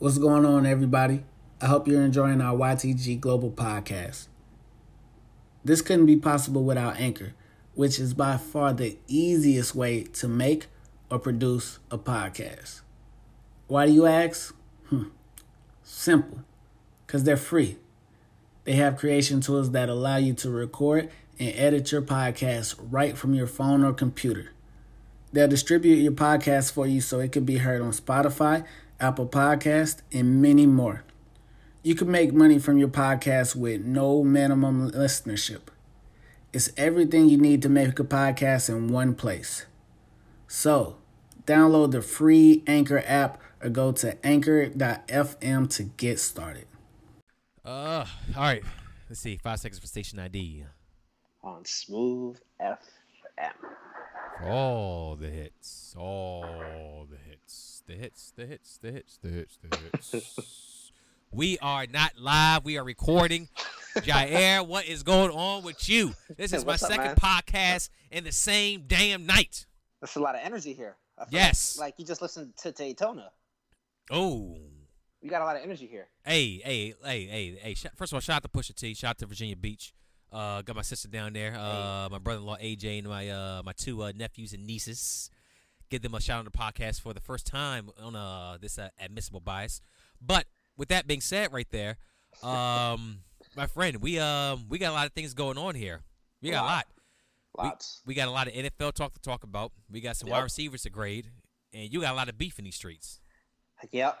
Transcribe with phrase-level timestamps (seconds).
[0.00, 1.24] What's going on, everybody?
[1.60, 4.26] I hope you're enjoying our YTG Global podcast.
[5.64, 7.32] This couldn't be possible without Anchor,
[7.74, 10.66] which is by far the easiest way to make
[11.12, 12.80] or produce a podcast.
[13.68, 14.52] Why do you ask?
[14.88, 15.04] Hmm.
[15.84, 16.40] Simple.
[17.06, 17.76] Because they're free.
[18.64, 21.08] They have creation tools that allow you to record
[21.38, 24.50] and edit your podcast right from your phone or computer.
[25.32, 28.64] They'll distribute your podcast for you so it can be heard on Spotify,
[29.00, 31.04] Apple Podcast, and many more.
[31.82, 35.62] You can make money from your podcast with no minimum listenership.
[36.52, 39.66] It's everything you need to make a podcast in one place.
[40.46, 40.96] So,
[41.46, 46.66] download the free Anchor app or go to anchor.fm to get started.
[47.64, 48.04] Uh,
[48.36, 48.62] all right.
[49.08, 49.36] Let's see.
[49.36, 50.64] Five seconds for station ID.
[51.42, 52.80] on Smooth FM.
[54.38, 57.33] For all the hits, all the hits,
[57.86, 60.92] the hits, the hits, the hits, the hits, the hits.
[61.30, 62.64] we are not live.
[62.64, 63.48] We are recording.
[63.96, 66.14] Jair, what is going on with you?
[66.36, 67.16] This is my up, second man?
[67.16, 69.66] podcast in the same damn night.
[70.00, 70.96] That's a lot of energy here.
[71.30, 71.76] Yes.
[71.78, 73.30] Like, like you just listened to Daytona.
[74.10, 74.56] Oh.
[75.20, 76.08] You got a lot of energy here.
[76.24, 77.74] Hey, hey, hey, hey, hey.
[77.94, 78.94] First of all, shout out to Pusha T.
[78.94, 79.94] Shout out to Virginia Beach.
[80.32, 81.54] Uh, got my sister down there.
[81.56, 85.30] Uh, my brother-in-law AJ and my uh my two uh, nephews and nieces.
[85.94, 88.80] Give them a shout out on the podcast for the first time on uh this
[88.80, 89.80] uh, admissible bias.
[90.20, 91.98] But with that being said, right there,
[92.42, 93.18] um,
[93.56, 96.00] my friend, we um we got a lot of things going on here.
[96.42, 96.86] We got a lot.
[97.56, 98.02] We- Lots.
[98.04, 99.70] We, got a lot of NFL talk to talk about.
[99.88, 100.34] We got some Yep.
[100.34, 101.30] wide receivers to grade,
[101.72, 103.20] and you got a lot of beef in these streets.
[103.92, 104.18] Yep.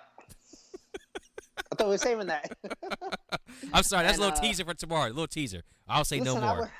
[1.72, 2.52] I thought we were saving that.
[3.72, 5.06] I'm sorry, that's a little uh, teaser for tomorrow.
[5.06, 5.62] A little teaser.
[5.88, 6.56] I'll say Listen, no more.
[6.56, 6.70] w-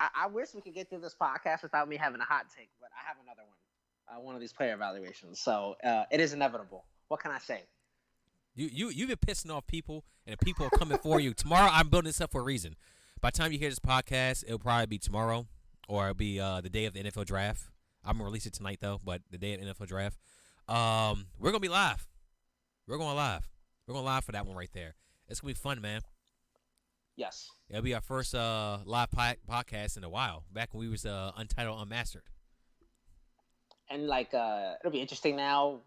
[0.00, 2.90] I wish we could get through this podcast without me having a hot take, but
[2.92, 3.56] I have another one.
[4.08, 5.40] Uh, one of these player evaluations.
[5.40, 6.84] So uh, it is inevitable.
[7.08, 7.62] What can I say?
[8.54, 11.34] You you you've been pissing off people, and the people are coming for you.
[11.34, 12.76] Tomorrow, I'm building this up for a reason.
[13.20, 15.46] By the time you hear this podcast, it'll probably be tomorrow,
[15.88, 17.64] or it'll be uh, the day of the NFL draft.
[18.04, 20.16] I'm gonna release it tonight though, but the day of the NFL draft,
[20.68, 22.06] um, we're gonna be live.
[22.86, 23.48] We're going live.
[23.86, 24.94] We're going live for that one right there.
[25.28, 26.00] It's gonna be fun, man.
[27.16, 27.50] Yes.
[27.68, 30.44] It'll be our first uh, live po- podcast in a while.
[30.52, 32.22] Back when we was uh, untitled, unmastered.
[33.90, 35.80] And like, uh, it'll be interesting now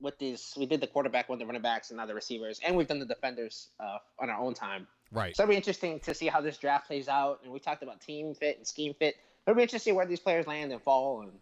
[0.00, 0.54] with these.
[0.56, 3.00] We did the quarterback, one the running backs, and now the receivers, and we've done
[3.00, 4.86] the defenders uh, on our own time.
[5.12, 5.36] Right.
[5.36, 7.40] So it'll be interesting to see how this draft plays out.
[7.42, 9.16] And we talked about team fit and scheme fit.
[9.46, 11.32] It'll be interesting to see where these players land and fall, and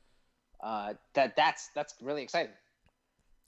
[0.62, 2.52] uh, that that's that's really exciting.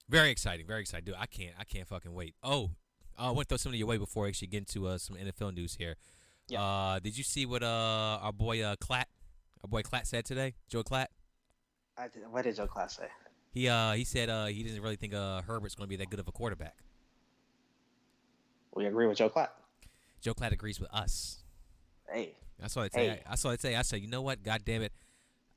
[0.09, 1.15] Very exciting, very exciting, dude.
[1.19, 2.35] I can't, I can't fucking wait.
[2.43, 2.71] Oh,
[3.19, 5.17] uh, I want to throw something your way before I actually get into uh, some
[5.17, 5.97] NFL news here.
[6.49, 6.63] Yeah.
[6.63, 9.05] Uh, did you see what uh our boy uh Klatt,
[9.63, 10.55] our boy Klatt said today?
[10.69, 11.07] Joe Klatt.
[12.01, 13.09] I did, what did Joe Klatt say?
[13.53, 16.09] He uh he said uh he doesn't really think uh Herbert's going to be that
[16.09, 16.77] good of a quarterback.
[18.75, 19.49] We agree with Joe Klatt.
[20.21, 21.39] Joe Klatt agrees with us.
[22.11, 23.09] Hey, That's what I saw it say.
[23.09, 23.23] Hey.
[23.27, 23.77] I, I saw it say.
[23.77, 24.43] I said, you know what?
[24.43, 24.93] God damn it,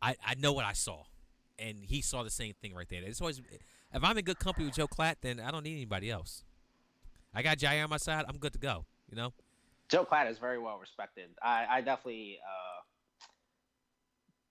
[0.01, 1.03] I I know what I saw,
[1.57, 3.01] and he saw the same thing right there.
[3.03, 6.09] It's always if I'm in good company with Joe Klatt, then I don't need anybody
[6.09, 6.43] else.
[7.33, 8.25] I got Jair on my side.
[8.27, 8.85] I'm good to go.
[9.09, 9.33] You know.
[9.89, 11.29] Joe Klatt is very well respected.
[11.41, 12.72] I, I definitely uh,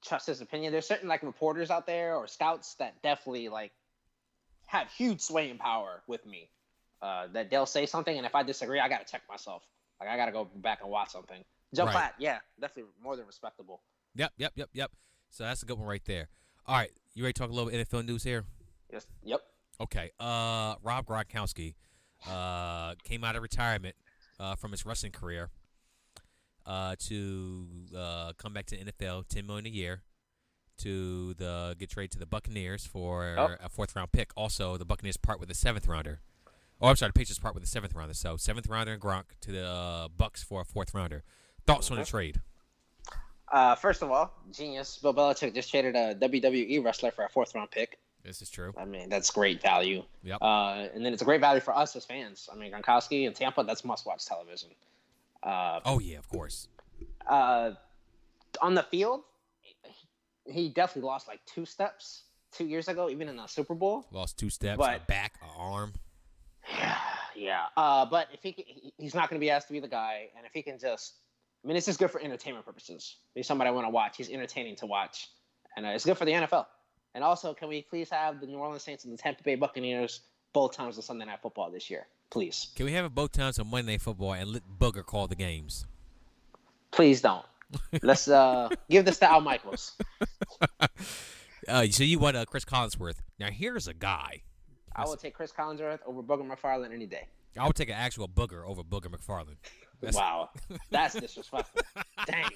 [0.05, 0.73] trust his opinion.
[0.73, 3.73] There's certain like reporters out there or scouts that definitely like
[4.67, 6.49] have huge sway swaying power with me.
[7.01, 9.65] Uh, that they'll say something, and if I disagree, I gotta check myself.
[9.99, 11.43] Like I gotta go back and watch something.
[11.75, 12.11] Joe Right.
[12.19, 13.81] Yeah, definitely more than respectable.
[14.15, 14.93] Yep, yep, yep, yep.
[15.31, 16.29] So that's a good one right there.
[16.67, 18.45] All right, you ready to talk a little bit NFL news here?
[18.93, 19.41] Yes, yep.
[19.81, 20.11] Okay.
[20.21, 21.75] Uh, Rob Gronkowski,
[22.29, 23.97] uh, came out of retirement,
[24.39, 25.51] uh, from his wrestling career,
[26.67, 30.03] uh, to uh come back to the NFL, ten million a year,
[30.79, 33.57] to the get traded to the Buccaneers for Oh.
[33.63, 34.31] a fourth round pick.
[34.37, 36.21] Also, the Buccaneers part with a seventh rounder.
[36.81, 38.15] Oh, I'm sorry, the Patriots part with a seventh rounder.
[38.15, 41.23] So seventh rounder and Gronk to the uh, Bucks for a fourth rounder.
[41.67, 42.41] Thoughts on the trade?
[43.53, 44.99] Uh, first of all, genius.
[45.01, 47.99] Bill Belichick just traded a WWE wrestler for a fourth round pick.
[48.25, 48.73] This is true.
[48.79, 50.03] I mean, that's great value.
[50.23, 50.39] Yep.
[50.41, 52.49] Uh, and then it's a great value for us as fans.
[52.53, 54.71] I mean, Gronkowski and Tampa, that's must watch television.
[55.43, 56.69] Uh, Oh yeah, of course.
[57.29, 57.73] uh,
[58.61, 59.23] on the field,
[60.47, 64.07] he- definitely lost like two steps two years ago, even in the Super Bowl.
[64.11, 65.95] Lost two steps, a back, a arm.
[66.79, 66.97] Yeah,
[67.35, 67.63] yeah.
[67.77, 68.65] Uh, but if he, can-
[68.99, 71.15] he's not going to be asked to be the guy, and if he can just,
[71.65, 73.17] I mean, this is good for entertainment purposes.
[73.35, 74.17] He's somebody I want to watch.
[74.17, 75.29] He's entertaining to watch,
[75.77, 76.67] and uh, it's good for the NFL.
[77.15, 80.21] And also, can we please have the New Orleans Saints and the Tampa Bay Buccaneers
[80.53, 82.69] both times on Sunday Night Football this year, please?
[82.75, 85.37] Can we have it both times on Monday Night Football and let Booger call the
[85.37, 85.87] games?
[86.91, 87.45] Please don't.
[88.03, 89.93] Let's uh, give this to Al Michaels.
[91.69, 93.19] Uh, so you want uh, Chris Collinsworth?
[93.39, 94.43] Now here's a guy
[94.97, 97.29] I will take Chris Collinsworth over Booger McFarland any day.
[97.57, 99.59] I would take an actual booger over Booger McFarland.
[100.01, 100.51] That's- Wow,
[100.91, 101.83] that's disrespectful.
[102.27, 102.49] Dang.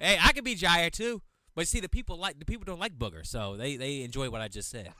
[0.00, 1.22] Hey, I could be Jair too.
[1.54, 4.40] But see, the people like the people don't like Booger, so they they enjoy what
[4.40, 4.92] I just said.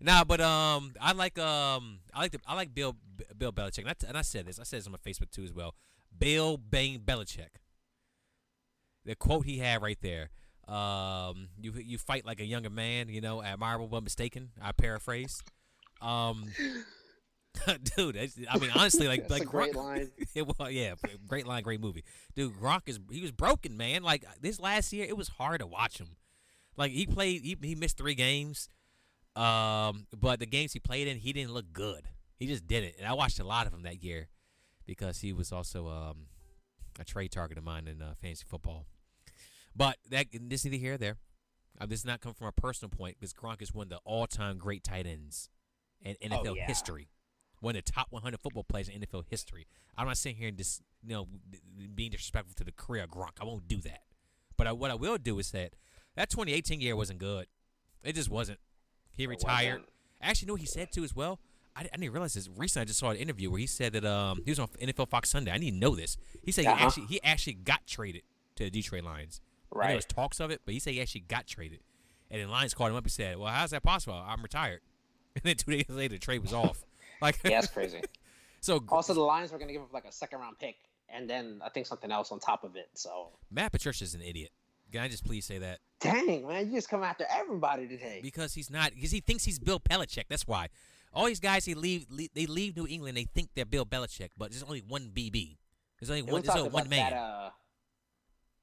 [0.00, 2.96] Nah, but um, I like um, I like the I like Bill
[3.36, 5.44] Bill Belichick, and I, and I said this, I said this on my Facebook too
[5.44, 5.74] as well.
[6.16, 7.60] Bill Bang Belichick.
[9.04, 10.30] The quote he had right there.
[10.66, 14.50] Um, you you fight like a younger man, you know, admirable but mistaken.
[14.62, 15.42] I paraphrase.
[16.00, 16.44] Um,
[17.96, 18.16] dude,
[18.50, 20.10] I mean honestly, like like a great Gronk- line.
[20.34, 20.94] it was, yeah,
[21.26, 22.04] great line, great movie.
[22.34, 24.02] Dude, Gronk is he was broken, man.
[24.02, 26.16] Like this last year, it was hard to watch him.
[26.76, 28.68] Like he played, he, he missed three games,
[29.36, 32.08] um, but the games he played in, he didn't look good.
[32.36, 34.28] He just didn't, and I watched a lot of him that year
[34.86, 36.26] because he was also um,
[36.98, 38.86] a trade target of mine in uh, fantasy football.
[39.74, 41.16] But that this is neither here nor there.
[41.80, 43.98] Uh, this does not come from a personal point because Gronk is one of the
[44.04, 45.48] all-time great tight ends
[46.00, 46.66] in NFL Oh, yeah.
[46.66, 47.08] history
[47.64, 49.66] one of the top 100 football players in NFL history.
[49.96, 51.26] I'm not sitting here and just you know
[51.94, 53.40] being disrespectful to the career of Gronk.
[53.40, 54.02] I won't do that.
[54.56, 55.74] But I, what I will do is that
[56.14, 57.46] that 2018 year wasn't good.
[58.04, 58.58] It just wasn't.
[59.16, 59.82] He retired.
[60.20, 61.38] Actually, you know what he said too as well.
[61.76, 62.48] I, I didn't realize this.
[62.56, 65.08] Recently, I just saw an interview where he said that um he was on NFL
[65.08, 65.50] Fox Sunday.
[65.50, 66.16] I didn't know this.
[66.42, 66.76] He said Uh-huh.
[66.76, 68.22] he actually he actually got traded
[68.56, 69.40] to the Detroit Lions.
[69.70, 69.88] Right.
[69.88, 71.80] There was talks of it, but he said he actually got traded.
[72.30, 74.14] And then Lions called him up and said, "Well, how's that possible?
[74.16, 74.80] I'm retired."
[75.36, 76.84] And then two days later, the trade was off.
[77.20, 78.00] Like, Yeah, that's crazy.
[78.60, 80.76] so Also, the Lions were going to give up like a second round pick,
[81.08, 82.88] and then I think something else on top of it.
[82.94, 84.50] So, Matt Patricia's an idiot.
[84.94, 85.80] Can I just please say that?
[86.00, 88.20] dang man, you just come after everybody today.
[88.22, 88.92] Because he's not.
[88.94, 90.24] Because he thinks he's Bill Belichick.
[90.28, 90.68] That's why.
[91.12, 92.30] All these guys, he leave, leave.
[92.34, 93.16] They leave New England.
[93.16, 95.56] They think they're Bill Belichick, but there's only one BB.
[95.98, 96.42] There's only one.
[96.42, 97.10] There's only one man.
[97.10, 97.50] that uh,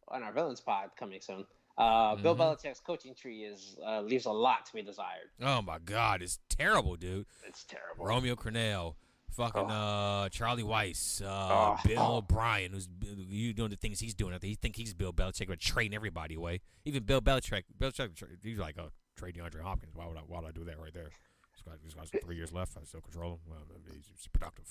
[0.08, 1.46] on our villains pod coming soon.
[1.78, 2.40] Uh, Bill Mhm.
[2.40, 5.32] Belichick's coaching tree is uh, leaves a lot to be desired.
[5.42, 7.26] oh my God, it's terrible, dude.
[7.48, 8.06] It's terrible.
[8.06, 8.96] Romeo Crennel,
[9.32, 9.68] fucking Oh.
[9.68, 11.80] uh, Charlie Weis, uh, Oh.
[11.86, 12.02] Bill.
[12.18, 12.88] O'Brien, who's
[13.30, 14.34] you doing the things he's doing.
[14.34, 16.62] I think he think he's Bill Belichick, but trading everybody away.
[16.86, 18.12] Even Bill Belichick, Belichick,
[18.44, 19.94] he's like, oh, trade DeAndre Hopkins.
[19.96, 20.22] Why would I?
[20.28, 21.10] Why would I do that right there?
[21.54, 22.78] This guy, this guy's got three years left.
[22.80, 23.40] I still control him.
[23.48, 23.60] Well,
[23.94, 24.66] he's, he's productive.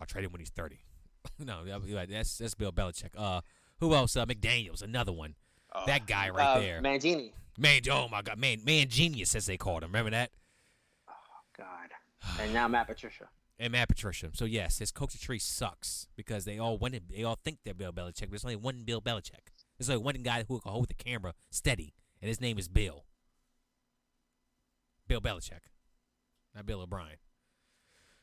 [0.00, 0.80] I'll trade him when he's thirty.
[1.38, 3.10] no, that- that- that's that's Bill Belichick.
[3.16, 3.40] Uh,
[3.80, 4.16] who else?
[4.16, 5.34] Uh, McDaniel's, another one.
[5.74, 5.84] Oh.
[5.86, 6.82] That guy right Uh, there.
[6.82, 7.32] Mangini.
[7.58, 9.88] Man, oh my God, man, man, genius as they called him.
[9.90, 10.30] Remember that?
[11.08, 11.12] Oh
[11.58, 11.90] God.
[12.40, 13.28] And now Matt Patricia.
[13.62, 14.30] And Matt Patricia.
[14.34, 17.92] So yes, his coaching tree sucks because they all want they all think they're Bill
[17.92, 19.52] Belichick, but there's only one Bill Belichick.
[19.78, 23.04] There's only one guy who can hold the camera steady, and his name is Bill.
[25.06, 25.60] Bill Belichick,
[26.56, 27.18] not Bill O'Brien.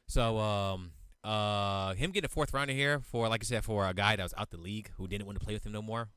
[0.08, 0.92] So um
[1.24, 4.24] uh him getting a fourth rounder here for like I said for a guy that
[4.24, 6.10] was out the league who didn't want to play with him no more,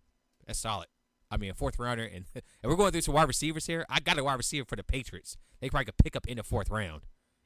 [0.48, 0.88] that's solid.
[1.30, 3.86] I mean a fourth rounder and and we're going through some wide receivers here.
[3.88, 5.36] I got a wide receiver for the Patriots.
[5.60, 7.02] They probably could pick up in the fourth round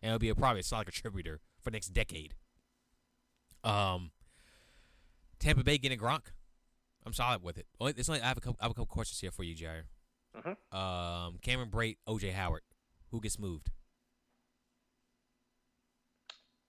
[0.07, 2.35] and it'll be a probably a solid contributor for the next decade.
[3.65, 4.13] Um,
[5.41, 6.27] Tampa Bay getting Gronk,
[7.05, 7.67] I'm solid with it.
[7.81, 9.57] Only, it's only, I have a couple, I have a couple questions here for you,
[9.57, 9.83] Jair.
[10.37, 10.57] Mhm.
[10.73, 12.63] Um, Cameron Brate, OJ Howard,
[13.11, 13.73] who gets moved?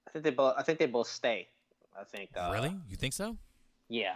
[0.07, 0.55] I think they both.
[0.57, 1.47] I think they both stay.
[1.99, 2.31] I think.
[2.35, 2.75] Uh, really?
[2.89, 3.37] You think so?
[3.89, 4.15] Yeah.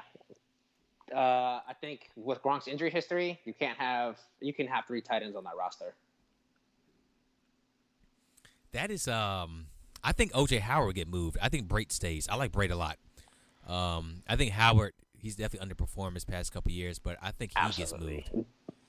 [1.14, 5.22] Uh, I think with Gronk's injury history, you can't have you can have three tight
[5.22, 5.94] ends on that roster.
[8.74, 9.68] That is, um,
[10.04, 11.38] I think OJ Howard would get moved.
[11.42, 12.28] I think Brate stays.
[12.30, 12.98] I like Brate a lot.
[13.68, 17.82] Um, I think Howard, he's definitely underperformed his past couple years, but I think he
[17.82, 18.32] gets moved.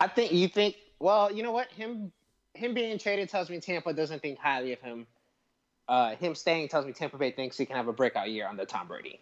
[0.01, 0.77] I think you think.
[0.99, 1.71] Well, you know what?
[1.73, 2.13] Him
[2.55, 5.07] him being traded tells me Tampa doesn't think highly of him.
[5.89, 8.65] Uh, him staying tells me Tampa Bay thinks he can have a breakout year under
[8.65, 9.21] Tom Brady.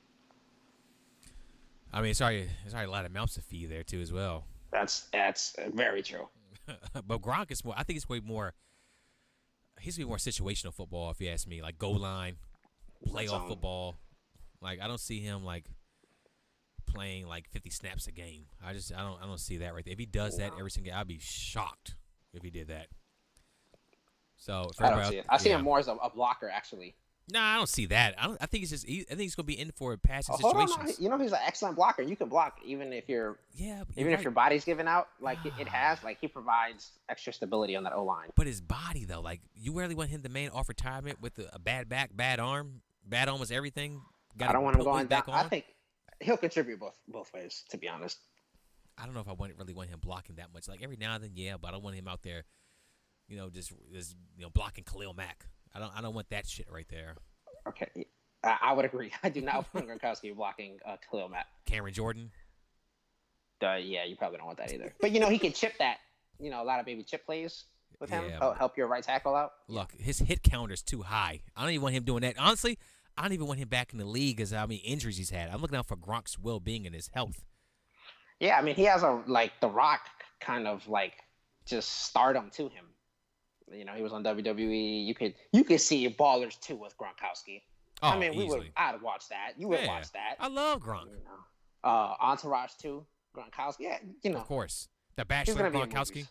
[1.93, 4.45] I mean, sorry, sorry, a lot of mouths to feed there too as well.
[4.71, 6.29] That's that's very true.
[7.07, 7.75] but Gronk is more.
[7.76, 8.55] I think it's way more.
[9.80, 11.62] He's be more situational football, if you ask me.
[11.62, 12.37] Like goal line,
[13.08, 13.96] playoff football.
[14.60, 15.64] Like I don't see him like
[16.87, 18.46] playing like 50 snaps a game.
[18.64, 19.92] I just I don't I don't see that right there.
[19.92, 21.94] If he does that every single, I'd be shocked
[22.34, 22.87] if he did that.
[24.37, 25.26] So I don't see it.
[25.28, 25.56] I see yeah.
[25.58, 26.96] him more as a, a blocker, actually.
[27.32, 28.14] Nah, I don't see that.
[28.18, 28.38] I don't.
[28.40, 28.87] I think he's just.
[28.88, 31.38] I think he's gonna be in for a passing Oh, on, you know he's an
[31.44, 32.02] excellent blocker.
[32.02, 35.08] You can block even if you're yeah, even you're if your body's giving out.
[35.20, 35.72] Like it, it ah.
[35.72, 38.28] has, like he provides extra stability on that O line.
[38.34, 41.50] But his body though, like you really want him to man off retirement with a,
[41.54, 44.00] a bad back, bad arm, bad almost everything.
[44.34, 45.22] I Gotta don't want him going weight down.
[45.26, 45.64] back I think
[46.20, 47.64] he'll contribute both both ways.
[47.70, 48.18] To be honest,
[48.96, 50.68] I don't know if I want really want him blocking that much.
[50.68, 52.44] Like every now and then, yeah, but I don't want him out there,
[53.28, 55.46] you know, just just you know blocking Khalil Mack.
[55.75, 57.17] I don't I don't want that shit right there.
[57.69, 58.07] okay,
[58.45, 59.12] I, I would agree.
[59.23, 61.47] I do not want Gronkowski blocking uh, Khalil Mack.
[61.67, 62.31] Cameron Jordan.
[63.62, 64.95] Uh, yeah, you probably don't want that either.
[65.00, 65.99] But you know he can chip that.
[66.39, 67.65] You know a lot of baby chip plays.
[68.00, 68.25] with him.
[68.29, 69.53] Yeah, Help, help your right tackle out.
[69.69, 71.41] Look, his hit counter is too high.
[71.55, 72.37] I don't even want him doing that.
[72.39, 72.79] Honestly,
[73.19, 75.50] I don't even want him back in the league as how many injuries he's had.
[75.50, 77.45] I'm looking out for Gronk's well being and his health.
[78.39, 80.00] Yeah, I mean he has a like the Rock
[80.41, 81.12] kind of like
[81.67, 82.87] just stardom to him.
[83.73, 85.07] You know, he was on WWE.
[85.07, 87.62] You could you could see Ballers too with Gronkowski.
[88.03, 88.71] Oh, I mean, we would.
[88.77, 89.53] I'd watch that.
[89.59, 89.87] You would Yeah.
[89.89, 90.37] watch that.
[90.41, 93.07] I love Gronk, You know, uh, Entourage too.
[93.37, 93.77] Gronkowski.
[93.81, 94.89] Yeah, you know, of course.
[95.17, 96.27] The Bachelor gonna be in Gronkowski.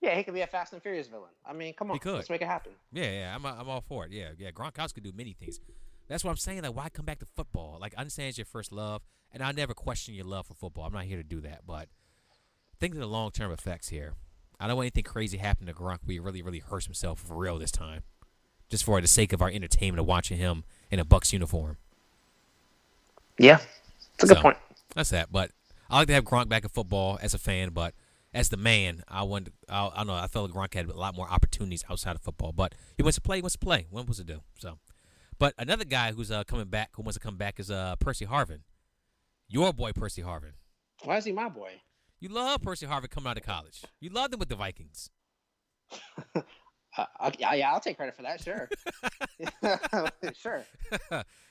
[0.00, 1.30] Yeah, he could be a Fast and Furious villain.
[1.44, 2.14] I mean, come on, he could.
[2.14, 2.72] let's make it happen.
[2.92, 4.12] Yeah, yeah, I'm, I'm all for it.
[4.12, 4.50] Yeah, yeah.
[4.50, 5.60] Gronkowski could do many things.
[6.08, 6.62] That's what I'm saying.
[6.62, 7.78] Like, why come back to football?
[7.80, 10.84] Like, I understand it's your first love, and I never question your love for football.
[10.84, 11.88] I'm not here to do that, but
[12.80, 14.14] think of the long term effects here.
[14.60, 17.34] I don't want anything crazy happen to Gronk where he really, really hurts himself for
[17.34, 18.02] real this time,
[18.68, 21.78] just for the sake of our entertainment of watching him in a Bucks uniform.
[23.38, 23.60] Yeah,
[24.14, 24.58] it's a good So- point.
[24.94, 25.30] That's that.
[25.32, 25.52] But
[25.88, 27.94] I like to have Gronk back in football as a fan, but
[28.34, 29.48] as the man, I want.
[29.68, 30.14] I, I don't know.
[30.14, 33.16] I felt like Gronk had a lot more opportunities outside of football, but he wants
[33.16, 33.36] to play.
[33.38, 33.86] He wants to play.
[33.90, 34.40] What was to do?
[34.58, 34.78] So,
[35.38, 38.26] but another guy who's uh, coming back, who wants to come back, is uh, Percy
[38.26, 38.60] Harvin.
[39.48, 40.52] Your boy Percy Harvin.
[41.04, 41.80] Why is he my boy?
[42.20, 43.82] You love Percy Harvin coming out of college.
[43.98, 45.10] You loved him with the Vikings.
[46.98, 48.42] Uh, yeah, yeah, I'll take credit for that.
[48.42, 48.68] Sure,
[50.34, 50.64] sure.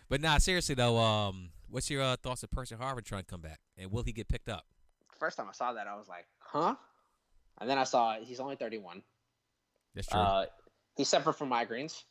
[0.09, 3.39] but nah, seriously though, um, what's your uh, thoughts of Percy Harvin trying to come
[3.39, 4.65] back, and will he get picked up?
[5.17, 6.75] First time I saw that, I was like, huh?
[7.61, 9.01] And then I saw he's only 31.
[9.95, 10.19] That's true.
[10.19, 10.45] Uh,
[10.97, 12.03] he suffered from migraines,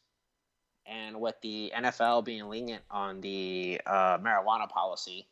[0.87, 5.29] and with the NFL being lenient on the uh, marijuana policy,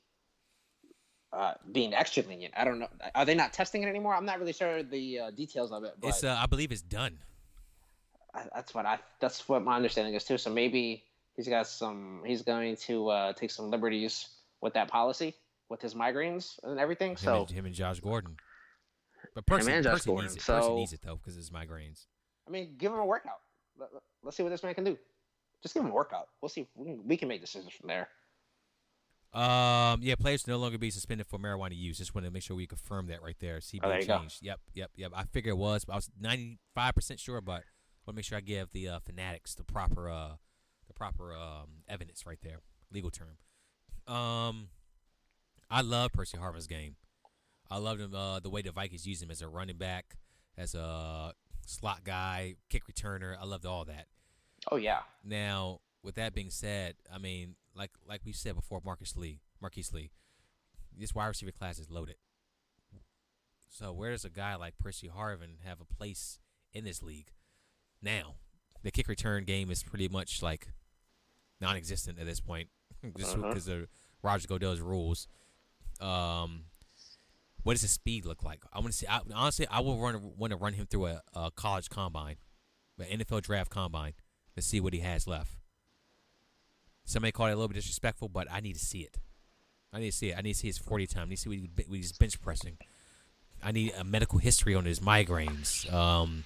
[1.36, 2.88] uh, being extra lenient, I don't know.
[3.14, 4.14] Are they not testing it anymore?
[4.14, 6.82] I'm not really sure the uh, details of it, but it's uh, I believe it's
[6.82, 7.18] done.
[8.34, 8.98] I, that's what I.
[9.20, 10.38] That's what my understanding is too.
[10.38, 11.04] So maybe
[11.36, 12.22] he's got some.
[12.24, 14.28] He's going to uh, take some liberties
[14.62, 15.34] with that policy,
[15.68, 17.10] with his migraines and everything.
[17.10, 18.36] Him, So and, him and Josh Gordon.
[19.34, 20.46] But Percy, and Josh Percy Gordon, needs it.
[20.46, 22.06] Percy so- needs it though because his migraines.
[22.48, 23.40] I mean, give him a workout.
[23.78, 23.90] Let,
[24.26, 24.96] us see what this man can do.
[25.62, 26.28] Just give him a workout.
[26.40, 26.66] We'll see.
[26.74, 28.08] We can, we can make decisions from there.
[29.36, 31.98] Um, yeah, players no longer be suspended for marijuana use.
[31.98, 33.58] Just want to make sure we confirm that right there.
[33.58, 34.18] CBA Oh, there you go.
[34.20, 34.42] changed.
[34.42, 35.12] Yep, yep, yep.
[35.14, 35.84] I figure it was.
[35.84, 37.62] But I was ninety five percent sure, but
[38.06, 40.36] want to make sure I give the uh, fanatics the proper uh
[40.86, 43.36] the proper um evidence right there, legal term.
[44.06, 44.68] Um,
[45.70, 46.96] I love Percy Harvin's game.
[47.70, 50.16] I loved him uh, the way the Vikings used him as a running back,
[50.56, 51.34] as a
[51.66, 53.36] slot guy, kick returner.
[53.38, 54.06] I loved all that.
[54.70, 55.00] Oh yeah.
[55.24, 59.92] Now, with that being said, I mean, like like we said before, Marcus Lee, Marquise
[59.92, 60.10] Lee,
[60.96, 62.16] this wide receiver class is loaded.
[63.68, 66.38] So where does a guy like Percy Harvin have a place
[66.72, 67.28] in this league?
[68.00, 68.36] Now,
[68.82, 70.68] the kick return game is pretty much like
[71.60, 72.68] non-existent at this point,
[73.18, 73.48] just Uh-huh.
[73.48, 73.88] because of
[74.22, 75.28] Roger Goodell's rules.
[76.00, 76.66] Um,
[77.64, 78.62] what does his speed look like?
[78.72, 79.06] I want to see.
[79.08, 82.36] I, honestly, I will run want to run him through a, a college combine,
[82.98, 84.12] an NFL draft combine,
[84.54, 85.56] to see what he has left.
[87.06, 89.16] Somebody called it a little bit disrespectful, but I need to see it.
[89.92, 90.36] I need to see it.
[90.36, 91.22] I need to see his 40 time.
[91.22, 92.76] I need to see what, he, what he's bench pressing.
[93.62, 95.90] I need a medical history on his migraines.
[95.92, 96.44] Um,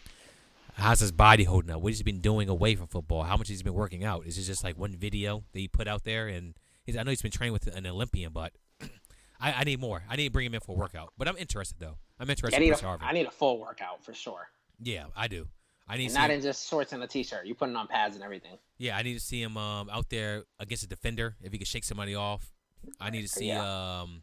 [0.74, 1.80] how's his body holding up?
[1.80, 3.22] What he's been doing away from football?
[3.22, 4.26] How much he's been working out?
[4.26, 6.28] Is it just like one video that he put out there?
[6.28, 8.52] And he's, I know he's been training with an Olympian, but
[9.40, 10.04] I, I need more.
[10.08, 11.12] I need to bring him in for a workout.
[11.16, 11.96] But I'm interested though.
[12.18, 13.02] I'm interested need, a, Percy Harvin.
[13.02, 14.48] I need a full workout for sure.
[14.78, 15.48] yeah, I do.
[15.90, 17.46] I need And to not him- in just shorts and a t-shirt.
[17.46, 18.56] You putting on pads and everything.
[18.78, 21.64] Yeah, I need to see him um, out there against a defender if he can
[21.66, 22.52] shake somebody off.
[23.00, 24.00] I need to see Yeah.
[24.02, 24.22] um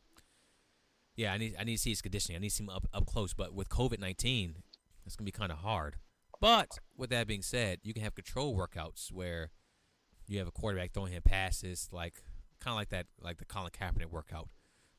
[1.15, 2.37] yeah, I need I need to see his conditioning.
[2.37, 3.33] I need to see him up up close.
[3.33, 4.63] But with COVID nineteen,
[5.05, 5.97] it's gonna be kind of hard.
[6.39, 9.49] But with that being said, you can have control workouts where
[10.27, 12.23] you have a quarterback throwing him passes, like
[12.59, 14.49] kind of like that, like the Colin Kaepernick workout.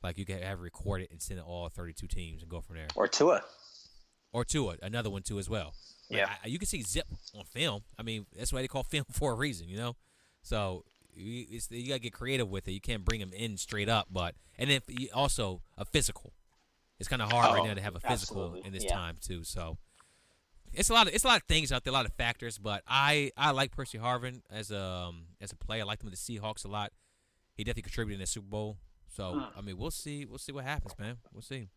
[0.03, 2.61] Like you can have it recorded and send it all thirty two teams and go
[2.61, 2.87] from there.
[2.95, 3.41] Or Tua.
[4.31, 5.73] Or Tua, another one too as well.
[6.09, 6.29] Like, Yeah.
[6.43, 7.05] I, you can see zip
[7.37, 7.83] on film.
[7.97, 9.95] I mean, that's why they call film for a reason, you know.
[10.41, 10.83] So
[11.15, 12.71] you, it's, you gotta get creative with it.
[12.71, 16.33] You can't bring them in straight up, but and then you- also a physical.
[16.99, 18.67] It's kind of hard right Oh, now to have a physical absolutely.
[18.67, 18.93] in this Yeah.
[18.95, 19.43] time too.
[19.43, 19.77] So
[20.73, 22.57] it's a lot of it's a lot of things out there, a lot of factors.
[22.57, 25.81] But I I like Percy Harvin as a um, as a player.
[25.81, 26.91] I like him with the Seahawks a lot.
[27.55, 28.77] He definitely contributed in the Super Bowl.
[29.07, 29.49] So Mm.
[29.57, 30.25] I mean, we'll see.
[30.25, 31.17] We'll see what happens, man.
[31.33, 31.69] We'll see.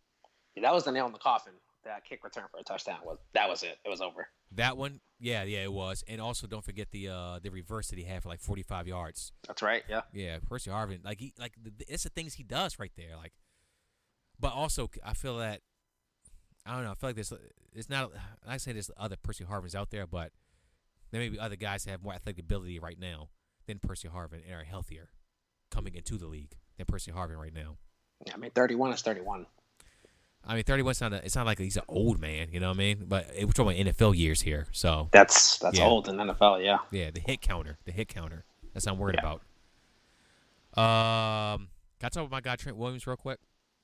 [0.55, 1.55] Yeah, that was the nail in the coffin.
[1.85, 3.79] That kick return for a touchdown was that was it.
[3.85, 4.29] It was over.
[4.53, 6.05] That one, yeah, yeah, it was.
[6.07, 9.33] And also, don't forget the uh the reverse that he had for like 45 yards.
[9.47, 9.83] That's right.
[9.89, 10.03] Yeah.
[10.13, 13.17] Yeah, Percy Harvin, like he, like the, it's the things he does right there.
[13.17, 13.33] Like,
[14.39, 15.63] but also, I feel that
[16.65, 16.93] I don't know.
[16.93, 17.33] I feel like there's
[17.73, 18.13] it's not.
[18.47, 20.33] I say there's other Percy Harvins out there, but
[21.11, 23.29] there may be other guys that have more athletic ability right now
[23.67, 25.11] than Percy Harvin and are healthier
[25.71, 27.79] coming into the league than Percy Harvin right now.
[28.27, 29.47] Yeah, I mean, 31 is 31.
[30.45, 32.77] I mean, 31's not a, it's not like he's an old man, you know what
[32.77, 33.05] I mean?
[33.09, 35.85] But it, we're talking about NFL years here, so That's that's Yeah.
[35.87, 36.65] old in NFL.
[36.65, 36.79] Yeah.
[36.91, 38.45] yeah, the hit counter, the hit counter.
[38.75, 39.37] That's what I'm worried Yeah.
[39.37, 39.43] about.
[41.55, 41.69] Um,
[42.01, 43.39] can I talk about my guy Trent Williams real quick?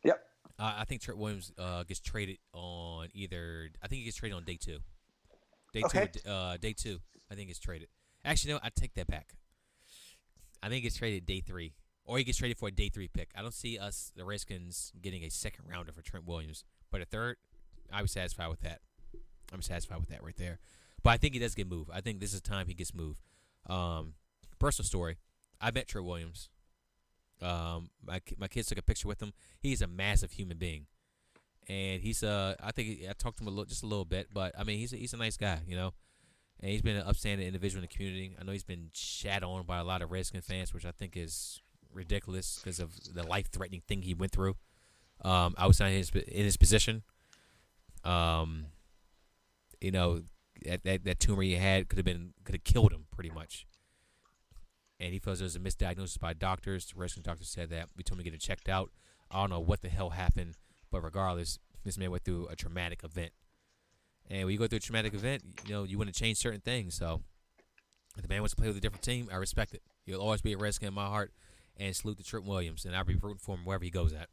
[0.05, 0.21] Yep.
[0.59, 3.71] Uh, I think Trent Williams uh, gets traded on either.
[3.83, 4.79] I think he gets traded on day two.
[5.73, 6.09] Day Okay.
[6.13, 6.29] two.
[6.29, 6.99] Uh, day two.
[7.31, 7.89] I think it's traded.
[8.25, 8.61] Actually, no.
[8.63, 9.35] I take that back.
[10.63, 11.75] I think it's traded day three,
[12.09, 13.31] or he gets traded for a day three pick.
[13.37, 17.05] I don't see us, the Redskins, getting a second rounder for Trent Williams, but a
[17.05, 17.37] third.
[17.93, 18.81] I was satisfied with that.
[19.53, 20.59] I'm satisfied with that right there.
[21.03, 21.91] But I think he does get moved.
[21.93, 23.21] I think this is time he gets moved.
[23.69, 24.15] Um,
[24.59, 25.19] personal story.
[25.61, 26.49] I met Trent Williams.
[27.43, 29.33] Um, my my kids took a picture with him.
[29.61, 30.87] He's a massive human being,
[31.69, 34.29] and he's uh I think I talked to him a little, just a little bit,
[34.33, 35.93] but I mean he's a, he's a nice guy, you know,
[36.59, 38.35] and he's been an upstanding individual in the community.
[38.41, 41.17] I know he's been shat on by a lot of Redskin fans, which I think
[41.17, 41.61] is
[41.99, 44.57] ridiculous because of the life threatening thing he went through.
[45.23, 47.03] Um, outside his in his position,
[48.05, 48.67] um,
[49.81, 50.23] you know
[50.65, 53.67] that that, that tumor he had could have been could have killed him pretty much
[55.01, 56.87] and he feels was a misdiagnosis by doctors.
[56.87, 57.89] The Redskins doctor said that.
[57.97, 58.91] We told him to get it checked out.
[59.31, 60.57] I don't know what the hell happened,
[60.91, 63.33] but regardless, this man went through a traumatic event.
[64.29, 66.61] And when you go through a traumatic event, you know, you want to change certain
[66.61, 66.95] things.
[66.95, 67.23] So
[68.17, 69.83] if the man wants to play with a different team, I respect it.
[70.05, 71.33] He'll always be a Redskin in my heart.
[71.79, 74.29] And salute to Trent Williams, and I'll be rooting for him wherever he goes at.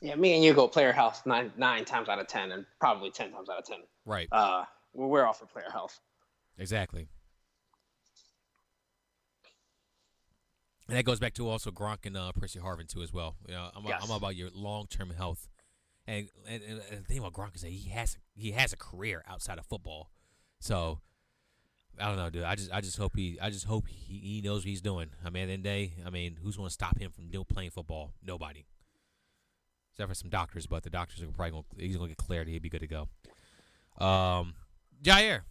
[0.00, 0.16] Yeah.
[0.16, 3.30] Me and you go player health nine nine times out of ten, and probably ten
[3.30, 3.78] times out of ten.
[4.04, 4.28] Right.
[4.32, 6.00] Uh, we're we're all for player health.
[6.58, 7.06] Exactly.
[10.88, 13.36] And that goes back to also Gronk and uh, Percy Harvin too as well.
[13.46, 14.02] You know, I'm, Yes.
[14.04, 15.48] I'm about your long term health.
[16.06, 19.22] And, and, and the thing about Gronk is that he has he has a career
[19.28, 20.10] outside of football.
[20.58, 20.98] So
[21.98, 22.44] I don't know, dude.
[22.44, 25.10] I just I just hope he I just hope he, he knows what he's doing.
[25.24, 27.10] I mean, at the end of the day, I mean, who's going to stop him
[27.10, 28.12] from doing playing football?
[28.24, 28.66] Nobody.
[29.92, 32.52] Except for some doctors, but the doctors are probably going he's going to get clarity.
[32.52, 33.08] He'd be good to go.
[34.04, 34.54] Um,
[35.02, 35.42] Jair.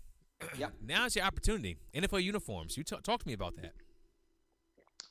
[0.58, 0.72] Yep.
[0.84, 1.78] Now it's your opportunity.
[1.94, 2.76] NFL uniforms.
[2.76, 3.74] You t- talk to me about that.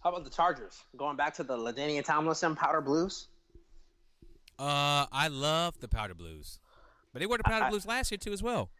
[0.02, 0.82] How about the Chargers?
[0.96, 3.28] Going back to the LaDainian Tomlinson powder blues.
[4.58, 6.58] Uh, I love the powder blues,
[7.12, 8.70] but they wore the powder I- blues last year too as well.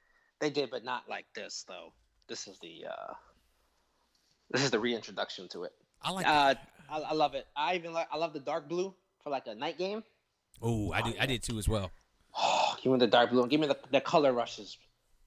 [0.41, 1.93] They did, but not like this though.
[2.31, 3.13] This is the uh,
[4.53, 5.73] this is the reintroduction to it.
[6.01, 6.27] I like.
[6.27, 6.55] Uh,
[6.89, 7.45] I, I love it.
[7.57, 10.05] I even like I love the dark blue for like a night game.
[10.63, 11.13] oh, I do.
[11.21, 11.91] I did too as well.
[12.39, 14.79] Oh, give me the dark blue give me the, the color rushes.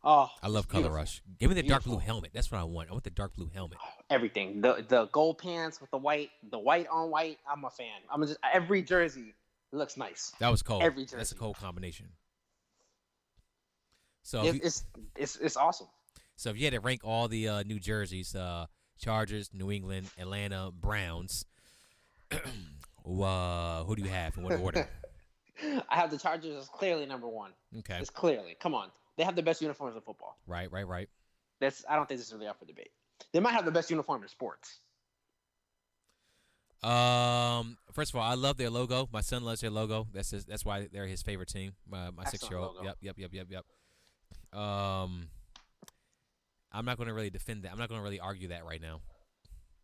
[0.01, 0.95] Oh, I love color beautiful.
[0.95, 1.21] rush.
[1.39, 2.31] Give me the dark blue helmet.
[2.33, 2.87] That's what I want.
[2.87, 3.79] I want the dark blue helmet.
[4.09, 4.61] Everything.
[4.61, 7.37] The the gold pants with the white, the white on white.
[7.51, 7.99] I'm a fan.
[8.09, 9.33] I'm just every jersey
[9.73, 10.31] looks nice.
[10.39, 10.83] That was cold.
[10.83, 11.17] Every jersey.
[11.17, 12.07] That's a cold combination.
[14.21, 14.85] So, It, you, it's
[15.17, 15.87] it's it's awesome.
[16.35, 18.65] So if you had to rank all the uh, New Jerseys, uh,
[18.99, 21.45] Chargers, New England, Atlanta, Browns,
[22.31, 24.87] uh, who do you have in what order?
[25.89, 27.51] I have the Chargers as clearly number one.
[27.79, 28.55] Okay, It's clearly.
[28.59, 30.37] Come on, they have the best uniforms in football.
[30.47, 31.09] right, right, right.
[31.59, 32.91] That's I don't think this is really up for debate.
[33.31, 34.79] They might have the best uniform in sports.
[36.83, 39.07] Um, first of all, I love their logo.
[39.13, 40.07] My son loves their logo.
[40.13, 41.73] That's his, that's why they're his favorite team.
[41.89, 42.75] My, my six year old.
[42.83, 44.59] Yep, yep, yep, yep, yep.
[44.59, 45.29] Um,
[46.73, 47.71] I'm not going to really defend that.
[47.71, 49.01] I'm not going to really argue that right now.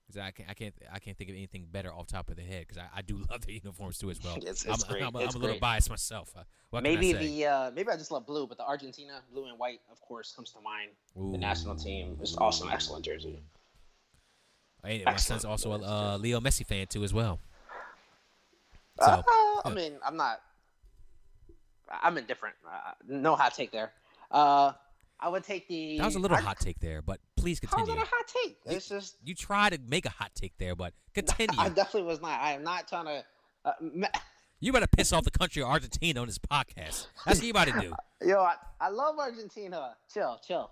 [0.07, 2.41] Because I can't, I can't, I can't think of anything better off top of the
[2.41, 2.65] head.
[2.67, 4.37] Because I, I do love their uniforms too as well.
[4.41, 5.03] It's- I'm, great.
[5.03, 5.61] I'm, I'm It's a little great.
[5.61, 6.31] biased myself.
[6.35, 7.27] Uh, What maybe can I say?
[7.27, 10.33] the uh, maybe I just love blue, but the Argentina blue and white, of course,
[10.35, 10.89] comes to mind.
[11.15, 13.39] The national team is also an excellent jersey.
[14.83, 15.75] Hey, my son's also a
[16.13, 17.39] uh, Leo Messi fan too as well.
[18.97, 20.41] Uh, So, I mean, I'm not.
[21.91, 22.55] I'm indifferent.
[22.67, 23.91] Uh, no hot take there.
[25.21, 25.97] I would take the.
[25.97, 27.85] that was a little I- hot take there, but please continue.
[27.85, 28.57] How was that a hot take?
[28.65, 29.17] It's just.
[29.23, 31.59] You try to make a hot take there, but continue.
[31.59, 32.39] I definitely was not.
[32.39, 33.23] I am not trying to.
[33.65, 34.07] Uh, me-
[34.61, 37.07] You better piss off the country of Argentina on this podcast.
[37.25, 37.93] That's what you about to do.
[38.27, 39.95] Yo, I, I love Argentina.
[40.13, 40.69] Chill, chill.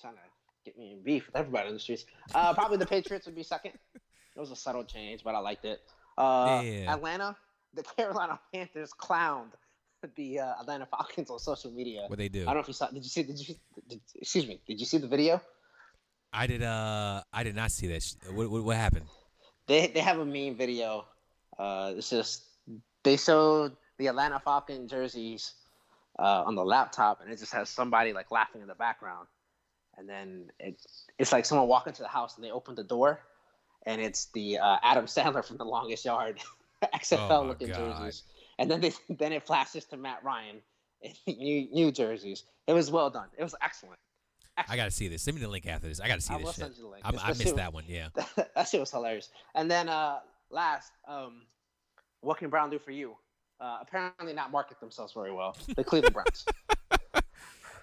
[0.00, 0.20] Trying to
[0.64, 2.04] get me in beef with everybody in the streets.
[2.34, 3.74] Uh, probably the Patriots would be second.
[3.94, 5.82] It was a subtle change, but I liked it.
[6.18, 7.36] Uh, Atlanta,
[7.74, 9.52] the Carolina Panthers clowned
[10.16, 12.04] the uh, Atlanta Falcons on social media.
[12.08, 12.42] What they do?
[12.42, 12.88] I don't know if you saw.
[12.88, 13.22] Did you see?
[13.22, 13.54] Did you?
[13.88, 14.60] Did, excuse me.
[14.66, 15.40] Did you see the video?
[16.32, 16.62] I did.
[16.62, 18.02] Uh, I did not see that.
[18.02, 19.06] sh- What, what, what happened?
[19.66, 21.06] They they have a meme video.
[21.58, 22.44] Uh, it's just
[23.02, 25.54] they showed the Atlanta Falcon jerseys
[26.18, 29.26] uh, on the laptop, and it just has somebody like laughing in the background,
[29.96, 30.80] and then it
[31.18, 33.20] it's like someone walking to the house and they open the door,
[33.86, 36.38] and it's the uh, Adam Sandler from The Longest Yard
[36.94, 37.76] XFL Oh looking God.
[37.96, 38.22] jerseys,
[38.58, 40.56] and then they then it flashes to Matt Ryan
[41.02, 42.44] in new new jerseys.
[42.66, 43.28] It was well done.
[43.38, 43.96] It was excellent.
[44.68, 45.22] I gotta see this.
[45.22, 46.00] Send me the link after this.
[46.00, 46.60] I gotta see I this will shit.
[46.60, 47.04] send you the link.
[47.04, 47.84] I'm, I missed shit- that one.
[47.86, 48.08] Yeah.
[48.54, 49.28] that shit was hilarious.
[49.54, 51.42] And then uh last, um,
[52.22, 53.16] what can Brown do for you?
[53.60, 55.56] uh, apparently not market themselves very well.
[55.76, 56.44] The Cleveland Browns.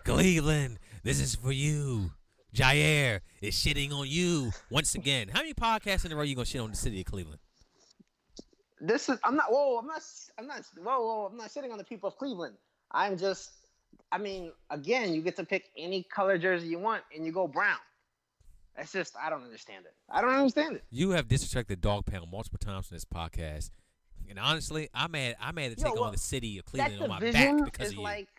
[0.03, 2.12] Cleveland, this is for you.
[2.53, 5.29] Jair is shitting on you once again.
[5.29, 7.39] How many podcasts in a row are you gonna shit on the city of Cleveland?
[8.84, 10.02] This is I'm not whoa, I'm not
[10.38, 12.56] I'm not whoa, whoa, I'm not sitting on the people of Cleveland.
[12.91, 13.52] I'm just
[14.12, 17.48] I mean, again, you get to pick any color jersey you want and you go
[17.48, 17.78] brown.
[18.76, 19.93] That's just I don't understand it.
[20.10, 20.84] I don't understand it.
[20.89, 23.69] You have disrespected Dog Pound multiple times in this podcast,
[24.30, 25.36] and honestly, I'm mad.
[25.39, 27.88] I'm mad to Yo, take well, on the city of Cleveland on my back because
[27.88, 28.04] is of you.
[28.04, 28.30] like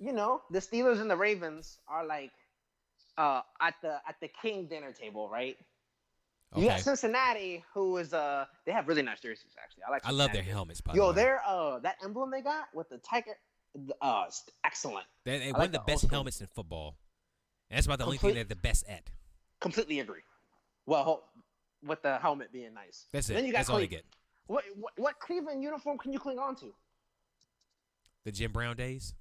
[0.00, 2.30] you know, the Steelers and the Ravens are like
[3.18, 5.56] uh at the at the king dinner table, right?
[6.56, 9.82] You okay, got Cincinnati, who is uh they have really nice jerseys actually.
[9.86, 10.06] I like.
[10.06, 10.80] I love their helmets.
[10.80, 11.14] By Yo, the way.
[11.16, 13.32] their uh that emblem they got with the tiger,
[14.00, 14.24] uh,
[14.64, 15.04] excellent.
[15.24, 16.10] They, they one like of the the best school.
[16.10, 16.96] helmets in football.
[17.70, 19.10] And that's about the only thing they're the best at.
[19.60, 20.22] Completely agree.
[20.86, 21.24] Well,
[21.84, 23.06] with the helmet being nice.
[23.12, 23.34] That's it.
[23.34, 24.04] Then you got That's all they Cle- get.
[24.46, 26.72] What, what what Cleveland uniform can you cling on to?
[28.24, 29.12] The Jim Brown days.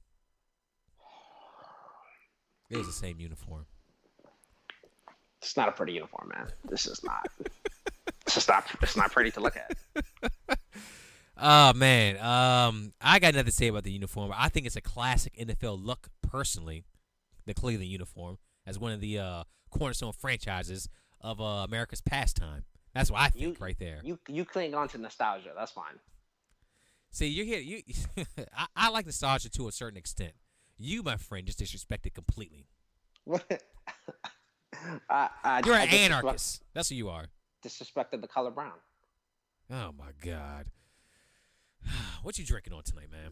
[2.69, 3.65] It was the same uniform.
[5.47, 6.47] It's not a pretty uniform, man.
[6.65, 7.25] This is not.
[8.25, 8.65] it's not.
[8.81, 9.77] It's not pretty to look at.
[11.39, 14.31] Oh man, um, I got nothing to say about the uniform.
[14.35, 16.07] I think it's a classic NFL look.
[16.23, 16.83] Personally,
[17.45, 20.89] the Cleveland uniform as one of the uh, cornerstone franchises
[21.21, 22.63] of uh, America's pastime.
[22.95, 24.01] That's what I think You- right there.
[24.03, 25.51] You you cling on to nostalgia.
[25.55, 25.99] That's fine.
[27.11, 27.59] See, you're here.
[27.59, 27.83] You,
[28.57, 30.33] I, I like nostalgia to a certain extent.
[30.75, 32.65] You, my friend, just disrespected completely.
[35.09, 36.63] I, I, You're an anarchist.
[36.73, 37.25] That's who you are.
[37.65, 38.73] Disrespected the color brown.
[39.71, 40.67] Oh my god.
[42.23, 43.31] What you drinking on tonight, man?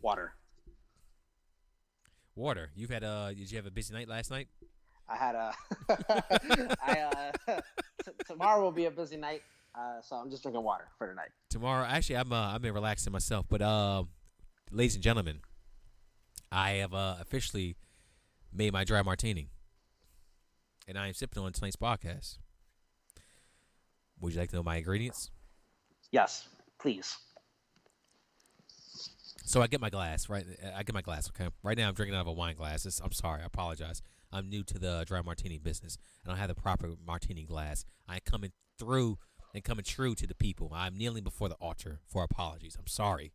[0.00, 0.32] Water.
[2.34, 2.70] Water.
[2.74, 4.48] You've had uh did you have a busy night last night?
[5.08, 5.52] I had a.
[6.82, 7.60] I uh,
[8.04, 9.42] t- tomorrow will be a busy night,
[9.74, 11.30] uh, so I'm just drinking water for tonight.
[11.50, 14.04] Tomorrow actually I'm uh I've been relaxing myself, but uh
[14.70, 15.40] ladies and gentlemen,
[16.50, 17.76] I have uh officially
[18.52, 19.48] made my dry martini.
[20.90, 22.38] And I am sipping on tonight's podcast.
[24.20, 25.30] Would you like to know my ingredients?
[26.10, 26.48] Yes,
[26.80, 27.16] please.
[29.44, 30.44] So I get my glass, right?
[30.74, 31.48] I get my glass, okay?
[31.62, 32.86] Right now I'm drinking out of a wine glass.
[32.86, 34.02] It's, I'm sorry, I apologize.
[34.32, 35.96] I'm new to the dry martini business.
[36.24, 37.84] I don't have the proper martini glass.
[38.08, 39.18] I'm coming through
[39.54, 40.72] and coming true to the people.
[40.74, 42.76] I'm kneeling before the altar for apologies.
[42.76, 43.32] I'm sorry.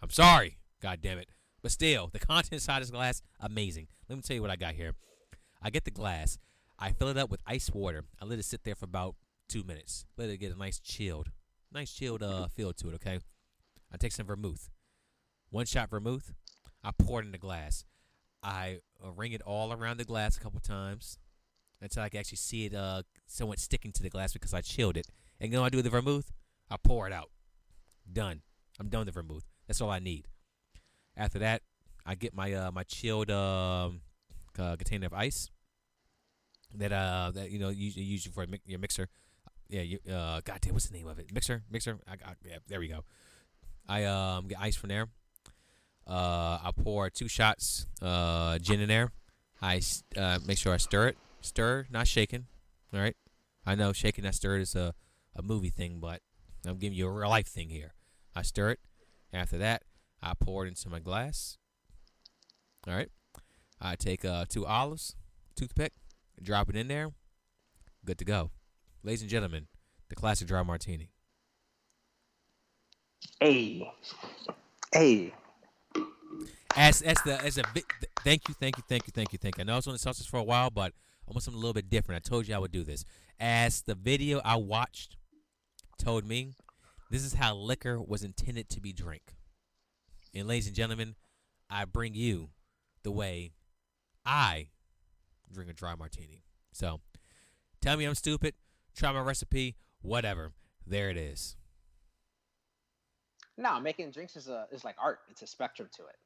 [0.00, 0.58] I'm sorry.
[0.80, 1.26] God damn it.
[1.60, 3.88] But still, the content inside this glass, amazing.
[4.08, 4.92] Let me tell you what I got here.
[5.60, 6.38] I get the glass.
[6.78, 8.04] I fill it up with ice water.
[8.20, 9.14] I let it sit there for about
[9.48, 10.06] two minutes.
[10.16, 11.30] Let it get a nice chilled,
[11.72, 13.18] nice chilled uh, feel to it, okay?
[13.92, 14.70] I take some vermouth.
[15.50, 16.32] One shot vermouth.
[16.82, 17.84] I pour it in the glass.
[18.42, 21.18] I uh, ring it all around the glass a couple times
[21.80, 24.96] until I can actually see it uh, somewhat sticking to the glass because I chilled
[24.96, 25.06] it.
[25.40, 26.32] And then when I do with the vermouth,
[26.70, 27.30] I pour it out.
[28.12, 28.42] Done.
[28.80, 29.44] I'm done with the vermouth.
[29.66, 30.26] That's all I need.
[31.16, 31.62] After that,
[32.04, 33.90] I get my uh, my chilled uh,
[34.54, 35.50] container of ice
[36.74, 39.08] that uh that you know usually use for your mixer.
[39.68, 41.32] Yeah, you, uh, God damn, what's the name of it?
[41.32, 41.98] Mixer, mixer.
[42.06, 43.04] I, I, yeah, there we go.
[43.88, 45.08] I um get ice from there.
[46.06, 49.10] Uh, I pour two shots uh gin in there.
[49.62, 49.80] I
[50.16, 51.16] uh, make sure I stir it.
[51.40, 52.46] Stir, not shaking.
[52.92, 53.16] All right.
[53.66, 54.94] I know shaking that stirred is a
[55.36, 56.20] a movie thing, but
[56.66, 57.94] I'm giving you a real life thing here.
[58.34, 58.80] I stir it.
[59.32, 59.82] After that,
[60.22, 61.58] I pour it into my glass.
[62.86, 63.08] All right.
[63.80, 65.16] I take uh, two olives,
[65.56, 65.92] toothpick,
[66.44, 67.10] drop it in there.
[68.04, 68.50] Good to go.
[69.02, 69.66] Ladies and gentlemen,
[70.08, 71.10] the classic dry martini.
[73.40, 73.90] Hey,
[74.92, 75.34] hey.
[76.76, 77.82] As as the as a vi-
[78.24, 79.62] thank you, thank you, thank you, thank you, thank you.
[79.62, 80.92] I know I was on the sauces for a while, but
[81.26, 82.24] I want something a little bit different.
[82.24, 83.04] I told you I would do this.
[83.40, 85.16] As the video I watched
[85.98, 86.54] told me,
[87.10, 89.36] this is how liquor was intended to be drink.
[90.34, 91.14] And ladies and gentlemen,
[91.70, 92.50] I bring you
[93.02, 93.52] the way
[94.26, 94.68] I
[95.52, 96.42] drink a dry martini.
[96.72, 97.00] So
[97.80, 98.54] tell me I'm stupid,
[98.96, 100.52] try my recipe, whatever.
[100.86, 101.56] There it is.
[103.56, 105.20] No, making drinks is a is like art.
[105.30, 106.16] It's a spectrum to it.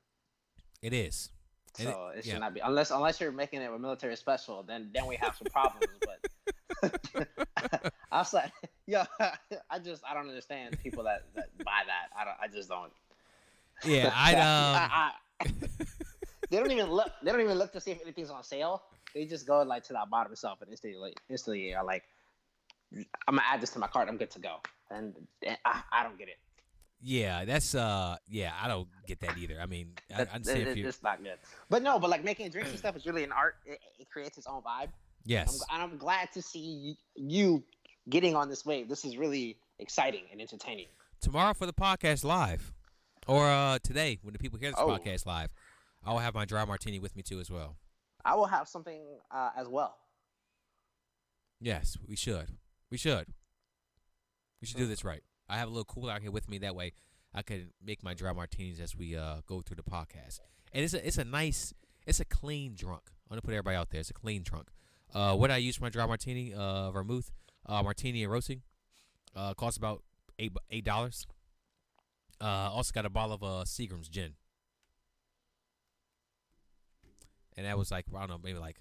[0.83, 1.31] It is.
[1.79, 2.39] And it- So it should yeah.
[2.39, 5.47] not be unless unless you're making it with military special, then then we have some
[5.53, 5.93] problems.
[6.01, 8.53] but I was like,
[8.87, 9.05] yeah,
[9.71, 12.09] I just I don't understand people that, that buy that.
[12.19, 12.37] I don't.
[12.41, 12.93] I just don't.
[13.85, 15.47] Yeah, um I, I,
[16.51, 17.11] they don't even look.
[17.23, 18.83] They don't even look to see if anything's on sale.
[19.15, 22.05] They just go like to that bottom shelf and instantly, like, instantly are like,
[22.95, 24.09] I'm gonna add this to my cart.
[24.09, 24.57] I'm good to go.
[24.91, 25.15] And,
[25.65, 26.39] I, I don't get it.
[27.01, 29.59] Yeah, that's uh, yeah, I don't get that either.
[29.61, 31.39] I mean, I, I That- understand it- if you, it's not good.
[31.69, 33.57] But no, but like making drinks and stuff is really an art.
[33.67, 34.85] It, it creates its own vibe.
[34.85, 34.93] I'm,
[35.25, 37.63] yes, and I'm glad to see you
[38.09, 38.89] getting on this wave.
[38.89, 40.87] This is really exciting and entertaining.
[41.21, 42.73] tomorrow for the podcast live.
[43.27, 44.89] Or uh, today, when the people hear this Oh.
[44.89, 45.53] podcast live,
[46.05, 47.77] I will have my dry martini with me too as well.
[48.29, 49.97] I will have something uh, as well.
[51.61, 52.59] Yes, we should.
[52.91, 53.27] We should.
[54.61, 55.23] We should do this right.
[55.49, 56.59] I have a little cooler out here with me.
[56.59, 56.93] That way,
[57.35, 60.41] I can make my dry martinis as we uh, go through the podcast.
[60.75, 61.73] And it's a it's a nice,
[62.07, 63.05] it's a clean drunk.
[63.07, 64.01] I'm gonna put everybody out there.
[64.01, 64.69] It's a clean drunk.
[65.15, 67.31] Uh, what I use for my dry martini, uh, vermouth,
[67.65, 68.61] uh, Martini and Rossi,
[69.35, 70.03] uh, costs about
[70.39, 71.27] eight eight dollars.
[72.43, 74.35] Uh, also got a bottle of uh Seagram's gin,
[77.59, 78.77] and that was like I don't know, maybe like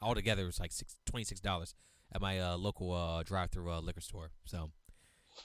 [0.00, 1.74] altogether it was like six twenty six dollars
[2.14, 4.30] at my uh, local uh, drive through uh, liquor store.
[4.44, 4.70] So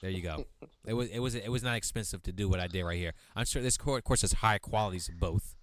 [0.02, 0.46] there you go.
[0.86, 3.14] it was it was it was not expensive to do what I did right here.
[3.36, 5.56] I'm sure this course, of course has high qualities of both,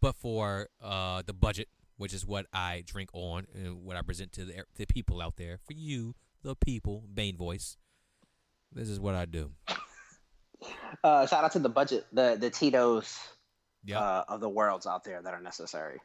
[0.00, 4.32] but for uh, the budget, which is what I drink on and what I present
[4.32, 7.76] to the, the people out there, for you, the people, Bane voice.
[8.74, 9.50] This is what I do.
[11.04, 13.18] Uh, shout out to the budget, the the Tito's
[13.84, 13.98] Yep.
[14.00, 16.00] uh, of the worlds out there that are necessary.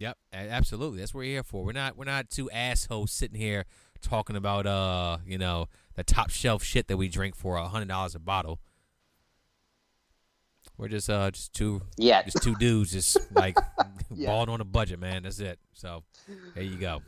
[0.00, 0.98] Yep, absolutely.
[1.00, 1.62] That's what we're here for.
[1.62, 3.66] We're not we're not two assholes sitting here
[4.00, 7.88] talking about uh you know the top shelf shit that we drink for a hundred
[7.88, 8.60] dollars a bottle.
[10.78, 13.58] We're just uh just two Yeah, just two dudes just like
[14.14, 14.28] Yeah.
[14.30, 15.24] balling on a budget, man.
[15.24, 15.58] That's it.
[15.74, 16.02] So
[16.54, 17.02] there you go.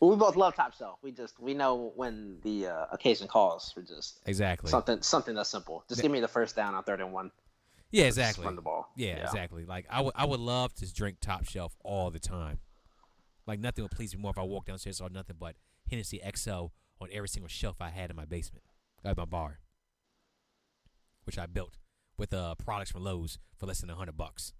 [0.00, 0.98] Well, we both love Top Shelf.
[1.02, 4.70] We just we know when the uh, occasion calls for just Exactly.
[4.70, 5.84] something something that's simple.
[5.88, 7.30] Just give me the first down on third and one.
[7.90, 8.44] Yeah, exactly.
[8.44, 8.90] Run the ball.
[8.96, 9.64] Yeah, exactly.
[9.64, 12.58] Like I would I would love to drink top shelf all the time.
[13.46, 15.56] Like nothing would please me more if I walked downstairs and saw nothing but
[15.90, 16.70] Hennessy XO
[17.00, 18.64] on every single shelf I had in my basement.
[19.04, 19.60] At my bar.
[21.24, 21.78] Which I built
[22.18, 24.52] with uh products from Lowe's for less than a hundred bucks.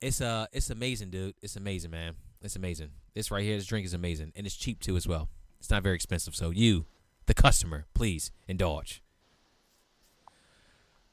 [0.00, 1.34] It's uh it's amazing, dude.
[1.42, 2.14] It's amazing, man.
[2.40, 2.90] It's amazing.
[3.14, 4.32] This right here, this drink is amazing.
[4.36, 5.28] And it's cheap too as well.
[5.58, 6.34] It's not very expensive.
[6.34, 6.86] So you,
[7.26, 9.02] the customer, please indulge.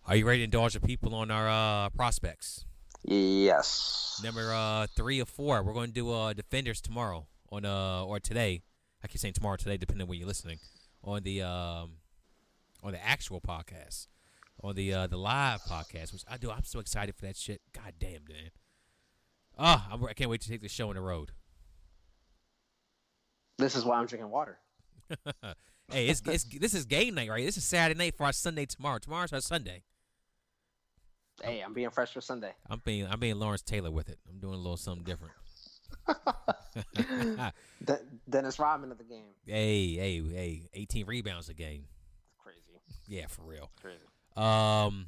[0.09, 2.65] Are you ready to indulge the people on our uh, prospects?
[3.03, 4.19] Yes.
[4.23, 5.61] Number uh, three or four.
[5.61, 8.63] We're going to do uh, defenders tomorrow on uh or today.
[9.03, 10.57] I keep saying tomorrow, today, depending on when you're listening.
[11.03, 11.97] On the um,
[12.81, 14.07] on the actual podcast,
[14.63, 16.49] on the uh, the live podcast, which I do.
[16.49, 17.61] I'm so excited for that shit.
[17.71, 18.49] God damn, man.
[19.59, 21.33] Ah, I'm, I can't wait to take the show on the road.
[23.59, 24.57] This is why I'm drinking water.
[25.91, 27.45] hey, it's, it's this is game night, right?
[27.45, 28.97] This is Saturday night for our Sunday tomorrow.
[28.97, 29.83] Tomorrow's our Sunday.
[31.43, 32.53] Hey, I'm being fresh for Sunday.
[32.69, 34.19] I'm being I'm being Lawrence Taylor with it.
[34.29, 35.33] I'm doing a little something different.
[37.83, 37.99] De-
[38.29, 39.33] Dennis Rodman of the game.
[39.45, 40.69] hey, hey, hey!
[40.73, 41.85] 18 rebounds a game.
[42.37, 42.81] Crazy.
[43.07, 43.71] Yeah, for real.
[43.81, 43.97] Crazy.
[44.37, 45.07] Um,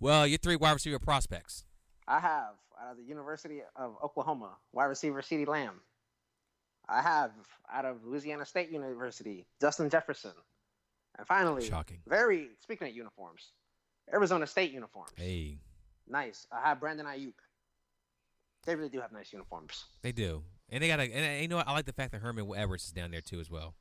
[0.00, 1.64] well, your three wide receiver prospects.
[2.08, 5.80] I have out of the University of Oklahoma wide receiver CeeDee Lamb.
[6.88, 7.32] I have
[7.72, 10.32] out of Louisiana State University Justin Jefferson.
[11.18, 11.98] And finally, Shocking.
[12.06, 13.52] very speaking of uniforms,
[14.12, 15.10] Arizona State uniforms.
[15.16, 15.58] Hey,
[16.08, 16.46] Nice.
[16.52, 17.32] I have Brandon Aiyuk.
[18.64, 19.84] They really do have nice uniforms.
[20.02, 21.02] they do, and they got a.
[21.04, 21.68] And you know what?
[21.68, 23.74] I like the fact that Herman Edwards is down there too as well.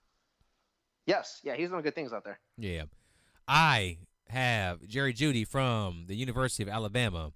[1.07, 2.39] Yes, yeah, he's doing good things out there.
[2.57, 2.83] Yeah,
[3.47, 3.97] I
[4.29, 7.31] have Jerry Jeudy from the University of Alabama.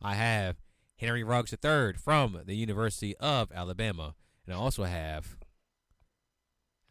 [0.00, 0.56] I have
[0.96, 4.14] Henry Ruggs III from the University of Alabama,
[4.46, 5.36] and I also have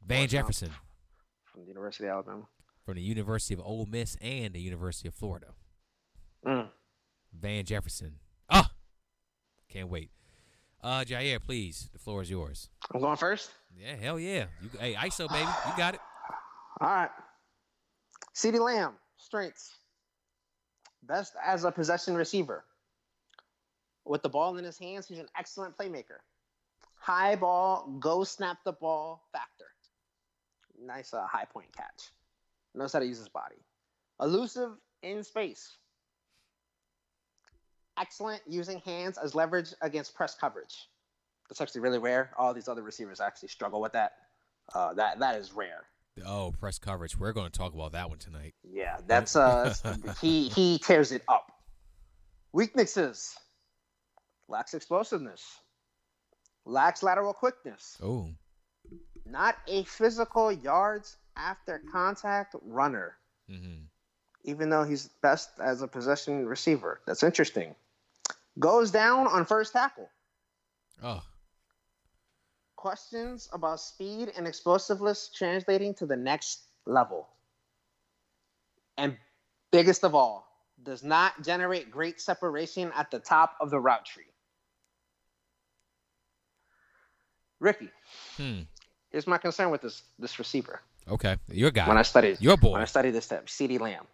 [0.06, 0.72] Van Jefferson
[1.46, 2.48] From the University of Alabama.
[2.88, 5.48] From the University of Ole Miss and the University of Florida.
[6.46, 6.70] Mm.
[7.38, 8.14] Van Jefferson.
[8.50, 8.72] Ah,
[9.68, 10.10] can't wait.
[10.82, 12.70] Uh, Jair, please, the floor is yours.
[12.94, 13.52] I'm going first.
[13.78, 14.46] Yeah, hell yeah.
[14.62, 16.00] You, hey, ISO baby, you got it.
[16.80, 17.10] All right.
[18.34, 19.76] CeeDee Lamb, strengths.
[21.04, 22.64] Best as a possession receiver.
[24.06, 26.20] With the ball in his hands, he's an excellent playmaker.
[26.96, 29.66] High ball, go snap the ball factor.
[30.82, 32.12] Nice uh, high point catch.
[32.78, 33.56] Knows how to use his body.
[34.22, 35.78] Elusive in space.
[38.00, 40.88] Excellent using hands as leverage against press coverage.
[41.50, 42.32] That's actually really rare.
[42.38, 44.14] All these other receivers actually struggle with that.
[44.74, 45.86] Uh, that that is rare.
[46.26, 47.18] Oh, press coverage.
[47.18, 48.54] We're going to talk about that one tonight.
[48.64, 49.74] Yeah, that's uh
[50.22, 51.52] he he tears it up.
[52.52, 53.36] Weaknesses.
[54.48, 55.44] Lacks explosiveness.
[56.66, 57.98] Lacks lateral quickness.
[58.04, 58.30] Oh,
[59.26, 63.16] Not a physical yards after contact runner,
[63.50, 63.84] mm-hmm.
[64.44, 67.02] even though he's best as a possession receiver.
[67.06, 67.76] That's interesting.
[68.60, 70.10] Goes down on first tackle.
[71.04, 71.22] oh,
[72.76, 77.28] Questions about speed and explosiveness translating to the next level.
[78.98, 79.18] And
[79.72, 80.48] biggest of all,
[80.84, 84.24] does not generate great separation at the top of the route tree.
[87.60, 87.90] Ricky,
[88.38, 88.62] hmm.
[89.10, 90.82] here's my concern with this this receiver.
[91.10, 91.88] Okay, your guy.
[91.88, 92.74] When I studied your boy.
[92.74, 94.06] when I studied this step, CeeDee Lamb.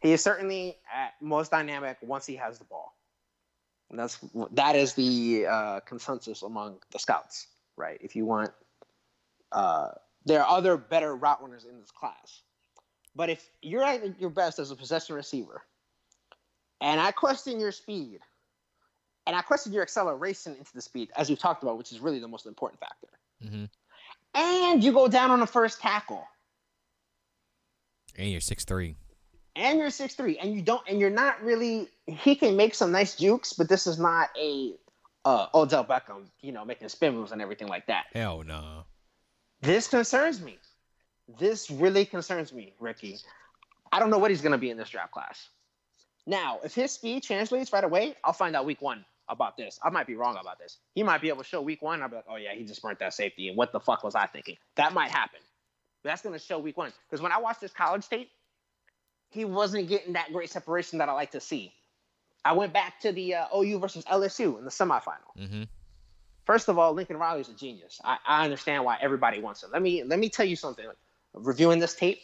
[0.00, 2.94] He is certainly at most dynamic once he has the ball.
[3.90, 4.18] And that's
[4.52, 7.98] that is the uh, consensus among the scouts, right?
[8.00, 8.50] If you want,
[9.52, 9.90] uh,
[10.24, 12.42] there are other better route runners in this class,
[13.14, 15.62] but if you're at your best as a possession receiver,
[16.80, 18.18] and I question your speed,
[19.24, 22.18] and I question your acceleration into the speed, as we've talked about, which is really
[22.18, 23.08] the most important factor,
[23.40, 23.64] hmm
[24.36, 26.24] and you go down on the first tackle,
[28.16, 28.96] And you're six three.
[29.56, 31.88] and you're six three, and you don't, and you're not really.
[32.06, 34.74] He can make some nice jukes, but this is not a
[35.24, 38.04] uh, Odell Beckham, you know, making spin moves and everything like that.
[38.14, 38.84] Hell no.
[39.62, 40.58] This concerns me.
[41.40, 43.16] This really concerns me, Ricky.
[43.90, 45.48] I don't know what he's going to be in this draft class.
[46.26, 49.78] Now, if his speed translates right away, I'll find out week one about this.
[49.82, 50.78] I might be wrong about this.
[50.94, 52.02] He might be able to show week one.
[52.02, 53.48] I'll be like, oh yeah, he just burnt that safety.
[53.48, 54.56] And what the fuck was I thinking?
[54.76, 55.40] That might happen.
[56.04, 56.92] That's going to show week one.
[57.08, 58.30] Because when I watched this college tape,
[59.30, 61.72] he wasn't getting that great separation that I like to see.
[62.44, 65.34] I went back to the uh, OU versus LSU in the semifinal.
[65.36, 65.62] Mm-hmm.
[66.44, 68.00] First of all, Lincoln Riley is a genius.
[68.04, 69.70] I, I understand why everybody wants him.
[69.72, 70.86] Let me let me tell you something.
[71.34, 72.20] Reviewing this tape,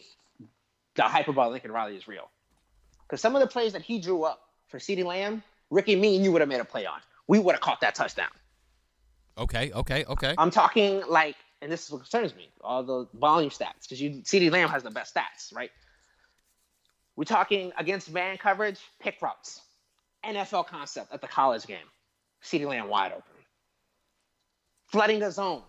[0.95, 2.31] the hype about Lincoln Riley is real.
[3.03, 6.25] Because some of the plays that he drew up for CeeDee Lamb, Ricky, me and
[6.25, 7.01] you would have made a play on.
[7.27, 8.29] We would have caught that touchdown.
[9.39, 10.35] Okay, okay, okay.
[10.37, 14.11] I'm talking like, and this is what concerns me, all the volume stats, because you
[14.23, 15.71] CeeDee Lamb has the best stats, right?
[17.17, 19.63] We're talking against man coverage, pick routes,
[20.23, 21.79] NFL concept at the college game.
[22.45, 23.25] CeeDee Lamb wide open.
[24.89, 25.63] Flooding the zone.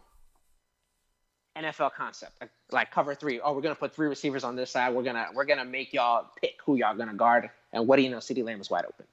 [1.56, 3.40] NFL concept, like, like cover three.
[3.40, 4.94] Oh, we're gonna put three receivers on this side.
[4.94, 7.52] We're gonna we're gonna make y'all pick who y'all gonna guard.
[7.72, 8.18] And what do you know?
[8.18, 9.06] CeeDee Lamb is wide open.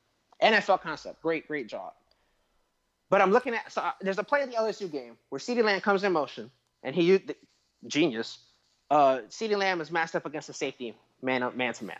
[0.42, 1.92] NFL concept, great, great job.
[3.10, 5.64] But I'm looking at so uh, there's a play in the LSU game where CeeDee
[5.64, 6.50] Lamb comes in motion
[6.82, 7.34] and he used
[7.86, 8.38] genius.
[8.90, 11.98] Uh, CeeDee Lamb is matched up against a safety man man to man.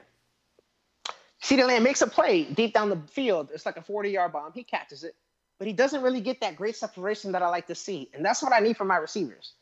[1.43, 3.51] CeeDee Lamb makes a play deep down the field.
[3.53, 4.53] It's like a 40 yard bomb.
[4.53, 5.17] He catches it,
[5.59, 8.09] but he doesn't really get that great separation that I like to see.
[8.15, 9.55] And that's what I need from my receivers.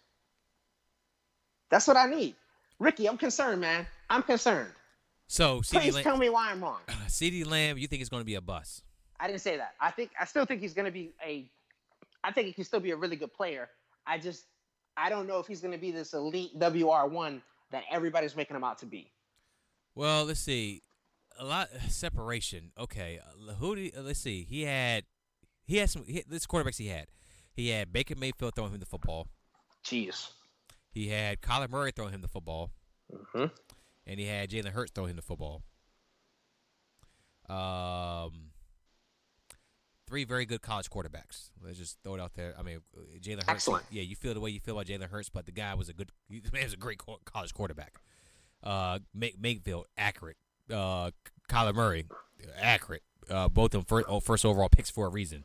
[1.70, 2.34] That's what I need.
[2.78, 3.86] Ricky, I'm concerned, man.
[4.10, 4.72] I'm concerned.
[5.28, 6.80] So CeeDee Please Lamb, tell me why I'm wrong.
[7.06, 8.82] CeeDee Lamb, you think it's going to be a bust?
[9.20, 9.74] I didn't say that.
[9.80, 11.48] I think I still think he's going to be a.
[12.24, 13.68] I think he can still be a really good player.
[14.06, 14.46] I just
[14.96, 18.56] I don't know if he's going to be this elite WR one that everybody's making
[18.56, 19.12] him out to be.
[19.94, 20.82] Well, let's see.
[21.38, 22.72] A lot separation.
[22.78, 23.96] Okay, uh, who did?
[23.96, 24.46] Uh, let's see.
[24.48, 25.04] He had,
[25.66, 26.04] he had some.
[26.06, 27.06] He, this quarterbacks he had.
[27.52, 29.28] He had Baker Mayfield throwing him the football.
[29.84, 30.30] Jeez.
[30.90, 32.70] He had Kyler Murray throwing him the football,
[33.32, 33.46] hmm
[34.08, 35.62] and he had Jalen Hurts throw him the football.
[37.48, 38.50] Um,
[40.06, 41.50] three very good college quarterbacks.
[41.62, 42.54] Let's just throw it out there.
[42.58, 42.80] I mean,
[43.20, 43.48] Jalen Hurts.
[43.48, 43.84] Excellent.
[43.90, 45.92] Yeah, you feel the way you feel about Jalen Hurts, but the guy was a
[45.92, 46.10] good.
[46.30, 48.00] The man was a great college quarterback.
[48.62, 50.36] Uh, Make Mayfield accurate.
[50.72, 51.12] Uh,
[51.48, 52.06] Kyler Murray
[52.60, 53.02] accurate.
[53.30, 55.44] Uh, both of them first, oh, first overall picks for a reason.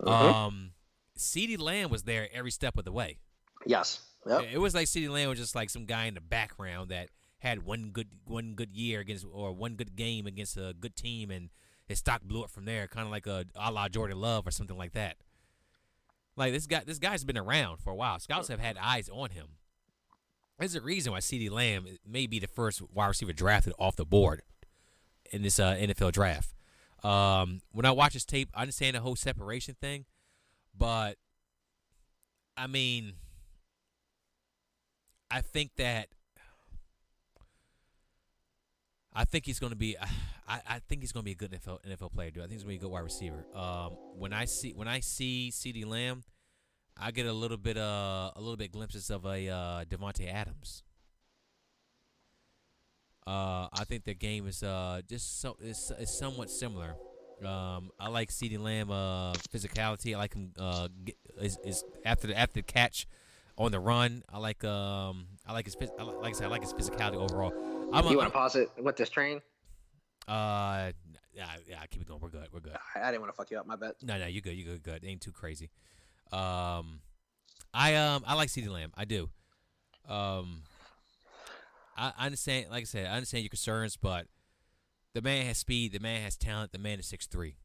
[0.00, 0.08] Mhm.
[0.08, 0.70] Um,
[1.18, 3.18] Ceedee Lamb was there every step of the way.
[3.66, 4.00] Yes.
[4.26, 4.44] Yep.
[4.52, 7.10] It was like CeeDee Lamb was just like some guy in the background that
[7.44, 11.30] had one good one good year against or one good game against a good team,
[11.30, 11.50] and
[11.86, 14.50] his stock blew up from there, kind of like a a la Jordan Love or
[14.50, 15.16] something like that.
[16.36, 18.18] Like this guy, this guy's been around for a while.
[18.18, 19.46] Scouts have had eyes on him.
[20.58, 24.04] There's a reason why CeeDee Lamb may be the first wide receiver drafted off the
[24.04, 24.42] board
[25.30, 26.54] in this uh, NFL draft.
[27.02, 30.06] Um, when I watch his tape, I understand the whole separation thing,
[30.76, 31.18] but
[32.56, 33.14] I mean,
[35.30, 36.08] I think that
[39.14, 39.96] I think he's going to be.
[40.46, 42.42] I, I think he's going to be a good NFL NFL player, dude.
[42.42, 43.46] I think he's going to be a good wide receiver.
[43.54, 46.22] Um, when I see when I see CeeDee Lamb,
[46.98, 50.82] I get a little bit uh a little bit glimpses of a uh, Davante Adams.
[53.26, 56.94] Uh, I think their game is uh just so is, is somewhat similar.
[57.44, 60.14] Um, I like CeeDee Lamb uh physicality.
[60.14, 60.88] I like him uh
[61.40, 63.06] is, is after the after the catch
[63.56, 64.22] on the run.
[64.32, 67.16] I like um I like his I like, like I said I like his physicality
[67.16, 67.52] overall.
[67.92, 69.40] I'm you want to pause it with this train?
[70.26, 70.90] uh
[71.34, 72.20] yeah yeah I keep it going.
[72.20, 72.48] We're good.
[72.52, 72.76] We're good.
[72.94, 73.66] I, I didn't want to fuck you up.
[73.66, 73.92] My bad.
[74.02, 74.54] No, no, you good.
[74.54, 74.82] You good.
[74.82, 75.04] Good.
[75.04, 75.70] It ain't too crazy.
[76.32, 77.00] Um,
[77.72, 78.92] I um I like CeeDee Lamb.
[78.96, 79.28] I do.
[80.08, 80.62] Um,
[81.96, 82.66] I, I understand.
[82.70, 84.26] Like I said, I understand your concerns, but
[85.14, 85.92] the man has speed.
[85.92, 86.72] The man has talent.
[86.72, 87.56] The man is six three.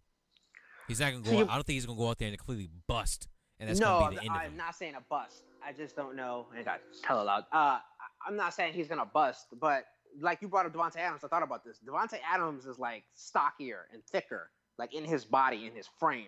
[0.87, 1.41] He's not gonna go.
[1.41, 3.27] Out, I don't think he's gonna go out there and completely bust,
[3.59, 5.43] and that's no, gonna be the end of I'm not saying a bust.
[5.65, 6.47] I just don't know.
[6.57, 7.43] I got tell aloud.
[7.51, 7.81] Uh, I-
[8.27, 9.85] I'm not saying he's gonna bust, but
[10.19, 11.79] like you brought up Davante Adams, I thought about this.
[11.87, 16.27] Davante Adams is like stockier and thicker, like in his body, in his frame.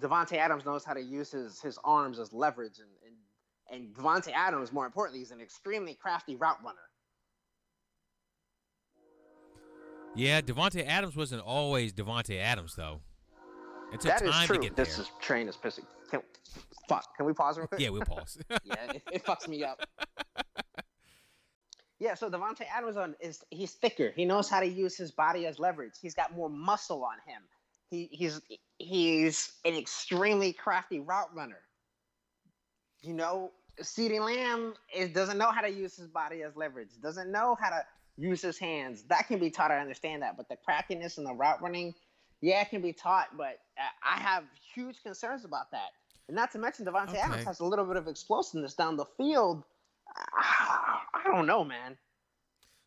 [0.00, 3.14] Davante Adams knows how to use his his arms as leverage and, and
[3.70, 6.78] And Davante Adams, more importantly, is an extremely crafty route runner.
[10.14, 13.02] Yeah, Davante Adams wasn't always Davante Adams though.
[13.92, 14.56] It took That is time true.
[14.56, 15.84] to get this is train is pissing.
[16.10, 16.20] Can,
[16.88, 17.16] fuck.
[17.16, 17.80] Can we pause real quick?
[17.80, 18.38] Yeah, we'll pause.
[18.64, 19.80] yeah, it, it fucks me up.
[22.00, 24.12] Yeah, so Davante Adams on is he's thicker.
[24.14, 25.94] He knows how to use his body as leverage.
[26.00, 27.42] He's got more muscle on him.
[27.90, 28.40] He he's
[28.78, 31.58] he's an extremely crafty route runner.
[33.00, 33.50] You know,
[33.82, 36.90] CeeDee Lamb is, doesn't know how to use his body as leverage.
[37.02, 37.84] Doesn't know how to
[38.16, 39.02] use his hands.
[39.08, 39.72] That can be taught.
[39.72, 41.94] I understand that, but the craftiness and the route running,
[42.40, 43.36] yeah, it can be taught.
[43.36, 43.58] But
[44.04, 45.90] I have huge concerns about that.
[46.28, 47.18] And not to mention, Davante Okay.
[47.18, 49.64] Adams has a little bit of explosiveness down the field.
[50.36, 51.96] I don't know, man.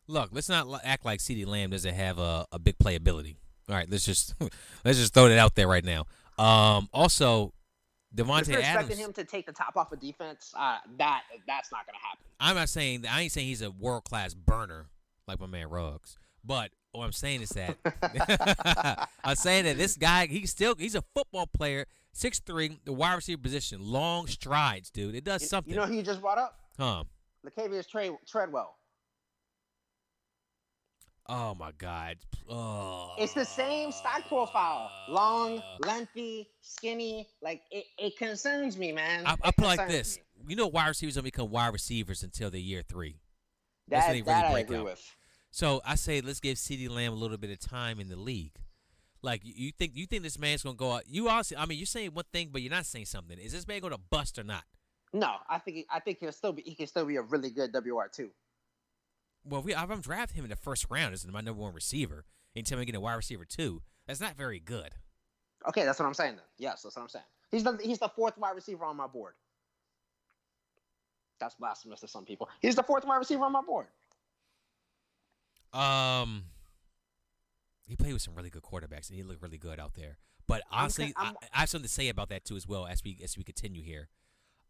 [0.08, 3.38] Look, let's not act like CeeDee Lamb doesn't have a, a big playability.
[3.70, 4.36] All right, let's just
[4.86, 6.06] let's just throw that out there right now.
[6.38, 7.54] Um, also,
[8.12, 8.90] If Davante you're Adams.
[8.90, 12.08] expecting him to take the top off of defense, uh, that that's not going to
[12.08, 12.26] happen.
[12.40, 14.88] I'm not saying I ain't saying he's a world class burner
[15.28, 17.78] like my man Ruggs, but what I'm saying is that
[19.24, 23.16] I'm saying that this guy he's still he's a football player, six three, the wide
[23.16, 25.16] receiver position, long strides, dude.
[25.16, 26.60] It does You- something, You know who you just brought up?
[26.78, 27.04] huh?
[27.46, 28.76] Latavius Tre- Treadwell.
[31.28, 32.18] Oh my God!
[32.50, 33.14] Oh.
[33.18, 34.92] It's the same stock profile.
[35.08, 37.30] Long, lengthy, skinny.
[37.42, 39.24] Like it, it concerns me, man.
[39.26, 40.24] I, I put it like this: me.
[40.50, 43.16] you know, wide receivers don't become wide receivers until the year three.
[43.88, 44.84] That, That's when they really that I break agree out.
[44.86, 45.16] with.
[45.52, 48.54] So I say let's give CeeDee Lamb a little bit of time in the league.
[49.22, 51.08] Like you- think you think this man's gonna go out?
[51.08, 53.38] You also, I mean, you're saying one thing, but you're not saying something.
[53.38, 54.64] Is this man gonna bust or not?
[55.14, 57.52] No, I think he- I think he'll still be he can still be a really
[57.52, 58.32] good WR two.
[59.44, 62.26] Well, we I'm drafting him in the first round as my number one receiver.
[62.56, 63.82] And tell me getting a wide receiver too.
[64.08, 64.96] That's not very good.
[65.68, 66.46] Okay, that's what I'm saying then.
[66.58, 67.26] Yes, that's what I'm saying.
[67.50, 69.36] He's the he's the fourth wide receiver on my board.
[71.40, 72.50] That's blasphemous to some people.
[72.62, 73.88] He's the fourth wide receiver on my board.
[75.74, 76.46] Um,
[77.86, 80.18] he played with some really good quarterbacks, and he looked really good out there.
[80.48, 83.04] But honestly, I'm- I, I have something to say about that too as well as
[83.04, 84.10] we as we continue here.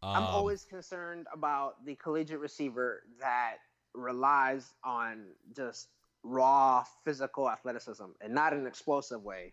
[0.02, 3.58] Um, I'm always concerned about the collegiate receiver that
[3.94, 5.26] relies on
[5.56, 5.88] just
[6.24, 9.52] raw physical athleticism and not an explosive way.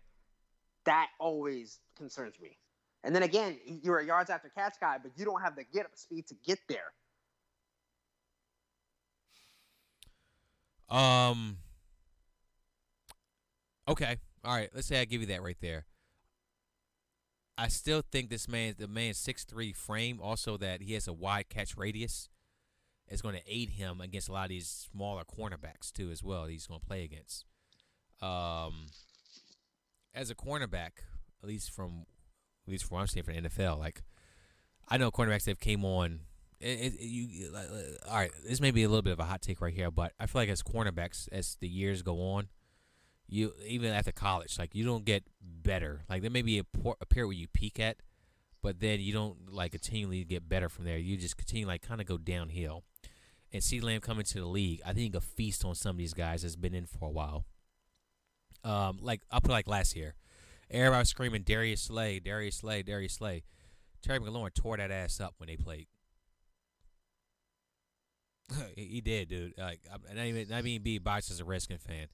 [0.84, 2.56] That always concerns me.
[3.04, 5.86] And then again, you're a yards after catch guy, but you don't have the get
[5.86, 6.92] up speed to get there.
[10.90, 11.58] Um.
[13.88, 14.16] Okay.
[14.44, 14.70] All right.
[14.74, 15.86] Let's say I give you that right there.
[17.58, 21.12] I still think this man, the man's six three frame, also that he has a
[21.12, 22.28] wide catch radius,
[23.08, 26.46] is going to aid him against a lot of these smaller cornerbacks too, as well.
[26.46, 27.44] He's going to play against.
[28.22, 28.86] Um,
[30.14, 30.90] as a cornerback,
[31.42, 32.06] at least from
[32.66, 34.02] at least from what I'm seeing for the NFL, like
[34.88, 36.20] I know cornerbacks that came on.
[36.60, 39.40] It, it, you, uh, all right, this may be a little bit of a hot
[39.40, 42.48] take right here, but I feel like as cornerbacks, as the years go on,
[43.26, 46.02] you even after college, like you don't get better.
[46.08, 47.96] Like there may be a, por- a period where you peak at,
[48.60, 50.98] but then you don't like continually get better from there.
[50.98, 52.82] You just continue like kind of go downhill.
[53.52, 56.14] And C Lamb coming to the league, I think a feast on some of these
[56.14, 57.46] guys that's been in for a while.
[58.64, 60.14] Um, like I'll put like last year,
[60.70, 63.44] everybody was screaming Darius Slay, Darius Slay, Darius Slay.
[64.02, 65.86] Terry McLaurin tore that ass up when they played.
[68.76, 69.54] he did, dude.
[69.58, 72.06] Like, I'm not even not being be biased as a Redskin fan.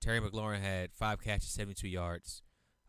[0.00, 2.42] Terry McLaurin had five catches, 72 yards.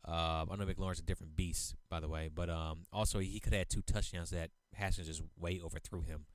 [0.05, 3.53] Um, I know McLaurin's a different beast, by the way, but um, also he could
[3.53, 6.25] have had two touchdowns that Haskins just way overthrew him,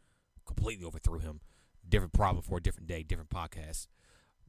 [0.46, 1.40] completely overthrew him.
[1.86, 3.88] Different problem for a different day, different podcast.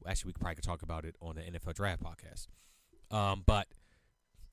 [0.06, 2.46] Actually, we probably could talk about it on the NFL Draft podcast.
[3.14, 3.66] Um, but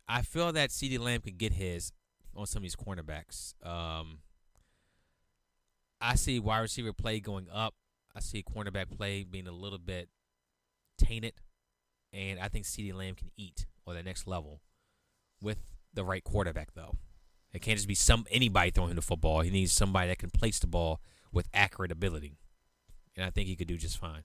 [0.08, 1.92] I feel that CeeDee Lamb could get his
[2.36, 3.54] on some of these cornerbacks.
[3.66, 4.20] Um,
[6.00, 7.74] I see wide receiver play going up.
[8.16, 10.10] I see cornerback play being a little bit
[10.98, 11.34] tainted,
[12.12, 14.62] and I think CeeDee Lamb can eat on the next level
[15.41, 15.58] with
[15.93, 16.74] the right quarterback.
[16.74, 16.95] Though
[17.54, 19.41] it can't just be some anybody throwing him the football.
[19.41, 22.39] He needs somebody that can place the ball with accurate ability,
[23.16, 24.24] and I think he could do just fine.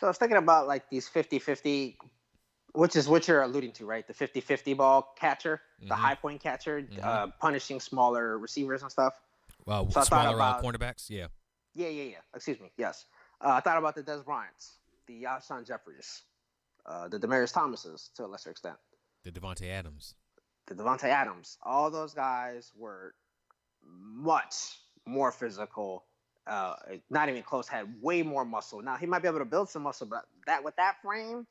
[0.00, 1.96] So I was thinking about like these 50-50,
[2.76, 4.06] which is what you're alluding to, right?
[4.06, 5.98] The 50-50 ball catcher, the Mhm.
[5.98, 7.02] high point catcher, Mhm.
[7.02, 9.18] uh, punishing smaller receivers and stuff.
[9.64, 11.28] Well, So smaller uh, about- cornerbacks, yeah.
[11.74, 12.20] Yeah, yeah, yeah.
[12.34, 12.72] Excuse me.
[12.76, 13.06] Yes.
[13.40, 16.22] Uh, I thought about the Dez Bryants, the Alshon Jefferys,
[16.84, 18.78] uh, the Demaryius Thomases to a lesser extent,
[19.22, 20.14] The Davante Adams.
[20.66, 21.58] the Davante Adams.
[21.62, 23.14] All those guys were
[23.82, 26.06] much more physical.
[26.46, 26.76] Uh,
[27.10, 27.68] not even close.
[27.68, 28.80] Had way more muscle.
[28.82, 31.46] Now he might be able to build some muscle, but that with that frame,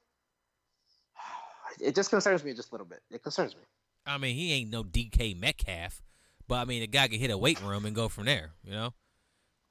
[1.79, 3.01] it just concerns me just a little bit.
[3.11, 3.61] It concerns me.
[4.05, 6.01] I mean, he ain't no DK Metcalf,
[6.47, 8.51] But I mean, the guy could hit a weight room and go from there.
[8.63, 8.93] You know,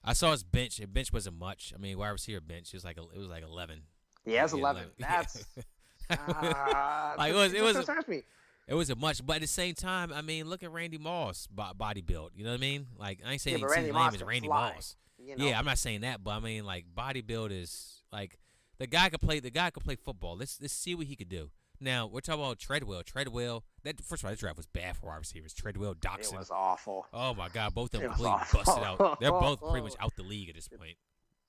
[0.02, 0.78] I saw his bench.
[0.78, 1.72] His bench wasn't much.
[1.74, 3.82] I mean, wide receiver bench it was like it was like eleven.
[4.24, 4.84] Yeah, it's eleven.
[4.98, 5.44] That's
[6.10, 6.16] uh,
[7.18, 7.52] like it was.
[7.52, 7.76] It was.
[7.76, 8.22] concerns me.
[8.66, 12.00] It wasn't much, but at the same time, I mean, look at Randy Moss body
[12.00, 12.30] build.
[12.34, 12.86] You know what I mean?
[12.98, 14.96] Like I ain't saying Yeah, but he's Randy Moss as Randy fly, Moss.
[15.18, 15.44] You know?
[15.44, 18.38] Yeah, I'm not saying that, but I mean, like body build is like
[18.78, 19.40] the guy could play.
[19.40, 20.36] The guy could play football.
[20.36, 21.50] Let's let's see what he could do.
[21.84, 23.02] Now we're talking about Treadwell.
[23.02, 23.62] Treadwell.
[23.82, 25.52] That first of all, that draft was bad for wide receivers.
[25.52, 26.38] Treadwell, it Doctson.
[26.38, 27.06] was awful.
[27.12, 29.20] Oh my God, both of them completely busted out.
[29.20, 30.96] They're both pretty much out the league at this point.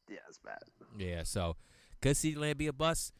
[0.10, 0.60] Yeah, it's bad.
[0.98, 1.56] Yeah, so
[2.02, 3.14] could CeeDee Lamb be a bust?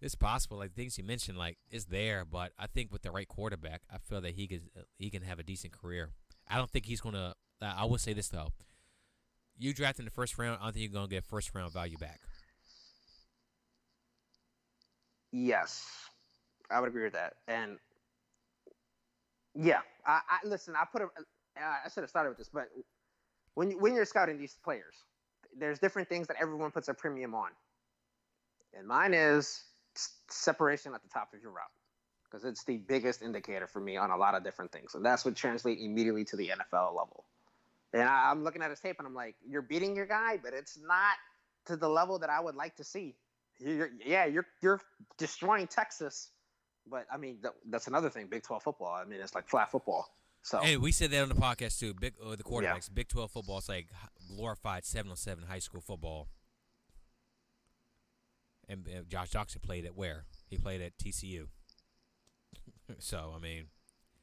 [0.00, 0.56] It's possible.
[0.56, 3.98] Like things you mentioned, like it's there, but I think with the right quarterback, I
[3.98, 4.62] feel that he could
[4.98, 6.12] he can have a decent career.
[6.48, 7.34] I don't think he's gonna.
[7.60, 8.48] I will say this though:
[9.58, 11.98] you draft in the first round, I don't think you're gonna get first round value
[11.98, 12.20] back.
[15.30, 15.84] Yes,
[16.70, 17.34] I would agree with that.
[17.48, 17.78] And
[19.54, 20.74] yeah, I, I listen.
[20.76, 21.04] I put a.
[21.04, 21.08] Uh,
[21.84, 22.68] I should have started with this, but
[23.54, 24.96] when you, when you're scouting these players,
[25.56, 27.50] there's different things that everyone puts a premium on,
[28.76, 29.62] and mine is
[30.28, 31.70] separation at the top of your route
[32.24, 35.24] because it's the biggest indicator for me on a lot of different things, and that's
[35.24, 37.24] what translates immediately to the NFL level.
[37.92, 40.52] And I, I'm looking at his tape, and I'm like, you're beating your guy, but
[40.52, 41.14] it's not
[41.66, 43.14] to the level that I would like to see.
[43.60, 44.80] You're, yeah, you're you're
[45.16, 46.30] destroying Texas,
[46.90, 48.26] but I mean that, that's another thing.
[48.28, 48.94] Big Twelve football.
[48.94, 50.08] I mean it's like flat football.
[50.42, 51.94] So Hey, we said that on the podcast too.
[51.94, 52.60] Big uh, the Oh.
[52.60, 52.74] Yeah.
[52.74, 53.58] quarterbacks, Big Twelve football.
[53.58, 53.88] It's like
[54.28, 56.28] glorified seven on seven high school football.
[58.68, 60.24] And uh, Josh Doctson played at where?
[60.48, 61.48] He played at TCU.
[62.98, 63.64] so I mean,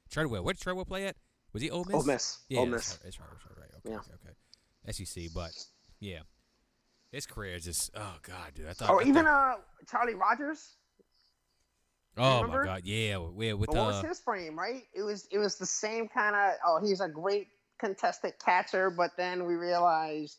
[0.10, 0.44] Treadwell.
[0.44, 1.16] Where did Treadwell play at?
[1.54, 1.96] Was he Ole Miss?
[1.96, 2.90] Ole Miss, Yeah, Ole Miss.
[2.92, 3.70] right, that's right, that's right, right.
[3.86, 3.98] Okay, Yeah.
[3.98, 4.30] okay,
[4.90, 4.92] okay.
[5.06, 5.52] SEC, but
[6.00, 6.20] yeah,
[7.12, 8.68] his career is just oh god, dude.
[8.68, 8.90] I thought.
[8.90, 10.76] Or I even thought- uh Charlie Rogers.
[12.18, 14.58] Oh my god, yeah, with, with But what was uh, his frame?
[14.58, 14.84] Right?
[14.94, 16.54] It was it was the same kind of.
[16.66, 17.48] Oh, he's a great
[17.80, 20.38] contested catcher, but then we realized,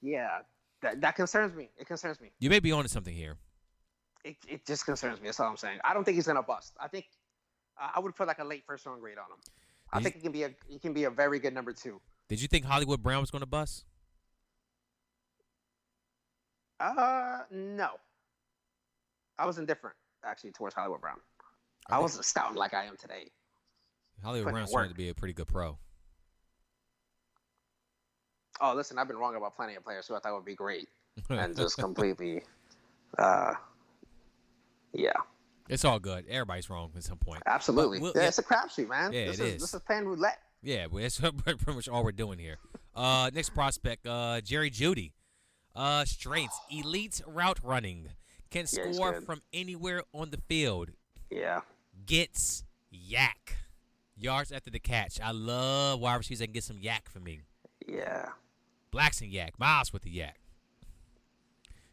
[0.00, 0.40] yeah,
[0.82, 1.70] that that concerns me.
[1.78, 2.30] It concerns me.
[2.38, 3.36] you may be onto something here.
[4.24, 5.26] It, it just concerns me.
[5.26, 5.78] That's all I'm saying.
[5.84, 6.74] I don't think he's gonna bust.
[6.80, 7.06] I think
[7.80, 9.38] uh, I would put like a late first round grade on him.
[9.92, 11.72] I Did you- think he can be a he can be a very good number
[11.72, 12.00] two.
[12.28, 13.86] Did you think Hollywood Brown was going to bust?
[16.78, 17.92] Uh, no.
[19.38, 21.18] I was indifferent actually towards Hollywood Brown.
[21.88, 23.30] I think wasn't scouting like I am today.
[24.22, 24.88] Hollywood Brown's work.
[24.88, 25.78] to be a pretty good pro.
[28.60, 30.88] Oh, listen, I've been wrong about plenty of players who I thought would be great,
[31.30, 32.42] and just completely,
[33.16, 33.54] uh,
[34.92, 35.12] yeah,
[35.68, 36.24] It's all good.
[36.28, 37.42] Everybody's wrong at some point.
[37.46, 38.00] absolutely.
[38.00, 38.28] we'll- yeah, yeah.
[38.28, 39.12] it's a crapshoot, man.
[39.12, 39.60] Yeah, this it is, is.
[39.62, 40.38] This is playing roulette.
[40.62, 42.56] Yeah, well, that's pretty much all we're doing here.
[42.96, 45.12] Uh, next prospect, uh, Jerry Jeudy.
[45.76, 48.08] Uh, strengths, elite route running,
[48.50, 50.90] can Yeah, score from anywhere on the field.
[51.30, 51.60] Yeah,
[52.06, 53.54] Gets YAC.
[54.16, 55.20] Yards after the catch.
[55.20, 57.42] I love wide receivers that can get some YAC for me.
[57.86, 58.30] yeah,
[58.90, 59.58] Blacks and yak.
[59.58, 60.32] Miles with the YAC.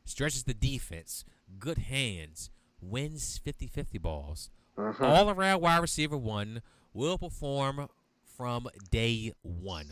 [0.05, 1.25] Stretches the defense.
[1.59, 2.49] Good hands.
[2.81, 4.49] Wins 50 50 balls.
[4.77, 5.01] Mhm.
[5.01, 6.61] All around wide receiver one
[6.93, 7.89] will perform
[8.37, 9.87] from day one.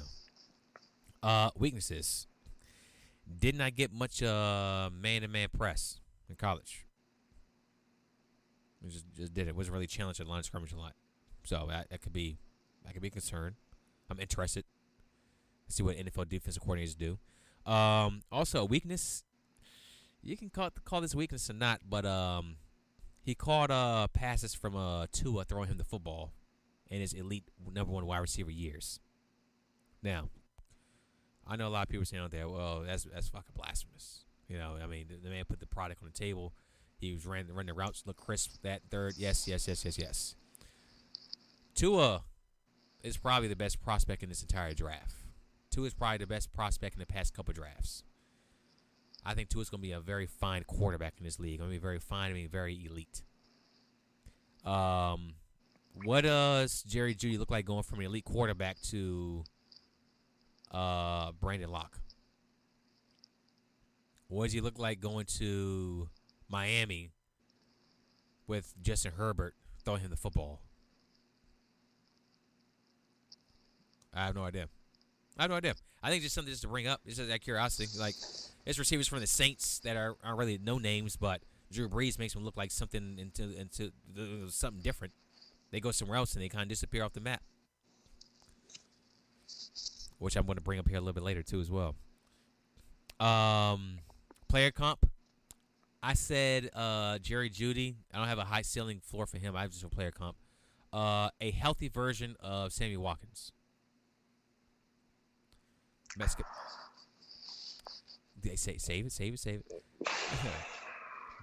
[1.22, 2.28] Uh, weaknesses.
[3.39, 5.99] Did not get much uh man to man press
[6.30, 6.86] in college.
[8.84, 9.55] It just, just did it.
[9.55, 10.93] Wasn't really challenged at line of scrimmage a lot.
[11.43, 12.38] So that, that could be
[12.86, 13.55] that could be a concern.
[14.09, 14.65] I'm interested.
[15.67, 17.17] See what NFL defensive coordinators do.
[17.71, 19.24] Um, also, a weakness.
[20.21, 22.57] You can call call this weakness or not, but um,
[23.21, 26.34] he caught uh passes from uh Tua throwing him the football
[26.89, 28.99] in his elite number one wide receiver years.
[30.01, 30.30] Now,
[31.47, 34.26] I know a lot of people saying out there, well, that's that's fucking blasphemous.
[34.54, 36.54] You know, I mean, the, the man put the product on the table.
[36.99, 38.62] He was ran running the routes, look crisp.
[38.62, 40.36] That third, yes, yes, yes, yes, yes.
[41.74, 42.22] Tua
[43.04, 45.16] is probably the best prospect in this entire draft.
[45.72, 48.04] Tua is probably the best prospect in the past couple drafts.
[49.26, 51.58] I think Tua's going to be a very fine quarterback in this league.
[51.58, 52.30] Going to be very fine.
[52.30, 53.24] I mean, very elite.
[54.64, 55.34] Um,
[56.04, 59.43] what does Jerry Jeudy look like going from an elite quarterback to
[60.72, 61.97] uh Brandon Locke?
[64.34, 66.09] What does he look like going to
[66.49, 67.11] Miami
[68.47, 69.53] with Justin Herbert
[69.86, 70.59] throwing him the football?
[74.11, 74.69] I have no idea.
[75.38, 75.75] I have no idea.
[76.01, 77.01] I think just something just to bring up.
[77.05, 77.88] It's just of curiosity.
[77.99, 78.15] Like,
[78.65, 82.34] it's receivers from the Saints that are aren't really no names, but Drew Brees makes
[82.34, 83.91] them look like something into into
[84.49, 85.13] something different.
[85.69, 87.43] They go somewhere else and they kind of disappear off the map.
[90.17, 91.95] Which I'm going to bring up here a little bit later too, as well.
[93.19, 93.99] Um,
[94.54, 95.10] player comp.
[96.04, 97.95] I said uh, Jerry Jeudy.
[98.14, 99.56] I don't have a high ceiling floor for him.
[99.56, 100.38] I have just a player comp.
[100.93, 103.51] Uh, a healthy version of Sammy Watkins.
[106.18, 106.39] Best.
[108.43, 110.08] They say save it, save it, save it.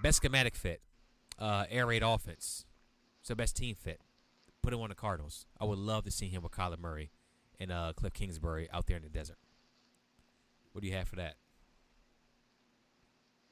[0.01, 0.79] best schematic fit.
[1.37, 2.65] Uh, air raid offense.
[3.23, 3.99] So best team fit.
[4.63, 5.47] Put him on the Cardinals.
[5.59, 7.11] I would love to see him with Kyler Murray
[7.59, 9.37] and uh, Cliff Kingsbury out there in the desert.
[10.71, 11.35] What do you have for that?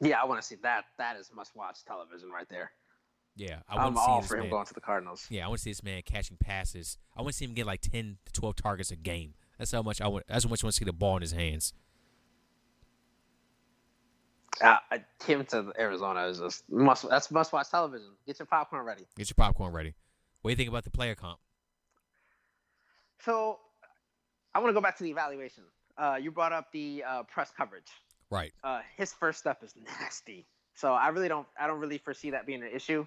[0.02, 0.86] Yeah, I want to see that.
[0.98, 2.72] That is must-watch television right there.
[3.36, 4.50] Yeah, I want I'm to see all for him man.
[4.50, 5.28] going to the Cardinals.
[5.30, 6.98] Yeah, I want to see this man catching passes.
[7.16, 9.34] I want to see him get like ten to twelve targets a game.
[9.58, 10.26] That's how much I want.
[10.28, 11.74] That's how much I want to see the ball in his hands.
[14.62, 14.78] Uh,
[15.26, 17.08] him to Arizona is just must.
[17.10, 18.10] That's must-watch television.
[18.26, 19.06] Get your popcorn ready.
[19.16, 19.94] Get your popcorn ready.
[20.42, 21.40] What do you think about the player comp?
[23.24, 23.60] So,
[24.56, 25.64] I want to go back to the evaluation.
[25.98, 27.90] Uh, you brought up the uh, press coverage.
[28.30, 28.54] Right.
[28.64, 30.46] Uh, his first step is nasty.
[30.76, 31.48] So I really don't.
[31.60, 33.06] I don't really foresee that being an issue,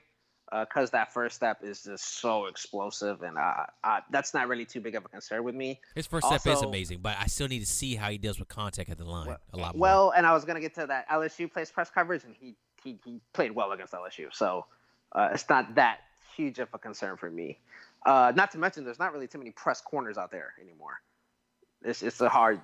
[0.51, 4.81] because that first step is just so explosive, and uh, uh, that's not really too
[4.81, 5.81] big of a concern with me.
[5.95, 8.49] His first step is amazing, but I still need to see how he deals with
[8.49, 9.81] contact at the line a lot more.
[9.81, 11.09] Well, and I was gonna get to that.
[11.09, 12.55] LSU plays press coverage, and he
[12.85, 14.67] he, he played well against LSU, so
[15.13, 16.01] uh, it's not that
[16.37, 17.59] huge of a concern for me.
[18.05, 21.01] Uh, not to mention, there's not really too many press corners out there anymore.
[21.83, 22.61] It's it's a hard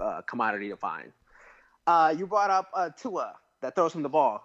[0.00, 1.12] uh, commodity to find.
[1.86, 4.42] Uh, you brought up uh, Tua that throws him the ball,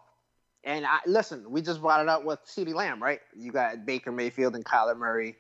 [0.63, 1.49] and I listen.
[1.49, 3.21] We just brought it up with CeeDee Lamb, right?
[3.37, 5.37] You got Baker Mayfield and Kyler Murray.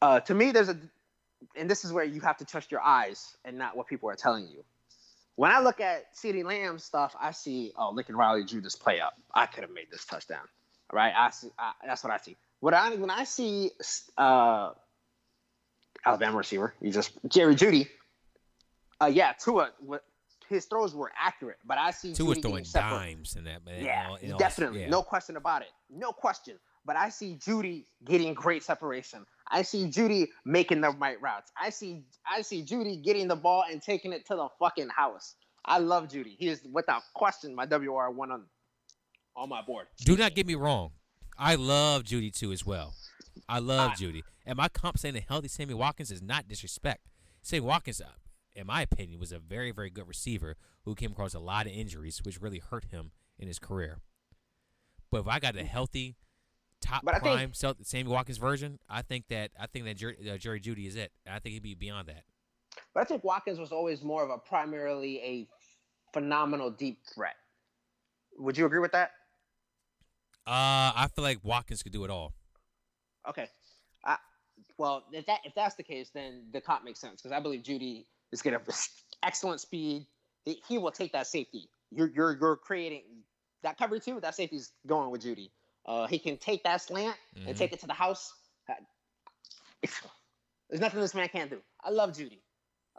[0.00, 0.78] Uh, to me, there's a,
[1.56, 4.14] and this is where you have to trust your eyes and not what people are
[4.14, 4.62] telling you.
[5.36, 9.00] When I look at CeeDee Lamb stuff, I see, oh, Lincoln Riley drew this play
[9.00, 9.14] up.
[9.34, 10.46] I could have made this touchdown,
[10.92, 11.12] right?
[11.14, 11.48] I see.
[11.58, 12.36] I, that's what I see.
[12.60, 13.70] What I when I see
[14.16, 14.70] uh,
[16.06, 17.88] Alabama receiver, you just Jerry Jeudy.
[19.00, 19.72] Uh, yeah, Tua.
[20.48, 23.84] His throws were accurate, but I see Tua was Jeudy throwing dimes in that man.
[23.84, 24.82] Yeah, all- definitely.
[24.82, 24.88] yeah.
[24.88, 25.68] No question about it.
[25.90, 26.58] No question.
[26.84, 29.26] But I see Jeudy getting great separation.
[29.50, 31.50] I see Jeudy making the right routes.
[31.60, 35.34] I see I see Jeudy getting the ball and taking it to the fucking house.
[35.64, 36.36] I love Jeudy.
[36.38, 38.44] He is without question my WR one on
[39.36, 39.86] on my board.
[40.04, 40.92] Do not get me wrong.
[41.38, 42.94] I love Jeudy too as well.
[43.48, 44.22] I love I- Jeudy.
[44.46, 47.08] And my comp saying that healthy Sammy Watkins is not disrespect.
[47.42, 48.06] Sammy Watkins, uh,
[48.56, 51.72] in my opinion, was a very, very good receiver who came across a lot of
[51.72, 53.98] injuries, which really hurt him in his career.
[55.10, 56.16] But if I got a healthy,
[56.80, 60.16] top But I think- prime Sammy Watkins version, I think that I think that Jer-
[60.32, 61.12] uh, Jerry Jeudy is it.
[61.24, 62.24] And I think he'd be beyond that.
[62.94, 65.48] But I think Watkins was always more of a primarily a
[66.12, 67.36] phenomenal deep threat.
[68.38, 69.12] Would you agree with that?
[70.46, 72.32] Uh, I feel like Watkins could do it all.
[73.28, 73.48] Okay.
[74.04, 74.16] I,
[74.78, 77.62] well, if that if that's the case, then the comp makes sense because I believe
[77.62, 78.88] Jeudy is going to have
[79.22, 80.06] excellent speed.
[80.44, 81.68] He, he will take that safety.
[81.90, 83.02] You're you're you're creating
[83.62, 84.20] that cover two.
[84.20, 85.50] That safety's going with Jeudy.
[85.86, 87.48] Uh, he can take that slant Mhm.
[87.48, 88.32] and take it to the house.
[88.68, 88.74] Uh,
[90.68, 91.60] There's nothing this man can't do.
[91.82, 92.40] I love Jeudy.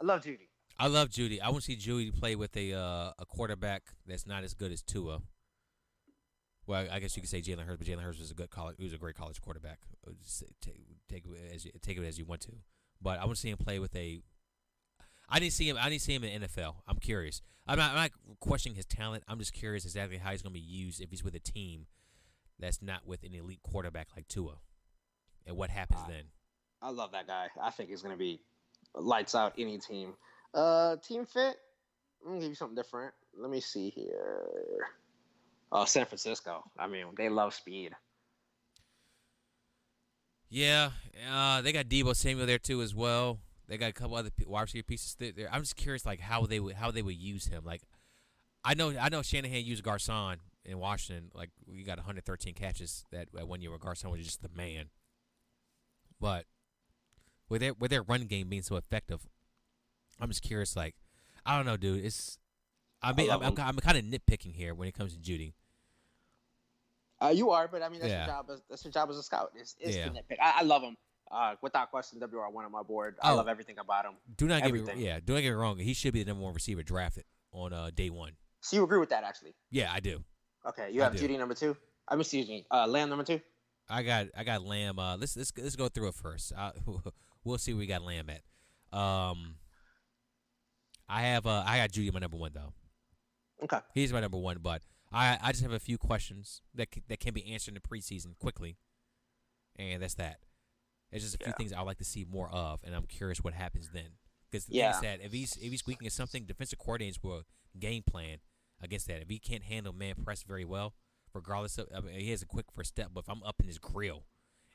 [0.00, 0.48] I love Jeudy.
[0.78, 1.40] I love Jeudy.
[1.40, 4.72] I want to see Jeudy play with a uh, a quarterback that's not as good
[4.72, 5.20] as Tua.
[6.66, 8.76] Well, I guess you could say Jalen Hurts, but Jalen Hurts was a good college.
[8.78, 9.80] He was a great college quarterback.
[10.06, 10.10] Uh,
[10.60, 10.76] Take,
[11.08, 12.52] take it as you, take it as you want to,
[13.00, 14.20] but I want to see him play with a.
[15.28, 15.76] I didn't see him.
[15.78, 16.76] I didn't see him in NFL.
[16.86, 17.42] I'm curious.
[17.66, 18.10] I'm not, I'm not
[18.40, 19.24] questioning his talent.
[19.28, 21.86] I'm just curious exactly how he's going to be used if he's with a team
[22.58, 24.54] that's not with an elite quarterback like Tua,
[25.46, 26.22] and what happens Uh, then.
[26.80, 27.48] I love that guy.
[27.60, 28.40] I think he's going to be
[28.94, 30.14] lights out any team.
[30.54, 31.56] Uh, team fit.
[32.24, 33.14] I'm gonna give you something different.
[33.36, 34.88] Let me see here.
[35.70, 36.64] Oh, San Francisco.
[36.78, 37.92] I mean, they love speed.
[40.50, 40.90] Yeah,
[41.30, 43.38] uh, they got Deebo Samuel there too as well.
[43.68, 45.48] They got a couple other wide receiver pieces there- there.
[45.52, 47.64] I'm just curious, like how they would how they would use him.
[47.64, 47.82] Like,
[48.64, 51.30] I know I know Shanahan used Garcon in Washington.
[51.34, 54.86] Like, we got 113 catches that, that one year where Garcon was just the man.
[56.20, 56.46] But
[57.48, 59.28] with their with their run game being so effective,
[60.18, 60.74] I'm just curious.
[60.74, 60.96] Like,
[61.44, 62.04] I don't know, dude.
[62.04, 62.38] It's
[63.02, 63.54] I mean, I'm, I'm.
[63.58, 65.52] I'm kind of nitpicking here when it comes to Jeudy.
[67.20, 68.26] Uh, you are, but I mean, that's Yeah.
[68.26, 68.46] your job.
[68.50, 69.50] As, that's your job as a scout.
[69.54, 70.08] It's, it's Yeah.
[70.08, 70.38] nitpick.
[70.40, 70.96] I, I love him.
[71.30, 73.16] Uh, without question, WR one on my board.
[73.22, 73.36] I Oh.
[73.36, 74.14] love everything about him.
[74.36, 74.98] Do not get Everything.
[74.98, 75.20] me yeah.
[75.20, 75.78] Do not get me wrong.
[75.78, 78.32] He should be the number one receiver drafted on uh, day one.
[78.60, 79.54] So you agree with that, actually?
[79.70, 80.24] Yeah, I do.
[80.66, 81.12] Okay, you have.
[81.14, 81.76] Jeudy number two.
[82.08, 83.40] I'm excuse me, uh, Lamb number two.
[83.88, 84.98] I got I got Lamb.
[84.98, 86.52] Uh, let's let's let's go through it first.
[86.56, 86.72] Uh,
[87.44, 88.98] we'll see where we got Lamb at.
[88.98, 89.56] Um,
[91.08, 92.72] I have uh, I got Jeudy my number one though.
[93.62, 93.78] Okay.
[93.94, 97.20] He's my number one, but I I just have a few questions that c- that
[97.20, 98.76] can be answered in the preseason quickly,
[99.78, 100.38] and that's that.
[101.10, 101.56] It's just a few Yeah.
[101.56, 104.10] things I'd like to see more of, and I'm curious what happens then.
[104.50, 104.92] Because the Yeah.
[104.92, 107.44] thing is that if he's if he's at something, defensive coordinators will
[107.78, 108.38] game plan
[108.80, 109.20] against that.
[109.22, 110.94] If he can't handle man press very well,
[111.34, 113.66] regardless of I mean, he has a quick first step, but if I'm up in
[113.66, 114.24] his grill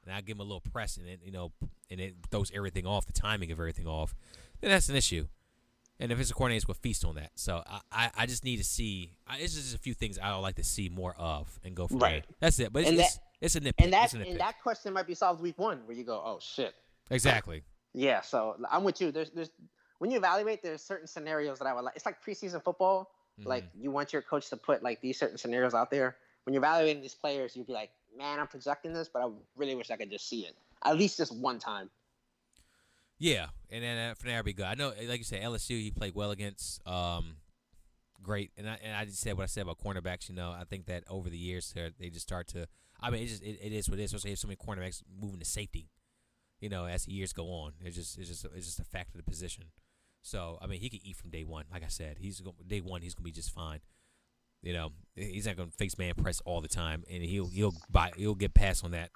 [0.04, 1.52] and I give him a little press and then you know
[1.90, 4.14] and it throws everything off, the timing of everything off,
[4.60, 5.28] then that's an issue.
[6.00, 7.32] and defensive coordinators will feast on that.
[7.36, 9.16] So I, I, I just need to see.
[9.28, 11.88] I, it's just a few things I would like to see more of and go
[11.88, 12.24] from Right.
[12.28, 12.36] there.
[12.40, 12.74] That's it.
[12.74, 13.74] But it's, And it's, it's a nitpick.
[13.80, 14.32] And that nitpick.
[14.32, 16.74] and that question might be solved week one, where you go, oh shit.
[17.12, 17.64] exactly.
[17.94, 19.12] Yeah, so I'm with you.
[19.12, 19.52] There's there's
[20.00, 21.96] when you evaluate, there's certain scenarios that I would like.
[21.96, 23.12] It's like preseason football.
[23.44, 23.84] Like Mhm.
[23.84, 26.18] you want your coach to put like these certain scenarios out there.
[26.44, 29.76] When you're evaluating these players, you'd be like, man, I'm projecting this, but I really
[29.76, 31.90] wish I could just see it at least just one time.
[33.20, 34.66] Yeah, and then uh, from there, it'd be good.
[34.66, 36.86] I know, like you said, LSU he played well against.
[36.88, 37.38] Um,
[38.22, 40.28] great, and I and I just said what I said about cornerbacks.
[40.30, 42.68] You know, I think that over the years they just start to.
[43.04, 44.14] I mean, it just it, it is what it is.
[44.14, 45.90] Especially if so many cornerbacks moving to safety.
[46.60, 49.14] You know, as the years go on, it's just it's just it's just a fact
[49.14, 49.66] of the position.
[50.22, 51.66] So I mean, he could eat from day one.
[51.72, 53.02] Like I said, he's go, day one.
[53.02, 53.80] He's gonna be just fine.
[54.62, 58.12] You know, he's not gonna face man press all the time, and he'll he'll buy
[58.16, 59.10] he'll get past on that.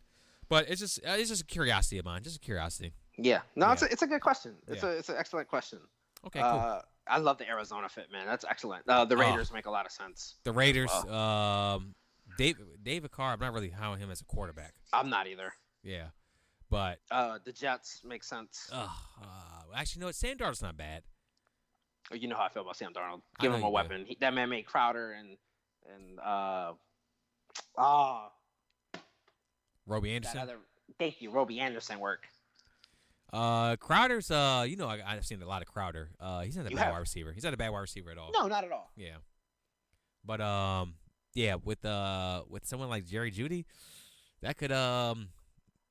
[0.50, 2.92] But it's just uh, it's just a curiosity of mine, just a curiosity.
[3.18, 4.56] Yeah, no, it's a, it's a good question.
[4.68, 4.90] It's Yeah.
[4.90, 5.80] a it's an excellent question.
[6.26, 6.50] Okay, cool.
[6.50, 8.26] Uh, I love the Arizona fit, man.
[8.28, 8.84] That's excellent.
[8.90, 9.20] Uh, the Oh.
[9.20, 10.36] Raiders make a lot of sense.
[10.44, 11.96] The Raiders, um,
[12.38, 13.34] David David Carr.
[13.34, 14.74] I'm not really high on him as a quarterback.
[14.94, 15.54] I'm not either.
[15.84, 16.08] Yeah,
[16.70, 18.70] but Uh, the Jets make sense.
[18.72, 18.88] uh,
[19.22, 19.28] uh,
[19.76, 21.04] actually, no, Sam Darnold's not bad.
[22.14, 23.22] You know how I feel about Sam Darnold.
[23.40, 24.06] Give him a weapon.
[24.08, 25.38] He, that man made Crowder and
[25.94, 26.74] and uh,
[27.78, 28.32] ah,
[29.86, 30.38] Robby that Anderson.
[30.40, 30.58] other.
[31.00, 32.26] Thank you, Robby Anderson work.
[33.34, 34.32] Uh, Crowder's.
[34.32, 36.12] Uh, you know, I, I've seen a lot of Crowder.
[36.20, 36.94] Uh, he's not a You bad have?
[36.94, 37.34] wide receiver.
[37.34, 38.32] He's not a bad wide receiver at all.
[38.34, 38.92] No, not at all.
[38.96, 39.18] Yeah,
[40.26, 40.96] but um,
[41.34, 43.66] yeah, with uh, with someone like Jerry Jeudy,
[44.42, 45.30] that could um,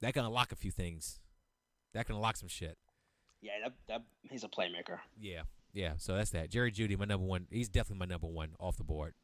[0.01, 1.21] that can unlock a few things.
[1.95, 2.77] That can unlock some shit.
[3.41, 4.99] Yeah, that, that he's a playmaker.
[5.19, 5.93] Yeah, yeah.
[5.99, 6.51] So that's that.
[6.51, 7.47] Jerry Jeudy, my number one.
[7.51, 9.15] He's definitely my number one off the board.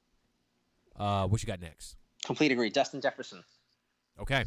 [0.98, 1.96] Uh, what you got next?
[2.24, 2.70] Complete agree.
[2.70, 3.42] Justin Jefferson.
[4.20, 4.44] Okay.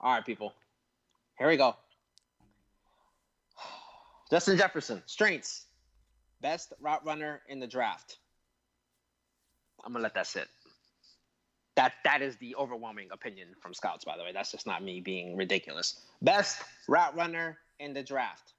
[0.00, 0.54] All right, people.
[1.38, 1.74] Here we go.
[4.30, 5.66] Justin Jefferson, strengths.
[6.40, 8.18] Best route runner in the draft.
[9.84, 10.48] I'm gonna let that sit.
[11.76, 14.32] That that is the overwhelming opinion from scouts, by the way.
[14.32, 16.00] That's just not me being ridiculous.
[16.22, 18.52] Best route runner in the draft.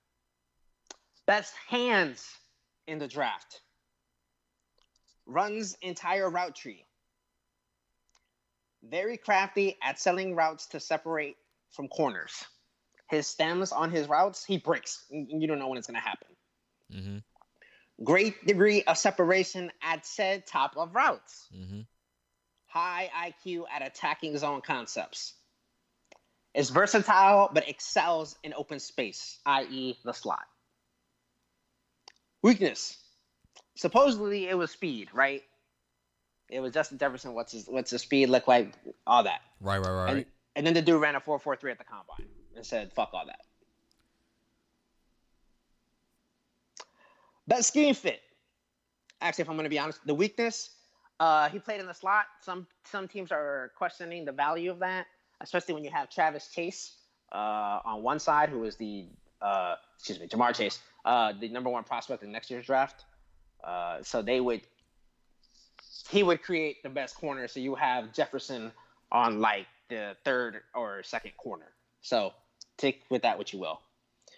[1.27, 2.27] Best hands
[2.87, 3.61] in the draft.
[5.25, 6.85] Runs entire route tree
[8.83, 11.37] very crafty at selling routes to separate
[11.71, 12.43] from corners.
[13.09, 15.05] His stems on his routes, he breaks.
[15.09, 16.27] You don't know when it's to happen.
[16.93, 17.17] Mm-hmm.
[18.03, 21.47] Great degree of separation at said top of routes.
[21.55, 21.81] Mm-hmm.
[22.67, 25.33] High IQ at attacking zone concepts.
[26.53, 30.43] Is versatile but excels in open space, i.e., the slot.
[32.43, 32.97] Weakness.
[33.75, 35.43] Supposedly it was speed, right?
[36.49, 37.33] It was Justin Jefferson.
[37.33, 38.73] What's his what's his speed look like?
[39.07, 39.41] All that.
[39.61, 40.27] Right, right, right, and, right.
[40.55, 43.39] and then the dude ran a 4.43 at the combine and said, fuck all that.
[47.51, 48.21] Best scheme fit.
[49.19, 50.69] Actually, if I'm going to be honest, the weakness,
[51.19, 52.25] uh, he played in the slot.
[52.41, 55.07] Some some teams are questioning the value of that,
[55.41, 56.95] especially when you have Travis Chase
[57.33, 59.07] uh, on one side, who is the,
[59.41, 63.03] uh, excuse me, Ja'Marr Chase, uh, the number one prospect in next year's draft.
[63.61, 64.61] Uh, so they would,
[66.09, 67.49] he would create the best corner.
[67.49, 68.71] So you have Jefferson
[69.11, 71.67] on like the third or second corner.
[71.99, 72.31] So
[72.77, 73.81] take with that what you will.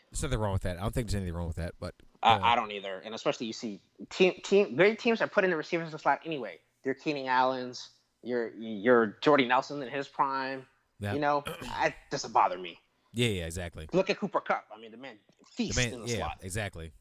[0.10, 0.78] There's nothing wrong with that.
[0.78, 1.94] I don't think there's anything wrong with that, but
[2.24, 5.50] I, uh, I don't either, and especially you see team team great teams are putting
[5.52, 6.60] the receivers in the slot anyway.
[6.86, 7.90] Your Keenan Allen's,
[8.24, 10.66] your your Jordy Nelson in his prime.
[11.00, 11.44] yeah, You know,
[11.84, 12.80] it doesn't bother me.
[13.14, 13.88] yeah, yeah, exactly.
[13.94, 14.66] Look at Cooper Kupp.
[14.76, 15.16] I mean, the man
[15.58, 16.38] The man, in the yeah, slot.
[16.42, 16.92] exactly.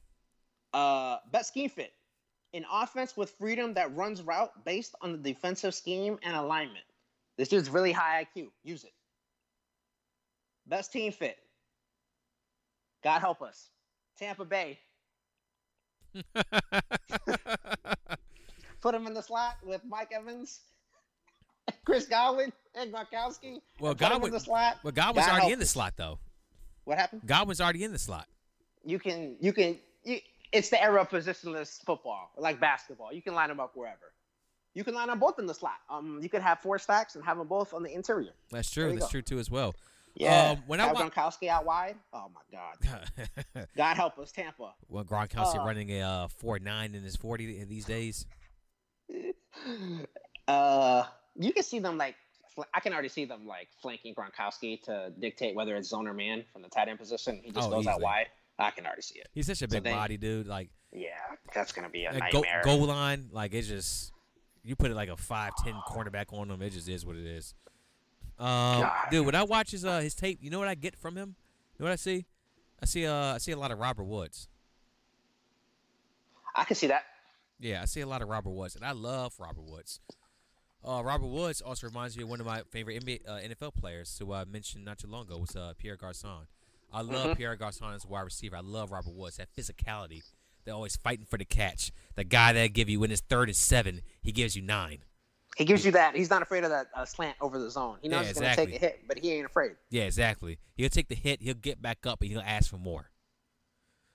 [0.74, 1.92] Uh, best scheme fit.
[2.54, 6.84] An offense with freedom that runs route based on the defensive scheme and alignment.
[7.38, 8.48] This dude's really high IQ.
[8.62, 8.92] Use it.
[10.66, 11.38] Best team fit.
[13.02, 13.68] God help us.
[14.18, 14.78] Tampa Bay.
[18.80, 20.60] Put him in the slot with Mike Evans,
[21.84, 23.60] Chris Godwin, and Gronkowski.
[23.78, 24.78] well, and put in the slot.
[24.82, 26.18] well, Godwin's God already in the slot though.
[26.84, 27.22] What happened?
[27.24, 28.26] Godwin's already in the slot.
[28.84, 30.18] You can, you can, you,
[30.50, 33.12] it's the era of positionless football, like basketball.
[33.12, 34.12] You can line them up wherever.
[34.74, 35.78] You can line them both in the slot.
[35.90, 38.32] Um, you could have four stacks and have them both on the interior.
[38.50, 38.90] That's true.
[38.90, 39.08] That's go.
[39.08, 39.74] true too as well.
[40.14, 40.50] Yeah.
[40.50, 41.96] Um, when I wa- Gronkowski out wide.
[42.12, 43.66] Oh my God.
[43.76, 44.74] God help us, Tampa.
[44.88, 48.26] well, Gronkowski Uh, running a uh, four nine in his forty these days.
[50.48, 51.04] Uh,
[51.36, 52.16] you can see them like
[52.54, 56.14] fl- I can already see them like flanking Gronkowski to dictate whether it's zone or
[56.14, 57.40] man from the tight end position.
[57.44, 58.26] He just Oh, goes out wide.
[58.58, 59.28] I can already see it.
[59.32, 60.46] He's such a So big they- body dude.
[60.46, 61.10] Like Yeah,
[61.54, 62.62] that's gonna be a nightmare.
[62.64, 64.12] goal line, like it's just
[64.64, 66.60] you put it like a five ten cornerback on him.
[66.60, 67.54] It just is what it is.
[68.38, 71.16] Um, dude, when I watch his uh his tape, you know what I get from
[71.16, 71.36] him?
[71.78, 72.26] You know what I see?
[72.82, 74.48] I see uh I see a lot of Robert Woods.
[76.54, 77.04] I can see that.
[77.60, 80.00] Yeah, I see a lot of Robert Woods, and I love Robert Woods.
[80.84, 84.18] Uh, Robert Woods also reminds me of one of my favorite NBA, uh, NFL players,
[84.18, 86.48] who I mentioned not too long ago, was uh, Pierre Garcon.
[86.92, 87.36] I love Mhm.
[87.36, 88.56] Pierre Garcon as a wide receiver.
[88.56, 89.36] I love Robert Woods.
[89.36, 90.22] That physicality.
[90.64, 91.92] They're always fighting for the catch.
[92.16, 95.04] The guy that give you when it's third and seven, he gives you nine.
[95.56, 96.16] He gives you that.
[96.16, 97.98] He's not afraid of that uh, slant over the zone.
[98.00, 99.72] He knows Yeah, he's going to take a hit, but he ain't afraid.
[99.90, 100.58] Yeah, exactly.
[100.76, 101.42] He'll take the hit.
[101.42, 103.10] He'll get back up, and he'll ask for more.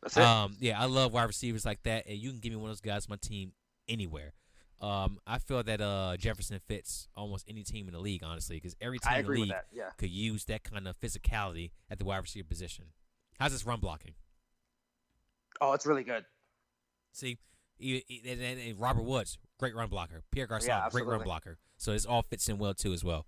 [0.01, 0.23] That's it.
[0.23, 2.75] Um, yeah, I love wide receivers like that, and you can give me one of
[2.75, 3.51] those guys on my team
[3.87, 4.33] anywhere.
[4.81, 8.75] Um, I feel that uh, Jefferson fits almost any team in the league, honestly, because
[8.81, 9.53] every team in the league.
[9.71, 9.89] Yeah.
[9.97, 12.85] could use that kind of physicality at the wide receiver position.
[13.39, 14.13] How's this run blocking?
[15.61, 16.25] Oh, it's really good.
[17.11, 17.37] See,
[17.79, 20.23] and, and- and Robert Woods, great run blocker.
[20.31, 21.57] Pierre Garcon, Yeah, great run blocker.
[21.77, 23.25] So this all fits in well too as well.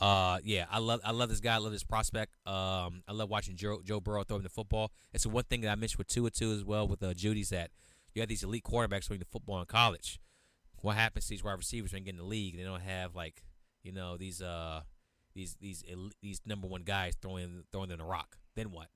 [0.00, 1.54] Uh, yeah, I love I love this guy.
[1.54, 2.36] I love this prospect.
[2.46, 4.92] Um, I love watching Joe Joe Burrow throw him the football.
[5.14, 7.48] It's the one thing that I mentioned with Tua too as well with uh, Jeudy's
[7.48, 7.70] that
[8.14, 10.18] you have these elite quarterbacks throwing the football in college.
[10.82, 12.56] What happens to these wide receivers when they get in the league?
[12.56, 13.42] They don't have like
[13.82, 14.82] you know these uh
[15.34, 18.36] these these el- these number one guys throwing throwing them a rock.
[18.54, 18.88] Then what?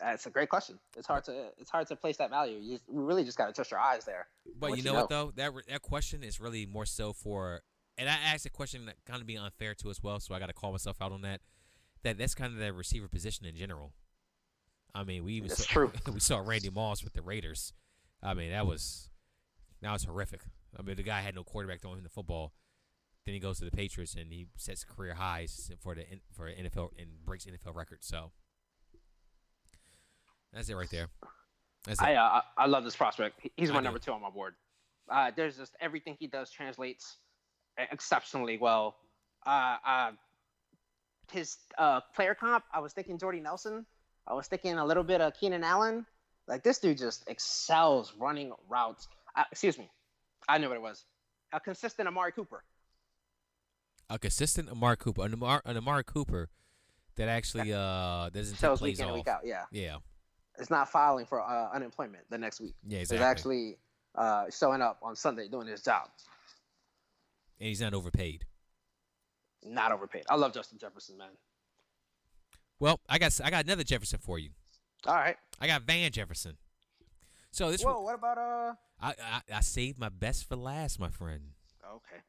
[0.00, 0.78] That's a great question.
[0.96, 2.58] It's hard to it's hard to place that value.
[2.58, 4.26] You we really just got to trust your eyes there.
[4.58, 5.32] But you you know, what though?
[5.36, 7.60] That re- that question is really more so for,
[7.98, 10.38] and I asked a question that kind of being unfair to as well, so I
[10.38, 11.40] got to call myself out on that.
[12.02, 13.92] That that's kind of the receiver position in general.
[14.94, 15.92] I mean, we even That's saw, true.
[16.12, 17.72] we saw Randy Moss with the Raiders.
[18.22, 19.10] I mean, that was
[19.82, 20.40] that was horrific.
[20.78, 22.52] I mean, the guy had no quarterback throwing him the football.
[23.26, 26.90] Then he goes to the Patriots and he sets career highs for the for NFL
[26.98, 28.06] and breaks NFL records.
[28.06, 28.32] So
[30.52, 31.08] that's it right there.
[31.84, 32.04] That's it.
[32.04, 33.40] I uh, I I love this prospect.
[33.40, 33.84] He- He's I my do.
[33.84, 34.54] number two on my board.
[35.10, 37.16] Uh, there's just everything he does translates
[37.90, 38.96] exceptionally well.
[39.46, 40.10] Uh, uh,
[41.32, 43.86] his uh, player comp, I was thinking Jordy Nelson.
[44.26, 46.04] I was thinking a little bit of Keenan Allen.
[46.46, 49.08] Like this dude just excels running routes.
[49.36, 49.88] Uh, excuse me,
[50.48, 51.04] I knew what it was.
[51.52, 52.62] A consistent Amari Cooper.
[54.08, 56.48] a consistent Amari Cooper, an Amari, an Amari Cooper
[57.16, 59.14] that actually uh doesn't take plays week in off.
[59.14, 59.40] week out.
[59.44, 59.96] Yeah, Yeah,
[60.60, 62.74] it's not filing for uh, unemployment the next week.
[62.86, 63.26] yeah, He's exactly.
[63.26, 63.78] actually
[64.14, 66.08] uh, showing up on Sunday doing his job.
[67.58, 68.44] and he's not overpaid.
[69.64, 70.24] Not overpaid.
[70.30, 71.28] I love Justin Jefferson, man.
[72.78, 74.50] Well, I got I got another Jefferson for you.
[75.06, 75.36] All right.
[75.60, 76.56] I got Van Jefferson.
[77.50, 78.74] So this Whoa, what about uh?
[79.00, 81.40] I, I I saved my best for last, my friend.
[81.84, 82.22] Okay.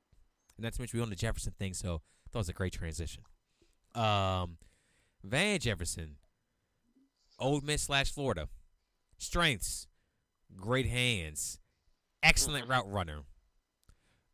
[0.58, 2.02] And not to mention we on the Jefferson thing, so
[2.32, 3.24] that was a great transition.
[3.96, 4.58] Um,
[5.24, 6.16] Van Jefferson,
[7.42, 8.48] Ole Miss slash Florida,
[9.18, 9.88] strengths,
[10.56, 11.60] great hands,
[12.24, 13.22] excellent route runner,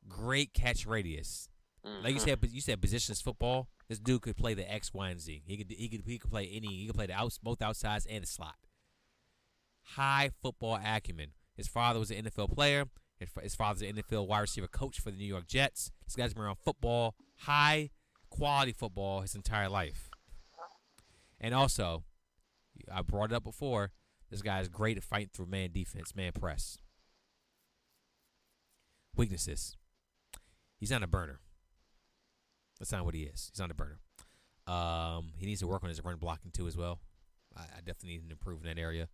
[0.07, 1.49] great catch radius.
[1.83, 2.23] Like you Mhm.
[2.41, 3.69] said, you said positions football.
[3.87, 5.41] This dude could play the X, Y, and Z.
[5.45, 6.67] He could he could he could play any.
[6.67, 8.57] He could play the outs, both outsides and the slot.
[9.95, 11.31] High football acumen.
[11.55, 12.89] His father was an NFL player.
[13.41, 15.91] His father's an NFL wide receiver coach for the New York Jets.
[16.05, 17.89] This guy's been around football, high
[18.29, 20.09] quality football, his entire life.
[21.39, 22.03] And also,
[22.91, 23.91] I brought it up before.
[24.29, 26.77] This guy is great at fighting through man defense, man press.
[29.15, 29.75] Weaknesses.
[30.77, 31.39] He's not a burner.
[32.79, 33.49] That's not what he is.
[33.51, 33.99] He's not a burner.
[34.67, 36.99] Um, he needs to work on his run blocking too as well.
[37.55, 39.07] I, I definitely need to improve in that area.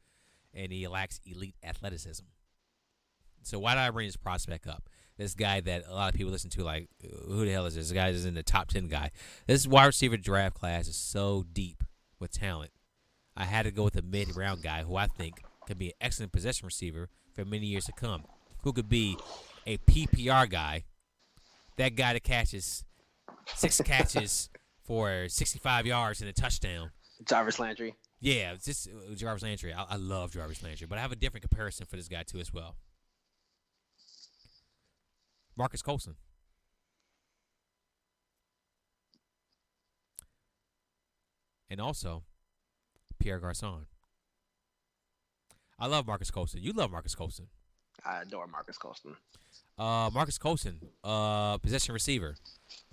[0.53, 2.25] And he lacks elite athleticism.
[3.43, 4.89] So why did I bring this prospect up?
[5.17, 6.87] This guy that a lot of people listen to, like,
[7.27, 7.89] who the hell is this?
[7.89, 9.11] This guy is in the top ten guy.
[9.47, 11.83] This wide receiver draft class is so deep
[12.19, 12.71] with talent.
[13.35, 15.93] I had to go with a mid round guy who I think can be an
[16.01, 18.25] excellent possession receiver for many years to come.
[18.63, 19.17] Who could be
[19.65, 20.83] a PPR guy,
[21.77, 22.83] that guy that catches
[23.55, 24.49] six catches
[24.83, 26.91] for 65 yards and a touchdown.
[27.25, 27.95] Jarvis Landry.
[28.19, 29.73] Yeah, just uh, Jarvis Landry.
[29.73, 32.39] I, I love Jarvis Landry, but I have a different comparison for this guy too
[32.39, 32.75] as well.
[35.55, 36.15] Marques Colston.
[41.69, 42.23] And also
[43.23, 43.85] Pierre Garcon.
[45.79, 46.61] I love Marques Colston.
[46.61, 47.47] You love Marques Colston.
[48.05, 49.15] I adore Marques Colston.
[49.77, 52.35] Uh, Marques Colston, uh, possession receiver,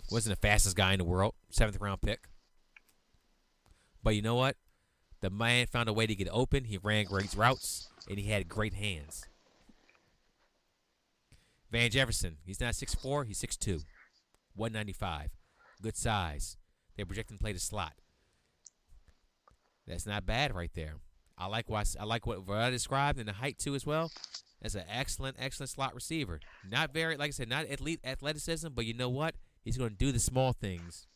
[0.08, 2.28] wasn't the fastest guy in the world, seventh round pick.
[4.04, 4.56] But you know what?
[5.20, 6.64] The man found a way to get open.
[6.64, 9.24] He ran great routes, and he had great hands.
[11.72, 13.82] Van Jefferson, he's not 6'4", he's 6'2",
[14.54, 15.30] 195,
[15.82, 16.56] good size.
[16.96, 17.94] They project him to play the slot.
[19.90, 20.94] That's not bad right there.
[21.36, 24.10] I like what I like what I described and the height too as well.
[24.62, 26.38] That's an excellent, excellent slot receiver.
[26.70, 29.34] Not very, like I said, not elite athleticism, but you know what?
[29.64, 31.06] He's going to do the small things.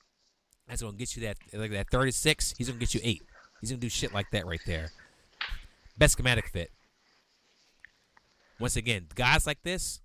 [0.66, 2.54] That's going to get you that, like that 36.
[2.56, 3.22] He's going to get you eight.
[3.60, 4.90] He's going to do shit like that right there.
[5.98, 6.70] Best schematic fit.
[8.58, 10.00] Once again, guys like this,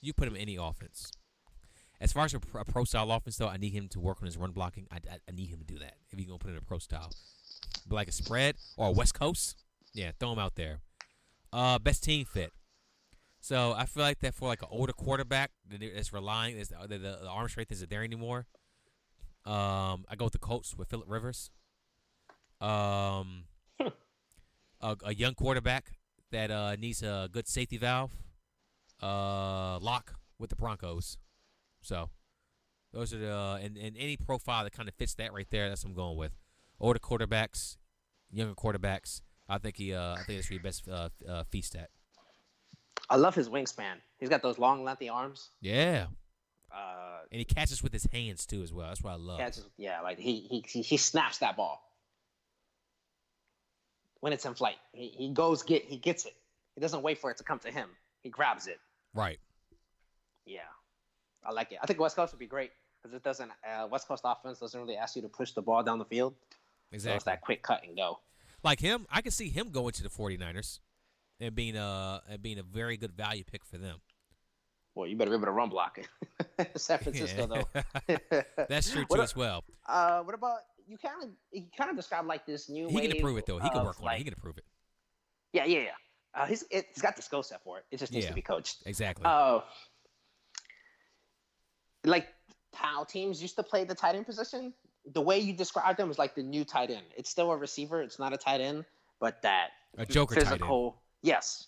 [0.00, 1.12] you put him in any offense.
[2.00, 4.38] As far as a pro, style offense, though, I need him to work on his
[4.38, 4.86] run blocking.
[4.90, 6.78] I, I, I need him to do that if you're gonna put in a pro
[6.78, 7.10] style,
[7.88, 9.56] like a spread or a West Coast,
[9.94, 10.80] yeah, throw him out there.
[11.52, 12.52] Uh, best team fit.
[13.40, 16.98] So I feel like that for like an older quarterback that's relying, is the, the,
[16.98, 18.46] the arm strength isn't there anymore.
[19.46, 21.50] Um, I go with the Colts with Philip Rivers.
[22.60, 23.44] Um,
[24.80, 25.92] a, a young quarterback
[26.30, 28.10] that uh, needs a good safety valve.
[29.02, 31.16] Uh, lock with the Broncos.
[31.80, 32.10] So
[32.92, 35.70] those are the uh, and, and any profile that kind of fits that right there.
[35.70, 36.32] That's what I'm going with.
[36.80, 37.76] Older quarterbacks,
[38.30, 39.20] younger quarterbacks.
[39.48, 39.92] I think he.
[39.94, 41.90] Uh, I think that's your best uh, uh, feast at.
[43.08, 43.96] I love his wingspan.
[44.18, 45.50] He's got those long, lengthy arms.
[45.60, 46.06] Yeah,
[46.72, 48.88] Uh, and he catches with his hands too as well.
[48.88, 49.38] That's what I love.
[49.40, 51.82] catches, yeah, like he, he he he snaps that ball
[54.20, 54.76] when it's in flight.
[54.92, 56.34] He, he goes get he gets it.
[56.76, 57.88] He doesn't wait for it to come to him.
[58.22, 58.78] He grabs it.
[59.14, 59.38] Right.
[60.46, 60.60] Yeah,
[61.44, 61.78] I like it.
[61.82, 62.70] I think West Coast would be great
[63.02, 63.50] because it doesn't.
[63.68, 66.34] Uh, West Coast offense doesn't really ask you to push the ball down the field.
[66.92, 67.30] So it's Exactly.
[67.32, 68.18] that quick cut and go.
[68.64, 70.80] Like him, I can see him going to the 49ers
[71.38, 74.00] and being a and being a very good value pick for them.
[74.94, 76.70] Well, you better be able to run block it.
[76.80, 78.18] San Francisco, though.
[78.68, 79.64] That's true too as well.
[79.88, 80.98] Uh, what about you?
[80.98, 82.88] Kind of, you kind of described like this new.
[82.88, 83.60] He can improve it though.
[83.60, 84.18] He can work on like, it.
[84.18, 84.64] He can improve it.
[85.52, 85.90] Yeah, yeah, yeah.
[86.34, 87.84] Uh, he's it, he's got the skill set for it.
[87.92, 88.30] It just needs Yeah.
[88.30, 88.78] to be coached.
[88.84, 89.24] Exactly.
[89.24, 89.60] Uh,
[92.04, 92.26] like
[92.74, 94.72] how teams used to play the tight end position.
[95.12, 97.06] The way you described him is like the new tight end.
[97.16, 98.02] It's still a receiver.
[98.02, 98.84] It's not a tight end,
[99.18, 101.00] but that a Joker physical.
[101.22, 101.66] Yes.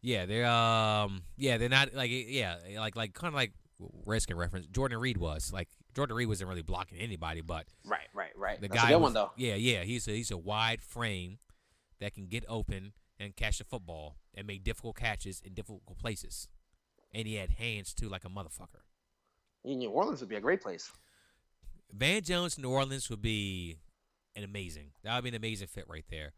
[0.00, 3.52] Yeah, they're um yeah, they're not like yeah, like like kind of like
[4.06, 4.66] Redskin reference.
[4.66, 8.60] Jordan Reed was like Jordan Reed wasn't really blocking anybody, but Right, right, right.
[8.60, 9.30] the That's guy a good was, one though.
[9.36, 11.38] Yeah, yeah, he's a, he's a wide frame
[12.00, 16.48] that can get open and catch the football and make difficult catches in difficult places.
[17.12, 18.83] And he had hands too, like a motherfucker.
[19.64, 20.92] New Orleans would be a great place.
[21.92, 23.78] Van Jones, New Orleans would be
[24.36, 24.90] an amazing.
[25.02, 26.32] That would be an amazing fit right there,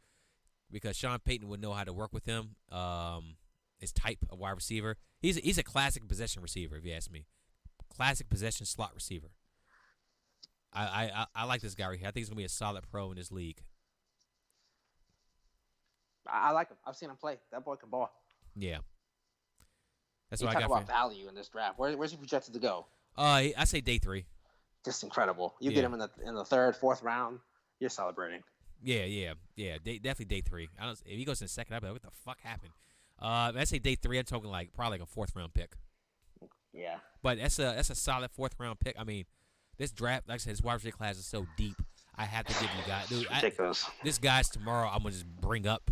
[0.70, 2.56] because Sean Payton would know how to work with him.
[2.70, 3.36] Um,
[3.78, 4.96] his type of wide receiver.
[5.20, 7.26] He's a, he's a classic possession receiver, if you ask me.
[7.94, 9.28] Classic possession slot receiver.
[10.72, 12.08] I I, I, I like this guy right here.
[12.08, 13.62] I think he's gonna be a solid pro in this league.
[16.26, 16.76] I, I like him.
[16.86, 17.38] I've seen him play.
[17.52, 18.10] That boy can ball.
[18.54, 18.78] Yeah.
[20.30, 21.78] That's you what I talk got about value in this draft.
[21.78, 22.86] Where, where's he projected to go?
[23.18, 24.26] Uh, I say day three.
[24.84, 25.54] Just incredible.
[25.60, 25.76] You Yeah.
[25.76, 27.40] get him in the in the third, fourth round,
[27.80, 28.42] you're celebrating.
[28.82, 29.78] Yeah, yeah, yeah.
[29.82, 30.68] Day, definitely day three.
[30.78, 31.00] I don't.
[31.06, 32.72] If he goes in the second, I'd be like, what the fuck happened?
[33.20, 34.18] Uh, I say day three.
[34.18, 35.72] I'm talking like probably like a fourth round pick.
[36.72, 36.96] Yeah.
[37.22, 38.94] But that's a that's a solid fourth round pick.
[38.98, 39.24] I mean,
[39.78, 41.76] this draft, like I said, this wide receiver class is so deep.
[42.14, 43.26] I have to give you guys, dude.
[43.30, 43.52] I,
[44.04, 44.88] this guy's tomorrow.
[44.88, 45.90] I'm gonna just bring up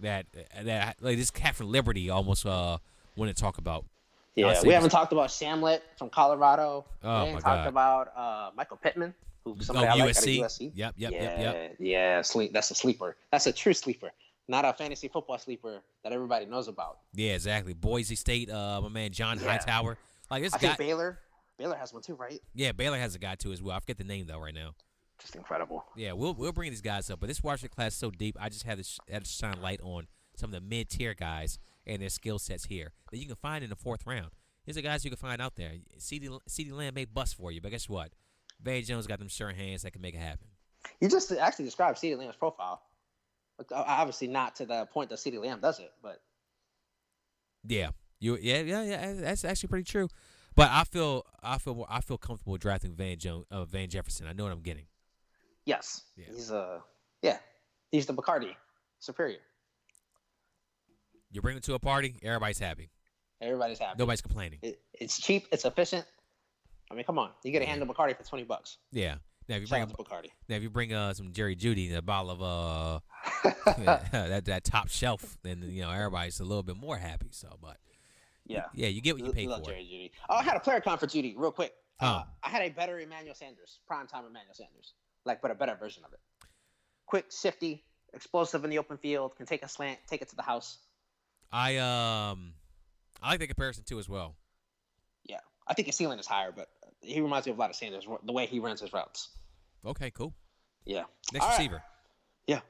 [0.00, 0.26] that
[0.62, 2.78] that like this cat from Liberty almost uh
[3.16, 3.84] want to talk about.
[4.34, 6.86] Yeah, we haven't talked about Shamlet from Colorado.
[7.02, 7.66] Oh, we haven't talked God.
[7.66, 9.14] about uh, Michael Pittman,
[9.44, 10.38] who somebody oh, I like USC.
[10.38, 10.72] out of USC.
[10.74, 11.76] Yep, yep, yeah, yep, yep.
[11.78, 12.52] yeah, sleep.
[12.52, 13.16] That's a sleeper.
[13.30, 14.10] That's a true sleeper,
[14.48, 16.98] not a fantasy football sleeper that everybody knows about.
[17.12, 17.74] Yeah, exactly.
[17.74, 18.50] Boise State.
[18.50, 19.50] Uh, my man John Yeah.
[19.50, 19.98] Hightower.
[20.30, 20.66] Like this I guy.
[20.68, 21.18] think Baylor.
[21.58, 22.40] Baylor has one too, right?
[22.54, 23.76] yeah, Baylor has a guy too as well.
[23.76, 24.74] I forget the name though right now.
[25.18, 25.84] Just incredible.
[25.94, 28.36] Yeah, we'll we'll bring these guys up, but this receiver class is so deep.
[28.40, 30.06] I just had to sh- had to shine light on
[30.36, 33.62] some of the mid tier guys and their skill sets here that you can find
[33.64, 34.30] in the fourth round.
[34.64, 35.72] These are guys you can find out there.
[35.98, 38.12] CeeDee CeeDee Lamb may bust for you, but guess what?
[38.60, 40.46] Van Jones got them sure hands that can make it happen.
[41.00, 42.80] You just actually described CeeDee Lamb's profile.
[43.72, 46.20] Obviously, not to the point that CeeDee Lamb does it, but
[47.64, 49.12] Yeah, you yeah yeah yeah.
[49.14, 50.08] That's actually pretty true.
[50.54, 54.26] But I feel I feel I feel comfortable drafting Van Jones, uh, Van Jefferson.
[54.26, 54.86] I know what I'm getting.
[55.64, 56.26] yes, Yeah.
[56.34, 56.82] he's a
[57.22, 57.38] yeah,
[57.90, 58.54] he's the Bacardi
[59.00, 59.38] superior.
[61.32, 62.90] You bring him to a party, everybody's happy.
[63.40, 63.96] Everybody's happy.
[63.98, 64.58] Nobody's complaining.
[64.62, 65.46] It, it's cheap.
[65.50, 66.04] It's efficient.
[66.90, 67.70] I mean, come on, you get a Yeah.
[67.70, 68.76] hand of Bacardi for twenty bucks.
[68.92, 69.16] Yeah.
[69.48, 70.28] Now if you Shout bring Bacardi.
[70.48, 73.00] now if you bring uh, some Jerry Jeudy and a bottle of uh
[74.12, 77.28] that that top shelf, then you know everybody's a little bit more happy.
[77.32, 77.78] So, but
[78.46, 79.70] yeah, yeah, you get what you L- pay love for.
[79.70, 80.10] Jerry Jeudy.
[80.28, 81.72] Oh, I had a player con for Jeudy, real quick.
[81.98, 82.28] Uh, Oh.
[82.42, 84.92] I had a better Emmanuel Sanders, prime time Emmanuel Sanders,
[85.24, 86.20] like but a better version of it.
[87.06, 90.42] Quick, shifty, explosive in the open field, can take a slant, take it to the
[90.42, 90.78] house.
[91.52, 92.54] I um
[93.22, 94.36] I like the comparison too as well.
[95.24, 96.68] Yeah, I think his ceiling is higher, but
[97.00, 99.28] he reminds me of a lot of Sanders, the way he runs his routes.
[99.84, 100.34] Okay, cool.
[100.84, 101.04] Yeah.
[101.32, 101.58] Next All right.
[101.58, 101.82] receiver.
[102.46, 102.60] Yeah.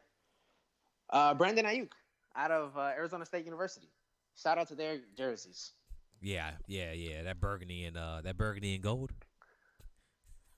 [1.10, 1.90] Uh, Brandon Aiyuk
[2.34, 3.88] out of uh, Arizona State University.
[4.36, 5.72] Shout out to their jerseys.
[6.20, 7.22] Yeah, yeah, yeah.
[7.24, 9.12] That burgundy and uh that burgundy and gold.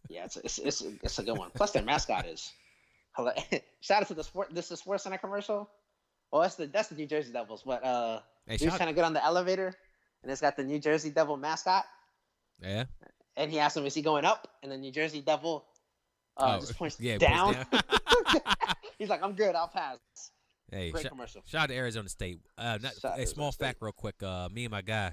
[0.08, 1.50] Yeah, it's it's it's, it's a good one.
[1.54, 2.52] Plus, their mascot is
[3.80, 4.48] Shout out to the sport.
[4.52, 5.70] This is SportsCenter commercial.
[6.32, 8.94] Well, that's the that's the New Jersey Devils, but uh, Hey, he was trying to
[8.94, 9.74] get on the elevator,
[10.22, 11.84] and it's got the New Jersey Devil mascot,
[12.60, 12.84] yeah.
[13.36, 15.64] and he asked him, "Is he going up?" And the New Jersey Devil
[16.36, 17.54] uh, Oh, just points yeah, down.
[17.54, 18.40] points down.
[18.98, 19.54] He's like, "I'm good.
[19.54, 19.98] I'll pass."
[20.70, 21.42] Hey, Great sh- commercial.
[21.46, 22.40] shout out to Arizona State.
[22.58, 23.66] Uh, not, a small State.
[23.66, 24.20] fact, real quick.
[24.22, 25.12] Uh, me and my guy,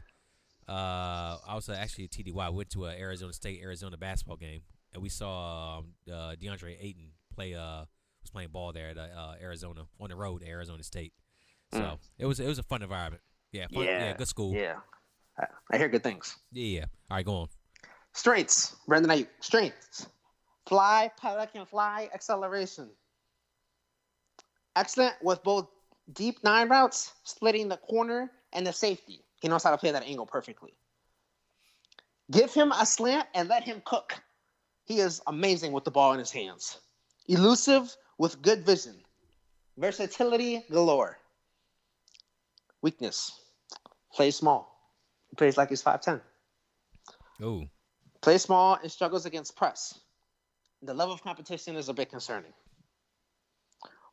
[0.68, 2.50] uh, I was actually at TDY.
[2.52, 4.62] We went to a Arizona State Arizona basketball game,
[4.94, 7.54] and we saw um, uh, DeAndre Ayton play.
[7.54, 7.86] Uh,
[8.22, 11.14] was playing ball there at uh, Arizona on the road, Arizona State.
[11.74, 12.00] So Mm.
[12.20, 13.24] it was it was a fun environment.
[13.52, 14.54] Yeah, fun, yeah, Yeah, good school.
[14.54, 14.80] Yeah,
[15.72, 16.38] I, hear good things.
[16.52, 16.86] yeah, yeah.
[17.10, 17.48] All right, go on.
[18.14, 19.28] Strengths, Brendan Aiyuk.
[19.40, 20.08] Strengths:
[20.68, 22.90] fly, pelican fly, acceleration.
[24.76, 25.68] Excellent with both
[26.14, 29.26] deep nine routes, splitting the corner and the safety.
[29.42, 30.74] He knows how to play that angle perfectly.
[32.32, 34.14] Give him a slant and let him cook.
[34.86, 36.80] He is amazing with the ball in his hands.
[37.28, 38.94] Elusive with good vision.
[39.80, 41.18] Versatility galore.
[42.84, 43.32] Weakness.
[44.14, 44.78] Plays small.
[45.32, 46.22] He plays like he's 5'10.
[47.42, 47.66] Oh,
[48.22, 50.00] Plays small and struggles against press.
[50.84, 52.54] The level of competition is a bit concerning.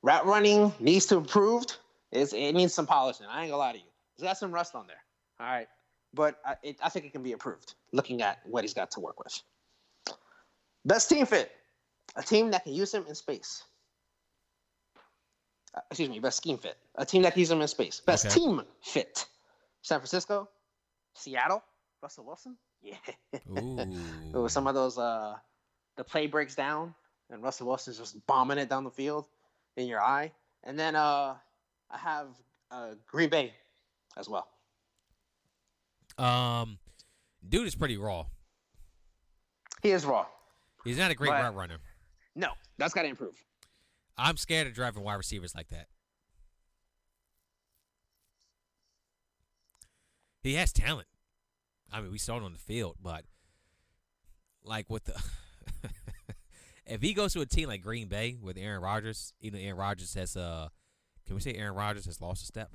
[0.03, 1.67] Route running needs to improve.
[2.11, 3.27] It's, it needs some polishing.
[3.29, 3.91] I ain't gonna lie to you.
[4.17, 5.03] He's got some rust on there.
[5.39, 5.69] All right,
[6.15, 7.75] but I, it, I think it can be improved.
[7.93, 9.43] Looking at what he's got to work with.
[10.87, 11.53] Best team fit:
[12.17, 13.65] a team that can use him in space.
[15.91, 18.01] Excuse me, best scheme fit: a team that keeps him in space.
[18.01, 18.35] Best Okay.
[18.35, 19.27] team fit:
[19.83, 20.49] San Francisco,
[21.15, 21.63] Seattle,
[22.03, 22.57] Russell Wilson.
[22.81, 22.97] Yeah.
[23.33, 25.37] It was some of those uh
[25.97, 26.95] the play breaks down
[27.31, 29.27] and Russell Wilson's just bombing it down the field
[29.77, 30.33] in your eye.
[30.65, 31.35] And then uh
[31.91, 32.29] I have
[32.71, 33.53] uh Green Bay
[34.17, 34.49] as well.
[36.19, 36.79] Um,
[37.49, 38.27] dude is pretty raw.
[39.83, 40.27] He is raw.
[40.85, 41.79] He's not a great route runner.
[42.35, 43.37] No, that's gotta improve.
[44.19, 45.87] I'm scared of driving wide receivers like that.
[50.43, 51.07] He has talent.
[51.93, 53.25] I mean, we saw it on the field, but
[54.63, 55.23] like with the
[56.87, 59.77] if he goes to a team like Green Bay with Aaron Rodgers, you know, Aaron
[59.77, 60.69] Rodgers has uh,
[61.27, 62.71] can we say Aaron Rodgers has lost a step?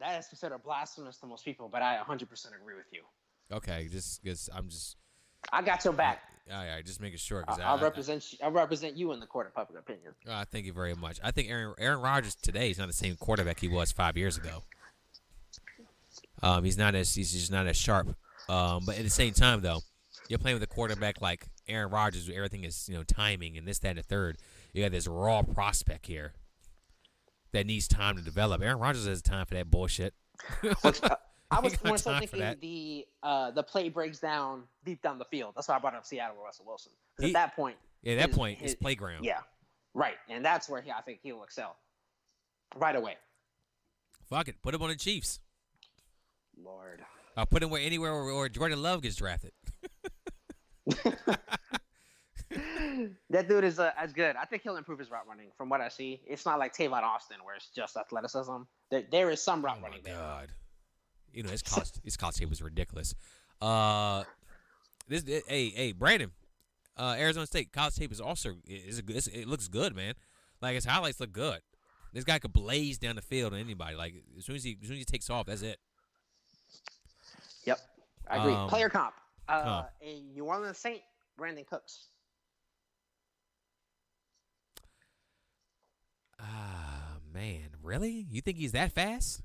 [0.00, 3.02] That is considered blasphemous to most people, but I 100% agree with you.
[3.50, 4.96] Okay, just because I'm just
[5.52, 6.20] I got your back.
[6.52, 7.44] all right, just making sure.
[7.48, 8.38] I, I, I'll I- represent you.
[8.42, 10.12] I represent you in the court of public opinion.
[10.28, 11.18] Uh, thank you very much.
[11.22, 14.36] I think Aaron Aaron Rodgers today is not the same quarterback he was five years
[14.36, 14.62] ago.
[16.42, 18.14] Um, he's not as he's just not as sharp.
[18.48, 19.80] Um, but at the same time, though,
[20.28, 23.66] you're playing with a quarterback like Aaron Rodgers, where everything is you know timing and
[23.66, 24.38] this, that, and the third.
[24.72, 26.32] You got this raw prospect here
[27.52, 28.62] that needs time to develop.
[28.62, 30.14] Aaron Rodgers has time for that bullshit.
[31.50, 35.52] I was more so thinking the uh, the play breaks down deep down the field.
[35.56, 36.92] That's why I brought up Seattle with Russell Wilson.
[37.20, 39.24] He- at that point, Yeah, at that his- point, his- it's playground.
[39.24, 39.40] Yeah,
[39.94, 41.76] right, and that's where he, I think he'll excel
[42.76, 43.16] right away.
[44.28, 45.40] Fuck it, put him on the Chiefs.
[46.62, 47.02] Lord,
[47.36, 49.52] I'll put him where anywhere where, where Jordan Love gets drafted.
[53.30, 54.36] that dude is uh, as good.
[54.36, 55.48] I think he'll improve his route running.
[55.56, 58.56] From what I see, it's not like Tavon Austin where it's just athleticism.
[58.90, 60.46] There, there is some route Oh my running there.
[61.32, 63.14] You know his cost his cost tape was ridiculous.
[63.60, 64.24] Uh,
[65.08, 66.30] this hey hey Brandon,
[66.96, 69.16] uh, Arizona State college tape is also is a good.
[69.28, 70.14] It looks good, man.
[70.60, 71.60] Like his highlights look good.
[72.12, 73.96] This guy could blaze down the field on anybody.
[73.96, 75.78] Like as soon as he as soon as he takes off, that's it.
[77.64, 77.78] Yep,
[78.28, 78.52] I agree.
[78.54, 79.14] Um, Player comp.
[79.48, 79.82] Uh, huh.
[80.02, 81.00] A New Orleans Saint,
[81.38, 82.08] Brandin Cooks.
[86.40, 88.26] Ah man, really?
[88.30, 89.42] You think he's that fast?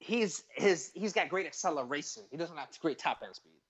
[0.00, 2.22] He's his he's got great acceleration.
[2.30, 3.60] He doesn't have great top end speed,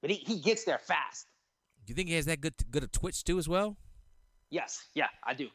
[0.00, 1.26] but he, he gets there fast.
[1.84, 3.76] Do you think he has that good good a twitch too as well?
[4.50, 5.48] Yes, yeah, I do.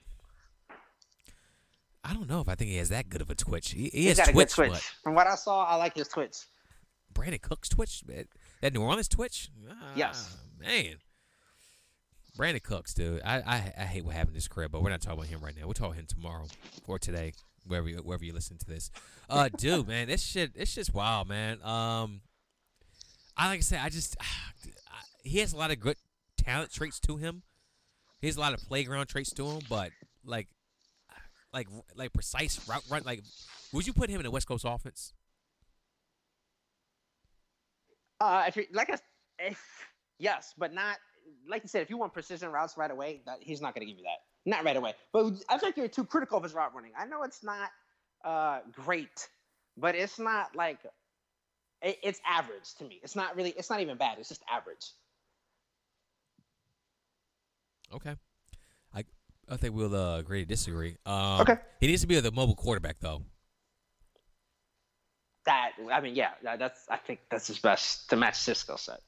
[2.04, 3.72] I don't know if I think he has that good of a twitch.
[3.72, 4.94] He, he He's has got a good twitch, twitch.
[5.04, 6.36] From what I saw, I like his twitch.
[7.14, 8.26] Brandin Cooks twitch, man.
[8.62, 9.50] that New Orleans twitch.
[9.96, 10.36] Yes.
[10.36, 10.96] Ah, man.
[12.38, 13.22] Brandin Cooks, dude.
[13.24, 15.40] I, I I hate what happened in this career, but we're not talking about him
[15.42, 15.66] right now.
[15.66, 16.46] We'll talk about him tomorrow
[16.88, 17.34] or today,
[17.66, 18.92] wherever you, wherever you listen to this.
[19.30, 21.62] Uh, dude, man, this shit, it's just wild, man.
[21.64, 22.22] Um,
[23.38, 24.16] I like I said, I just
[25.24, 25.98] he has a lot of good
[26.38, 27.44] talent traits to him.
[28.22, 29.92] He has a lot of playground traits to him, but
[30.26, 30.48] like,
[31.52, 33.04] like like precise route run.
[33.06, 33.22] Like,
[33.74, 35.14] would you put him in a West Coast offense?
[38.20, 38.98] Uh, if you like, I,
[39.40, 39.60] if
[40.20, 40.98] yes, but not
[41.50, 41.82] like you said.
[41.82, 44.33] If you want precision routes right away, that he's not going to give you that.
[44.46, 44.94] Not right away.
[45.12, 46.92] But I think you're too critical of his route running.
[46.98, 47.70] I know it's not
[48.26, 49.28] uh, great,
[49.78, 50.80] but it's not like
[51.82, 53.00] it, it's average to me.
[53.04, 53.52] It's not really.
[53.52, 54.18] It's not even bad.
[54.20, 54.92] It's just average.
[57.94, 58.16] Okay.
[58.94, 59.06] I
[59.50, 60.98] I think we'll uh, agree to disagree.
[61.06, 61.58] Um, Okay.
[61.80, 63.22] He needs to be the mobile quarterback though.
[65.46, 69.02] That I mean, yeah, that, that's I think that's his best to match skill set.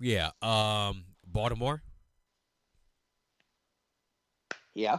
[0.00, 0.30] Yeah.
[0.42, 1.82] Um, Baltimore.
[4.76, 4.98] Yeah,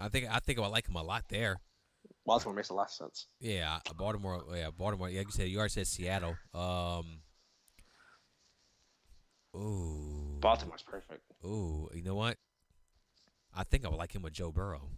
[0.00, 1.60] I think I think I like him a lot there.
[2.24, 3.26] Baltimore makes a lot of sense.
[3.38, 4.42] Yeah, uh, Baltimore.
[4.54, 5.10] Yeah, Baltimore.
[5.10, 6.36] Yeah, like you said you already said Seattle.
[6.54, 7.20] Um.
[9.54, 10.38] Ooh.
[10.40, 11.20] Baltimore's perfect.
[11.44, 12.38] Ooh, you know what?
[13.54, 14.88] I think I would like him with Joe Burrow.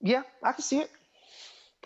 [0.00, 0.90] Yeah, I can see it.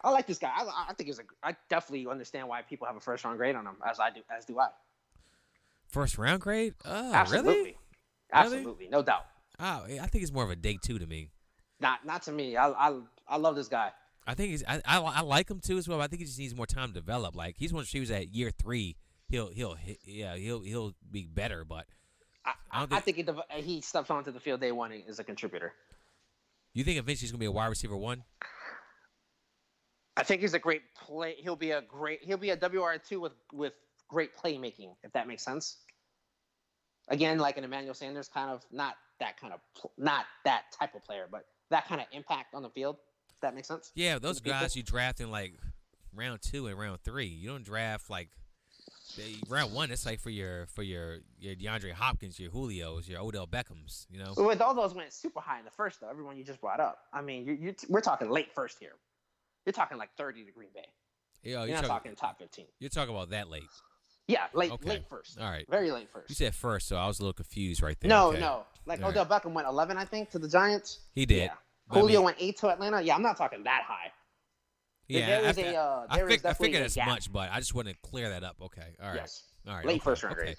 [0.04, 0.52] I like this guy.
[0.56, 1.22] I, I think he's a.
[1.42, 4.20] I definitely understand why people have a first round grade on him, as I do,
[4.30, 4.68] as do I.
[5.88, 6.74] First round grade?
[6.84, 7.76] Oh, Absolutely, really?
[8.32, 9.24] absolutely, no doubt.
[9.58, 11.30] Oh, I think he's more of a day two to me.
[11.80, 12.56] Not, not to me.
[12.56, 12.98] I, I,
[13.28, 13.90] I love this guy.
[14.26, 14.64] I think he's.
[14.66, 15.98] I, I, I like him too as well.
[15.98, 17.36] But I think he just needs more time to develop.
[17.36, 18.96] Like he's one she was at year three,
[19.28, 21.64] he'll he'll he- yeah he'll he'll be better.
[21.64, 21.86] But
[22.44, 25.18] I, I don't I think- think he, he steps onto the field day one as
[25.20, 25.72] a contributor.
[26.74, 28.24] you think eventually he's gonna be a wide receiver one?
[30.16, 31.34] I think he's a great play.
[31.38, 32.20] He'll be a great.
[32.22, 33.74] He'll be a WR two with with
[34.08, 35.78] great playmaking, if that makes sense.
[37.08, 39.60] Again, like an Emmanuel Sanders, kind of not that kind of
[39.96, 42.96] not that type of player, but that kind of impact on the field.
[43.30, 43.92] If that makes sense.
[43.94, 45.54] Yeah, those guys you draft in like
[46.14, 47.26] round two and round three.
[47.26, 48.30] You don't draft like
[49.16, 49.90] they, round one.
[49.90, 54.06] It's like for your for your your DeAndre Hopkins, your Julio's, your Odell Beckhams.
[54.10, 54.34] You know.
[54.36, 56.08] With all those went super high in the first, though.
[56.08, 56.98] Everyone you just brought up.
[57.12, 58.92] I mean, you you we're talking late first here.
[59.64, 60.86] You're talking like thirty to Green Bay.
[61.42, 62.66] Yeah, You're you're not talking, talking top fifteen.
[62.80, 63.62] you're talking about that late.
[64.28, 64.88] Yeah, late Okay.
[64.88, 65.38] late first.
[65.40, 65.64] All right.
[65.70, 66.28] Very late first.
[66.28, 68.08] You said first, so I was a little confused right there.
[68.08, 68.40] no, Okay.
[68.40, 68.64] no.
[68.84, 71.00] Like All Odell Beckham went eleven, I think, to the Giants.
[71.14, 71.44] He did.
[71.44, 71.54] Yeah.
[71.90, 73.00] I Julio mean- went eight to Atlanta.
[73.00, 74.12] Yeah, I'm not talking that high.
[75.08, 77.32] Yeah, there I, is fi- a, uh, I, there is fig- I figured as much,
[77.32, 78.56] but I just want to clear that up.
[78.60, 79.44] Okay, all right, Yes.
[79.68, 79.84] all right.
[79.84, 80.44] Late okay, first round okay.
[80.46, 80.56] grade.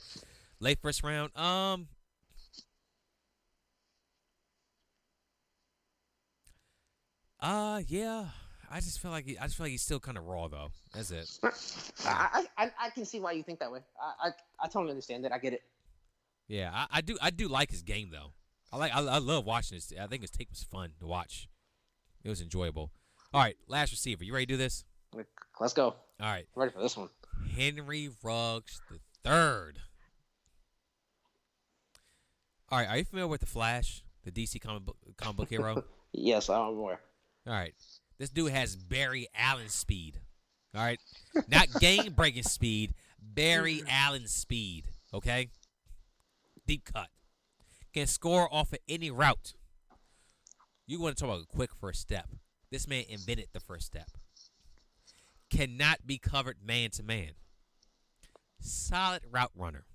[0.62, 1.38] Late first round.
[1.38, 1.90] Um.
[7.40, 8.28] Uh yeah.
[8.70, 10.70] I just feel like he, I just feel like he's still kind of raw though.
[10.94, 11.30] That's it.
[12.06, 13.80] I, I, I- can see why you think that way.
[14.02, 14.32] I, I,
[14.64, 15.32] I totally understand it.
[15.32, 15.62] I get it.
[16.48, 18.34] Yeah, I, I do I do like his game though.
[18.72, 19.92] I like I, I love watching this.
[20.00, 21.48] I think his tape was fun to watch.
[22.24, 22.92] It was enjoyable.
[23.34, 24.24] All right, last receiver.
[24.24, 24.84] You ready to do this?
[25.60, 25.86] Let's go.
[25.86, 27.10] All right, I'm ready for this one.
[27.56, 29.80] Henry Ruggs the third.
[32.70, 35.84] All right, are you familiar with the Flash, the DC comic book, comic book hero?
[36.14, 37.02] Yes, I'm aware.
[37.46, 37.74] All right.
[38.20, 40.20] This dude has Barry Allen speed.
[40.76, 41.00] All right.
[41.48, 44.86] Not game breaking speed, Barry Allen speed.
[45.14, 45.50] Okay.
[46.66, 47.08] Deep cut.
[47.94, 49.54] Can score off of any route.
[50.86, 52.30] You want to talk about a quick first step.
[52.72, 54.10] This man invented the first step.
[55.50, 57.32] Cannot be covered man to man.
[58.60, 59.86] Solid route runner.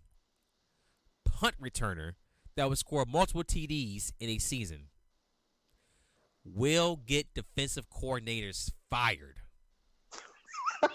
[1.25, 2.13] Punt returner
[2.57, 4.89] that would score multiple TDs in a season
[6.45, 9.37] will get defensive coordinators fired.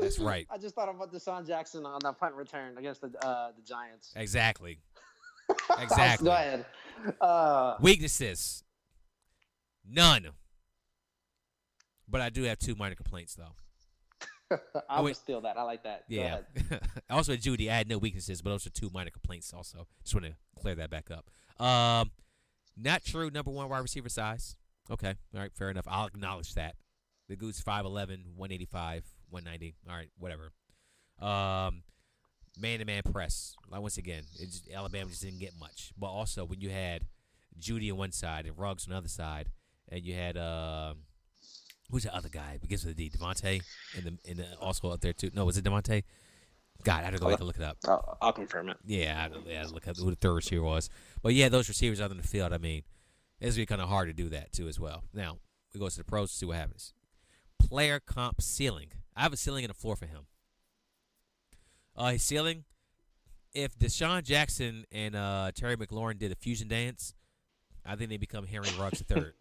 [0.00, 0.46] That's right.
[0.50, 4.12] I just thought about DeSean Jackson on that punt return against the uh, the Giants.
[4.16, 4.78] Exactly.
[5.78, 6.24] Exactly.
[6.24, 6.66] Go ahead.
[7.20, 8.64] Uh, Weaknesses.
[9.88, 10.28] None.
[12.08, 14.58] But I do have two minor complaints though.
[14.88, 15.56] I would steal that.
[15.56, 16.02] I like that.
[16.08, 16.40] Yeah.
[17.10, 19.86] also Jeudy, I had no weaknesses, but those are two minor complaints also.
[20.02, 21.64] Just want to clear that back up.
[21.64, 22.10] Um
[22.76, 24.56] not true number one wide receiver size.
[24.90, 25.14] Okay.
[25.34, 25.86] All right, fair enough.
[25.88, 26.76] I'll acknowledge that.
[27.28, 29.74] The Goose 5'11, 185, 190.
[29.88, 30.52] All right, whatever.
[31.20, 31.82] Um
[32.58, 33.54] man to man press.
[33.70, 35.92] Like once again, just, Alabama just didn't get much.
[35.98, 37.02] But also when you had
[37.58, 39.50] Jeudy on one side and Ruggs on the other side,
[39.88, 40.94] and you had uh,
[41.90, 42.58] who's the other guy?
[42.60, 43.10] Begins with a D.
[43.10, 43.62] DeVonta,
[43.96, 45.30] and the and the, also up there too.
[45.34, 46.02] No, was it DeVonta?
[46.84, 47.78] God, I had to go back and look it up.
[47.86, 48.76] I'll, I'll confirm it.
[48.84, 50.88] Yeah, I yeah, look up who the third receiver was.
[51.22, 52.52] But yeah, those receivers out in the field.
[52.52, 52.82] I mean,
[53.40, 55.04] it's gonna be kind of hard to do that too as well.
[55.12, 55.38] Now
[55.72, 56.92] we go to the pros to see what happens.
[57.58, 58.88] Player comp ceiling.
[59.14, 60.26] I have a ceiling and a floor for him.
[61.96, 62.64] Uh, his ceiling.
[63.54, 67.14] If DeSean Jackson and uh, Terry McLaurin did a fusion dance,
[67.86, 69.34] I think they become Henry Ruggs the third.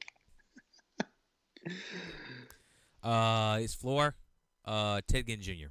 [3.03, 4.16] uh, his floor,
[4.64, 5.68] uh, Ted Ginn Jr.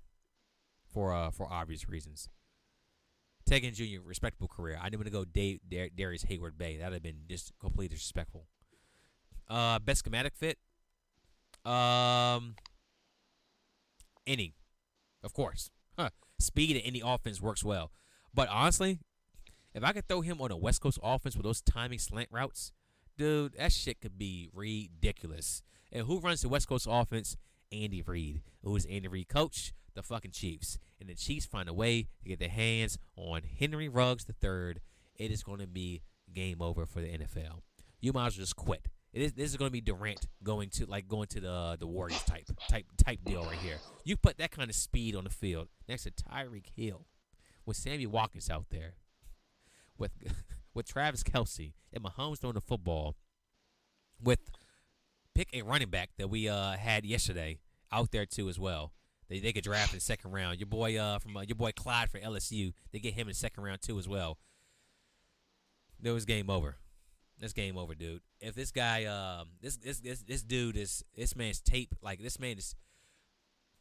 [0.95, 2.29] for uh, for obvious reasons.
[3.47, 4.01] Ginn Jr.
[4.03, 4.79] respectable career.
[4.81, 6.79] I didn't want to go Dave, Dar- Darrius Heyward-Bey.
[6.79, 8.47] That'd have been just completely disrespectful.
[9.51, 10.57] Uh, best schematic fit.
[11.71, 12.55] Um,
[14.27, 14.55] any,
[15.23, 15.71] of course.
[15.99, 16.09] Huh.
[16.39, 17.93] Speed in any offense works well,
[18.33, 18.99] but honestly,
[19.75, 22.73] if I could throw him on a West Coast offense with those timing slant routes,
[23.19, 25.63] dude, that shit could be ridiculous.
[25.93, 27.37] And who runs the West Coast offense?
[27.71, 28.43] Andy Reid.
[28.63, 29.73] Who is Andy Reid coach?
[29.95, 33.89] The fucking Chiefs, and the Chiefs find a way to get their hands on Henry
[33.89, 34.77] Ruggs III,
[35.17, 36.03] it is going to be
[36.33, 37.61] game over for the NFL.
[38.01, 38.89] You might as well just quit.
[39.13, 41.87] It is, this is going to be Durant going to like going to the the
[41.87, 43.79] Warriors type type type deal right here.
[44.05, 47.07] You put that kind of speed on the field next to Tyreek Hill,
[47.65, 48.95] with Sammy Watkins out there,
[49.97, 50.11] with
[50.75, 53.15] with Travis Kelce and Mahomes throwing the football,
[54.21, 54.51] with
[55.33, 57.59] pick a running back that we uh had yesterday
[57.93, 58.93] out there too as well.
[59.29, 60.59] They they could draft in the second round.
[60.59, 62.73] Your boy uh from uh, your boy Clyde for LSU.
[62.93, 64.39] They get him in the second round too as well.
[66.01, 66.77] There was game over.
[67.41, 68.21] This game over, dude.
[68.41, 71.95] If this guy, um, this this this this dude is this man's tape.
[72.03, 72.75] Like this man is.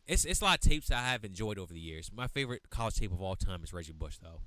[0.07, 2.11] It's it's a lot of tapes I have enjoyed over the years.
[2.13, 4.41] My favorite college tape of all time is Reggie Bush, though.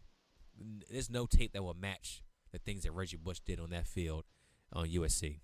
[0.91, 4.25] There's no tape that will match the things that Reggie Bush did on that field
[4.73, 5.41] on USC.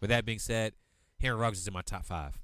[0.00, 0.72] With that being said,
[1.20, 2.38] Henry Ruggs is in my top five.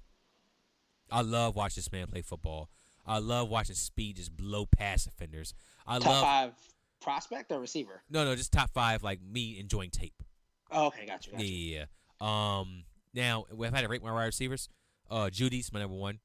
[1.10, 2.68] I love watching this man play football.
[3.06, 5.55] I love watching speed just blow past defenders.
[5.86, 6.52] I Top love five
[7.01, 8.02] prospect or receiver?
[8.10, 10.22] no no just top five like me enjoying tape.
[10.70, 11.32] Oh, okay, got you.
[11.32, 11.85] Got Yeah,
[12.20, 12.26] you.
[12.26, 14.68] Um, now we've had to rate my wide receivers.
[15.10, 16.18] Uh, Jeudy's my number one.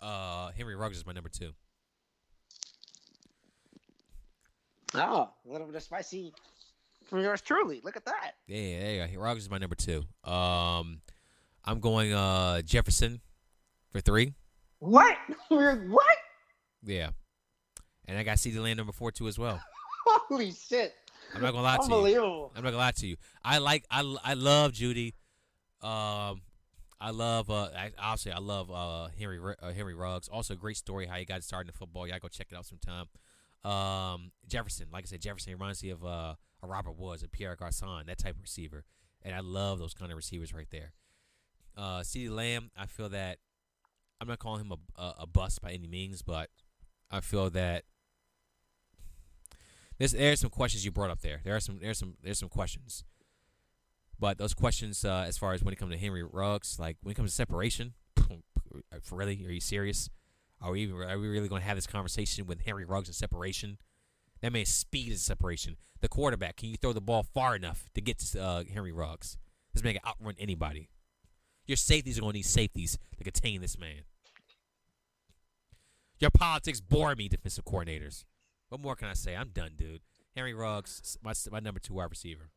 [0.00, 1.52] Uh, Henry Ruggs is my number two.
[4.94, 6.32] Oh, a little bit of spicy
[7.06, 7.80] from yours truly.
[7.82, 8.32] Look at that.
[8.46, 9.06] Yeah, yeah, yeah.
[9.12, 9.18] yeah.
[9.18, 10.04] Ruggs is my number two.
[10.24, 11.00] Um,
[11.66, 13.20] I'm going uh Jefferson
[13.90, 14.34] for three.
[14.78, 15.16] What?
[15.48, 16.16] what?
[16.84, 17.10] Yeah,
[18.06, 19.60] and I got CeeDee Lamb number four too as well.
[20.06, 20.94] Holy shit!
[21.34, 21.94] I'm not gonna lie to you.
[21.94, 22.52] Unbelievable.
[22.54, 23.16] I'm not gonna lie to you.
[23.44, 25.14] I like I, I love Jeudy.
[25.82, 26.42] Um,
[27.00, 30.28] I love uh I, obviously I love uh Henry uh, Henry Ruggs.
[30.28, 32.06] Also, great story how he got started in football.
[32.06, 33.06] Y'all go check it out sometime.
[33.64, 37.56] Um, Jefferson, like I said, Jefferson reminds me of uh a Robert Woods, a Pierre
[37.56, 38.84] Garcon, that type of receiver,
[39.22, 40.92] and I love those kind of receivers right there.
[41.76, 43.38] Uh, CeeDee Lamb, I feel that
[44.20, 46.50] I'm not calling him a, a a bust by any means, but
[47.10, 47.84] I feel that
[49.98, 51.40] there's there's some questions you brought up there.
[51.44, 53.04] There are some there's some there's some questions,
[54.18, 57.12] but those questions uh, as far as when it comes to Henry Ruggs, like when
[57.12, 57.94] it comes to separation,
[59.10, 60.10] really, are you serious?
[60.60, 63.14] Are we even, are we really going to have this conversation with Henry Ruggs and
[63.14, 63.78] separation?
[64.40, 65.76] That man's speed is separation.
[66.00, 69.38] The quarterback, can you throw the ball far enough to get to uh, Henry Ruggs?
[69.72, 70.88] This man can outrun anybody.
[71.66, 74.02] Your safeties are going to need safeties to contain this man.
[76.18, 78.24] Your politics bore me, defensive coordinators.
[78.68, 79.34] What more can I say?
[79.36, 80.00] I'm done, dude.
[80.34, 82.50] Henry Ruggs, my, my number two wide receiver.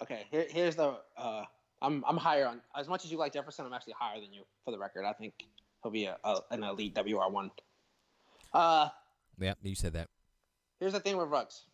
[0.00, 0.98] Okay, here, here's the.
[1.16, 1.44] Uh,
[1.82, 3.66] I'm I'm higher on as much as you like Jefferson.
[3.66, 5.04] I'm actually higher than you for the record.
[5.04, 5.34] I think
[5.82, 7.50] he'll be a, a an elite WR one.
[8.54, 8.88] Uh,
[9.38, 10.08] Yeah, you said that.
[10.80, 11.64] here's the thing with Ruggs.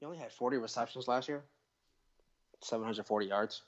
[0.00, 1.42] He only had 40 receptions last year,
[2.62, 3.62] 740 yards.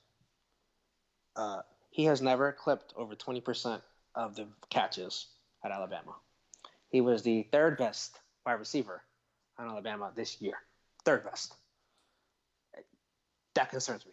[1.36, 1.60] Uh,
[1.90, 3.80] he has never clipped over 20%
[4.14, 5.26] of the catches
[5.64, 6.14] at Alabama.
[6.88, 9.02] He was the third best wide receiver
[9.58, 10.54] on Alabama this year.
[11.04, 11.54] Third best.
[13.54, 14.12] That concerns me.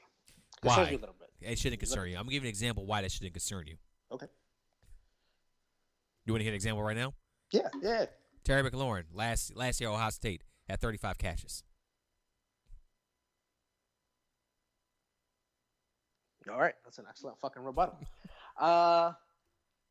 [0.62, 0.92] Concerns Why?
[0.92, 1.30] me a little bit.
[1.42, 2.16] It shouldn't concern you.
[2.16, 3.76] I'm gonna give you an example why that shouldn't concern you.
[4.12, 4.28] Okay.
[6.26, 7.14] You want to hear an example right now?
[7.52, 8.06] Yeah, yeah.
[8.46, 11.64] Terry McLaurin last last year at Ohio State had 35 catches.
[16.52, 17.98] All right, that's an excellent fucking rebuttal.
[18.60, 19.14] uh,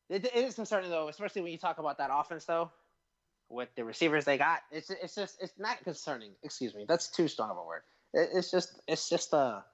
[0.08, 2.70] it, it is concerning though, especially when you talk about that offense though,
[3.48, 4.60] with the receivers they got.
[4.70, 6.32] It's it's just it's not concerning.
[6.42, 7.82] Excuse me, that's too strong of a word.
[8.12, 9.64] It, it's just it's just a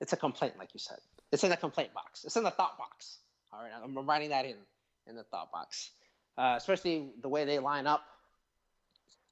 [0.00, 0.98] it's a complaint, like you said.
[1.32, 2.24] It's in the complaint box.
[2.24, 3.18] It's in the thought box.
[3.52, 4.56] All right, I'm writing that in
[5.06, 5.90] in the thought box.
[6.36, 8.02] Uh, especially the way they line up.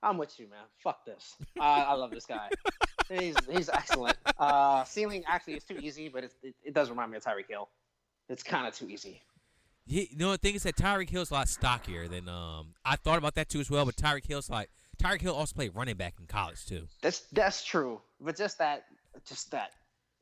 [0.03, 0.65] I'm with you, man.
[0.83, 1.37] Fuck this.
[1.61, 2.49] I love this guy.
[3.19, 4.17] He's he's excellent.
[4.39, 7.49] Uh, ceiling actually is too easy, but it, it, it does remind me of Tyreek
[7.49, 7.69] Hill.
[8.29, 9.23] It's kind of too easy.
[9.85, 12.75] He, you know the thing is that Tyreek Hill's a lot stockier than um.
[12.85, 14.71] I thought about that too as well, but Tyreek Hill's like
[15.03, 16.87] Tyreek Hill also played running back in college too.
[17.03, 18.85] That's that's true, but just that,
[19.27, 19.73] just that,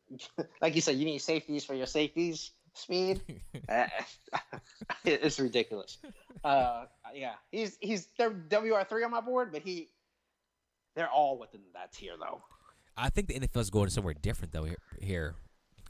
[0.63, 3.21] like you said, you need safeties for your safeties speed.
[3.69, 3.87] Uh,
[5.05, 5.99] it's ridiculous.
[6.45, 6.85] Uh,
[7.15, 9.89] yeah, he's he's WR three on my board, but he,
[10.95, 12.43] they're all within that tier though.
[12.97, 14.67] I think the NFL's going somewhere different though
[15.01, 15.35] here.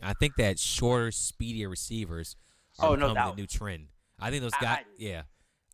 [0.03, 2.37] I think that shorter, speedier receivers
[2.79, 3.89] are Oh, becoming the new trend.
[4.19, 4.85] I think those I- guys.
[4.99, 5.23] Yeah,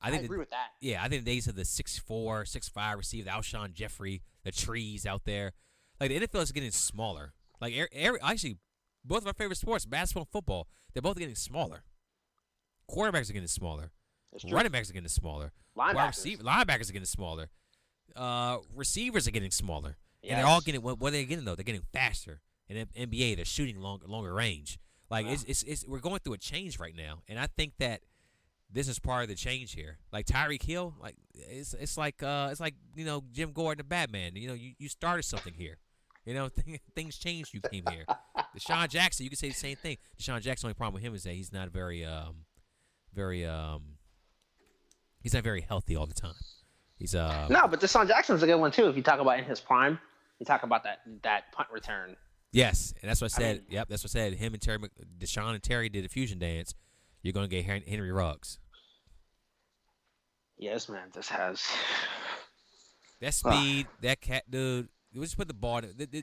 [0.01, 0.25] I, I think.
[0.25, 0.69] agree the, with that.
[0.81, 4.23] yeah, I think the days of the six four, six five receiver, the Alshon Jeffery,
[4.45, 5.53] the trees out there,
[6.01, 7.33] like the NFL is getting smaller.
[7.61, 8.59] Like er, er, actually,
[9.05, 11.85] both of our favorite sports, basketball and football, they're both getting smaller.
[12.91, 13.91] Quarterbacks are getting smaller.
[14.51, 15.53] Running backs are getting smaller.
[15.77, 16.07] Linebackers.
[16.09, 17.49] receiver, linebackers are getting smaller.
[18.15, 19.97] Uh, receivers are getting smaller,
[20.29, 21.55] and they're all getting what, what are they getting though?
[21.55, 22.41] They're getting faster.
[22.69, 24.79] In M- NBA, they're shooting longer, longer range.
[25.09, 25.33] Like Yeah.
[25.33, 28.01] it's, it's it's we're going through a change right now, and I think that
[28.73, 29.99] this is part of the change here.
[30.13, 33.85] Like Tyreek Hill, like it's it's like uh it's like you know Jim Gordon, the
[33.85, 34.35] Batman.
[34.35, 35.77] You know, you, you started something here.
[36.25, 36.49] You know,
[36.97, 37.55] things changed.
[37.55, 38.05] You came here.
[38.59, 39.97] DeSean Jackson, you can say the same thing.
[40.21, 42.39] DeSean Jackson, only problem with him is that he's not very um
[43.15, 43.83] very um
[45.21, 46.35] he's not very healthy all the time.
[46.97, 48.89] He's uh No, but DeSean Jackson's a good one too.
[48.89, 50.01] If you talk about in his prime,
[50.39, 52.17] you talk about that that punt return.
[52.53, 53.57] Yes, and that's what I I said.
[53.63, 54.35] mean- yep, that's what I said.
[54.35, 56.75] Him and Terry, Mc- DeSean and Terry did a fusion dance.
[57.23, 58.59] You're gonna get Henry Ruggs.
[60.57, 61.09] Yes, man.
[61.13, 61.63] This has.
[63.19, 64.91] That speed, that cat dude.
[65.15, 65.81] We just put the ball.
[65.81, 66.23] To, the, the,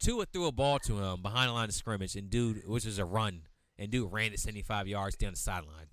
[0.00, 2.98] Tua threw a ball to him behind the line of scrimmage, and dude, which was
[2.98, 3.42] a run,
[3.78, 5.86] and dude ran it 75 yards down the sideline.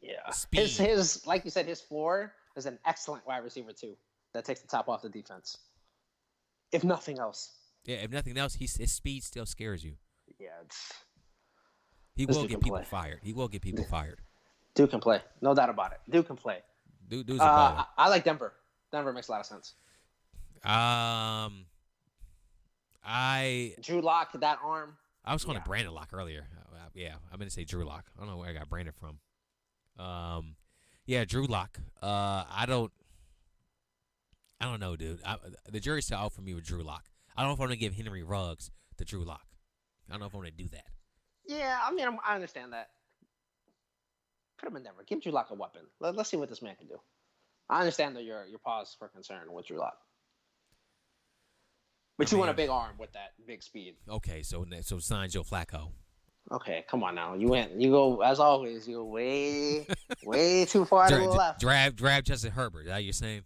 [0.00, 0.30] Yeah.
[0.30, 0.60] Speed.
[0.60, 3.96] His his like you said, his floor is an excellent wide receiver too.
[4.32, 5.56] That takes the top off the defense.
[6.72, 7.52] If nothing else.
[7.84, 9.94] Yeah, if nothing else, his speed still scares you.
[10.38, 10.92] Yeah, it's
[12.14, 12.84] He will get people play.
[12.84, 13.20] fired.
[13.22, 14.20] He will get people fired.
[14.74, 15.20] Duke can play.
[15.40, 16.00] No doubt about it.
[16.10, 16.58] Duke can play.
[17.08, 17.84] Dude, dude's a Uh.
[17.96, 18.52] I, I like Denver.
[18.92, 19.74] Denver makes a lot of sense.
[20.64, 21.64] Um,
[23.04, 24.96] I Drew Lock, that arm.
[25.24, 25.62] I was going Yeah.
[25.62, 26.46] it Brandon Lock earlier.
[26.56, 28.04] Uh, uh, yeah, I'm gonna say Drew Lock.
[28.16, 30.04] I don't know where I got Brandon from.
[30.04, 30.56] Um,
[31.06, 31.78] yeah, Drew Lock.
[32.02, 32.92] Uh, I don't.
[34.60, 35.20] I don't know, dude.
[35.24, 35.36] I,
[35.70, 37.04] the jury's still out for me with Drew Lock.
[37.36, 39.46] I don't know if I'm gonna give Henry Ruggs the Drew Lock.
[40.08, 40.86] I don't know if I'm gonna do that.
[41.46, 42.88] Yeah, I mean, I'm, I understand that.
[44.58, 45.04] Put him in Denver.
[45.06, 45.82] Give Drew Lock a weapon.
[46.00, 46.98] Let, let's see what this man can do.
[47.70, 49.98] I understand that your your pause for concern with Drew Lock.
[52.16, 53.94] But I you want a big arm with that big speed.
[54.08, 55.92] Okay, so so sign Joe Flacco.
[56.50, 57.34] Okay, come on now.
[57.34, 57.78] You went.
[57.80, 58.88] You go as always.
[58.88, 59.86] You go way,
[60.24, 61.60] way too far to the left.
[61.60, 62.82] Drab, drab Justin Herbert.
[62.82, 63.42] Is that you're saying?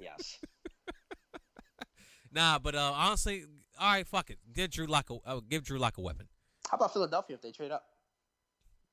[0.00, 0.38] Yes.
[2.30, 3.44] Nah, but uh, honestly,
[3.80, 4.38] all right, fuck it.
[4.52, 6.28] Give Drew Lock a uh, give Drew Lock a weapon.
[6.70, 7.84] How about Philadelphia if they trade up?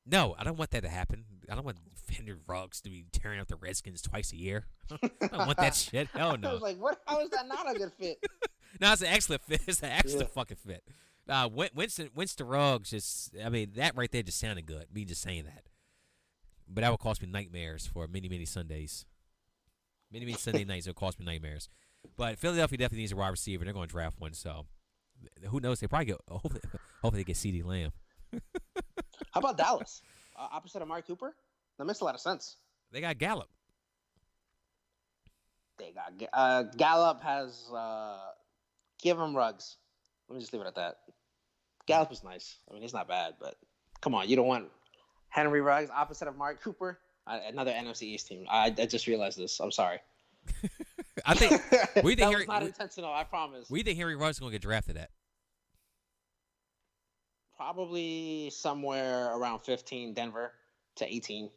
[0.06, 1.26] No, I don't want that to happen.
[1.52, 1.78] I don't want
[2.10, 4.68] Henry Ruggs to be tearing up the Redskins twice a year.
[4.92, 6.08] I don't want that shit.
[6.14, 6.50] Hell no.
[6.52, 7.02] I was like, what?
[7.08, 8.24] How is that not a good fit?
[8.80, 9.62] No, it's an excellent fit.
[9.68, 10.34] It's an excellent Yeah.
[10.34, 10.84] fucking fit.
[11.28, 14.86] Uh, Win- Winston Winston Ruggs just, I mean, that right there just sounded good.
[14.94, 15.64] Me just saying that,
[16.70, 19.06] but that would cost me nightmares for many many Sundays.
[20.20, 21.68] Many Sunday nights it would cost me nightmares.
[22.16, 23.66] But Philadelphia definitely needs a wide receiver.
[23.66, 24.66] They're going to draft one, so
[25.50, 25.80] who knows?
[25.80, 26.18] They probably get.
[26.30, 26.62] Hopefully,
[27.02, 27.92] hopefully they get CeeDee Lamb.
[29.32, 30.02] How about Dallas?
[30.38, 31.36] Uh, opposite of Amari Cooper?
[31.78, 32.58] That makes a lot of sense.
[32.92, 33.50] They got Gallup.
[35.78, 38.20] They got uh, Gallup has uh,
[39.02, 39.78] give him Ruggs.
[40.30, 40.96] Let me just leave it at that.
[41.86, 42.58] Gallup is nice.
[42.70, 43.56] I mean, he's not bad, but
[44.00, 44.68] come on, you don't want
[45.28, 47.00] Henry Ruggs opposite of Amari Cooper.
[47.28, 48.46] Uh, another NFC East team.
[48.50, 49.60] I, I just realized this.
[49.60, 50.00] I'm sorry.
[51.26, 53.12] I think we that think was Harry- not we- intentional.
[53.12, 53.70] I promise.
[53.70, 55.10] we think Ruggs is going to get drafted at.
[57.58, 60.52] Probably somewhere around 15, Denver
[60.98, 61.50] to 18.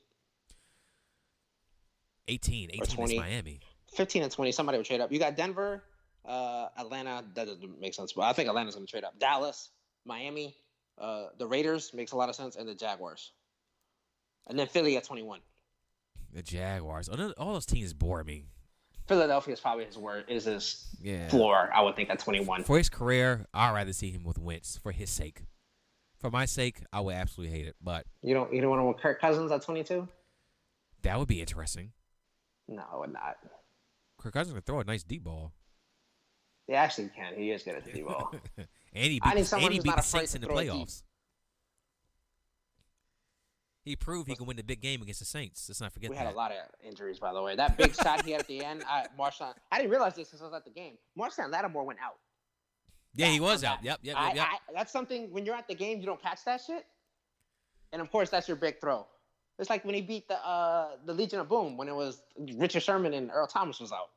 [2.29, 2.71] 18.
[2.71, 3.19] 18 is 20.
[3.19, 3.61] Miami.
[3.95, 5.11] 15 and 20, somebody would trade up.
[5.11, 5.83] You got Denver,
[6.25, 9.19] uh, Atlanta, that doesn't make sense, but I think Atlanta's going to trade up.
[9.19, 9.71] Dallas,
[10.05, 10.55] Miami,
[10.99, 13.33] uh, the Raiders makes a lot of sense, and the Jaguars.
[14.47, 15.41] And then Philly at 21.
[16.33, 17.09] The Jaguars.
[17.09, 18.47] All those teams bore me.
[19.07, 21.29] Philadelphia is probably his word, is his Yeah.
[21.29, 22.65] floor, I would think, at 21.
[22.65, 25.43] For his career, I'd rather see him with Wentz for his sake.
[26.21, 28.85] For my sake, I would absolutely hate it, but You don't you don't want to
[28.85, 30.09] with Kirk Cousins at 22?
[31.03, 31.93] that would be interesting.
[32.67, 33.39] No, I would not.
[34.19, 35.53] Kirk Cousins can throw a nice deep ball,
[36.67, 37.35] They actually can.
[37.37, 38.35] He is good at the deep ball.
[38.59, 40.49] and he I beat, need the- someone and he beat not the Saints in the
[40.49, 41.03] playoffs.
[43.89, 45.67] He proved he can win the big game against the Saints.
[45.67, 46.27] Let's not forget We that.
[46.27, 47.57] had a lot of injuries, by the way.
[47.57, 49.55] That big shot he had at the end, I, Marshon.
[49.73, 50.99] I didn't realize this since I was at the game.
[51.19, 52.17] Marshon Lattimore went out.
[53.15, 53.79] yeah, he was out.
[53.79, 53.85] that.
[53.87, 54.47] Yep, yep, I, yep, yep.
[54.47, 56.85] I, that's something when you're at the game, you don't catch that shit.
[57.95, 59.07] And of course, that's your big throw.
[59.59, 62.21] It's like when he beat the uh, the Legion of Boom when it was
[62.57, 64.11] Richard Sherman and Earl Thomas was out.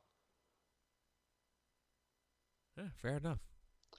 [2.78, 3.40] Yeah, fair enough.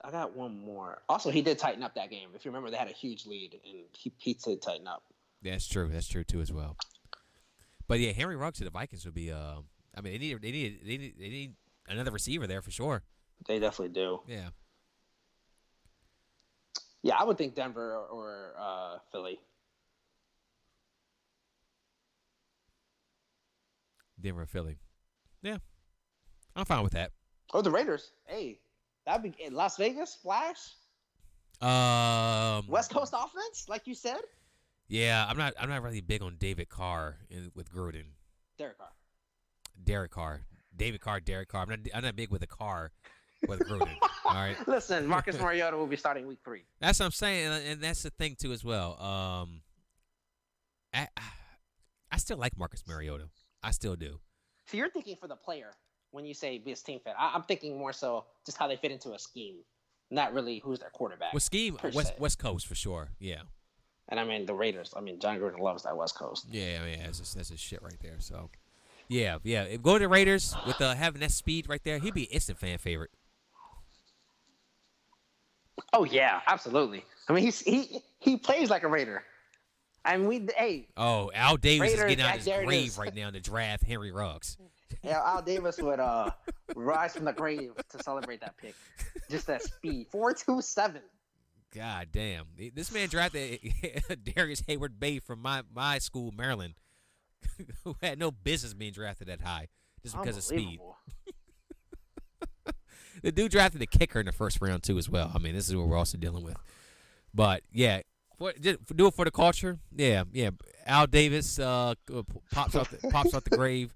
[0.03, 1.01] I got one more.
[1.09, 2.29] Also, he did tighten up that game.
[2.35, 5.03] If you remember, they had a huge lead, and he, he did tighten up.
[5.43, 5.89] That's true.
[5.91, 6.77] That's true too as well.
[7.87, 9.31] But yeah, Henry Ruggs to the Vikings would be.
[9.31, 9.57] Uh,
[9.95, 11.53] I mean, they need they need they need, they need
[11.87, 13.03] another receiver there for sure.
[13.47, 14.21] They definitely do.
[14.27, 14.49] Yeah.
[17.01, 19.37] Yeah, I would think Denver or, or uh, Philly.
[24.21, 24.77] Denver, Philly.
[25.41, 25.57] Yeah,
[26.55, 27.11] I'm fine with that.
[27.53, 28.11] Or the Raiders.
[28.25, 28.61] Hey,
[29.05, 30.75] that'd be Las Vegas, Flash,
[31.59, 34.21] Um, West Coast offense, like you said.
[34.87, 35.53] Yeah, I'm not.
[35.59, 38.05] I'm not really big on David Carr in, with Gruden.
[38.57, 38.89] Derek Carr.
[39.83, 40.41] Derek Carr,
[40.75, 41.63] David Carr, Derek Carr.
[41.63, 41.79] I'm not.
[41.93, 42.91] I'm not big with the Carr.
[43.47, 43.95] with Gruden.
[44.25, 44.55] All right.
[44.67, 46.63] Listen, Marcus Mariota will be starting week three.
[46.79, 49.01] That's what I'm saying, and- that's the thing too as well.
[49.01, 49.61] Um,
[50.93, 51.07] I
[52.11, 53.29] I still like Marcus Mariota.
[53.63, 54.19] I still do.
[54.67, 55.71] So you're thinking for the player
[56.11, 57.13] when you say be a team fit.
[57.17, 59.55] I, I'm thinking more so just how they fit into a scheme,
[60.11, 61.33] not really who's their quarterback.
[61.33, 62.13] With scheme, West.
[62.19, 63.09] West Coast for sure.
[63.19, 63.41] Yeah,
[64.13, 64.93] And I mean the Raiders.
[64.95, 66.45] I mean Jon Gruden loves that West Coast.
[66.51, 68.17] yeah, I mean that's just, that's just shit right there.
[68.19, 68.51] So,
[69.07, 69.63] yeah, yeah.
[69.63, 72.77] If go to Raiders with uh, having that speed right there, he'd be instant fan
[72.77, 73.09] favorite.
[75.93, 77.03] Oh yeah, absolutely.
[77.27, 79.23] I mean he's he he plays like a Raider.
[80.05, 83.31] I mean we hey Oh, Al Davis is getting out that- his grave right now
[83.31, 84.57] to draft Henry Ruggs.
[85.03, 86.29] yeah, Al Davis would uh
[86.75, 88.75] rise from the grave to celebrate that pick.
[89.31, 91.01] Just that speed, four two seven.
[91.73, 92.45] God damn,
[92.75, 93.59] this man drafted
[94.23, 96.75] Darrius Heyward-Bey from my my school, Maryland,
[97.83, 99.69] who had no business being drafted that high
[100.03, 100.79] just because of speed.
[103.21, 105.31] The dude drafted a kicker in the first round too, as well.
[105.33, 106.57] I mean, this is what we're also dealing with.
[107.33, 108.01] But yeah,
[108.37, 109.79] for, just do it for the culture.
[109.95, 110.49] Yeah, yeah.
[110.85, 111.93] Al Davis uh,
[112.51, 113.93] pops out the, pops out the grave,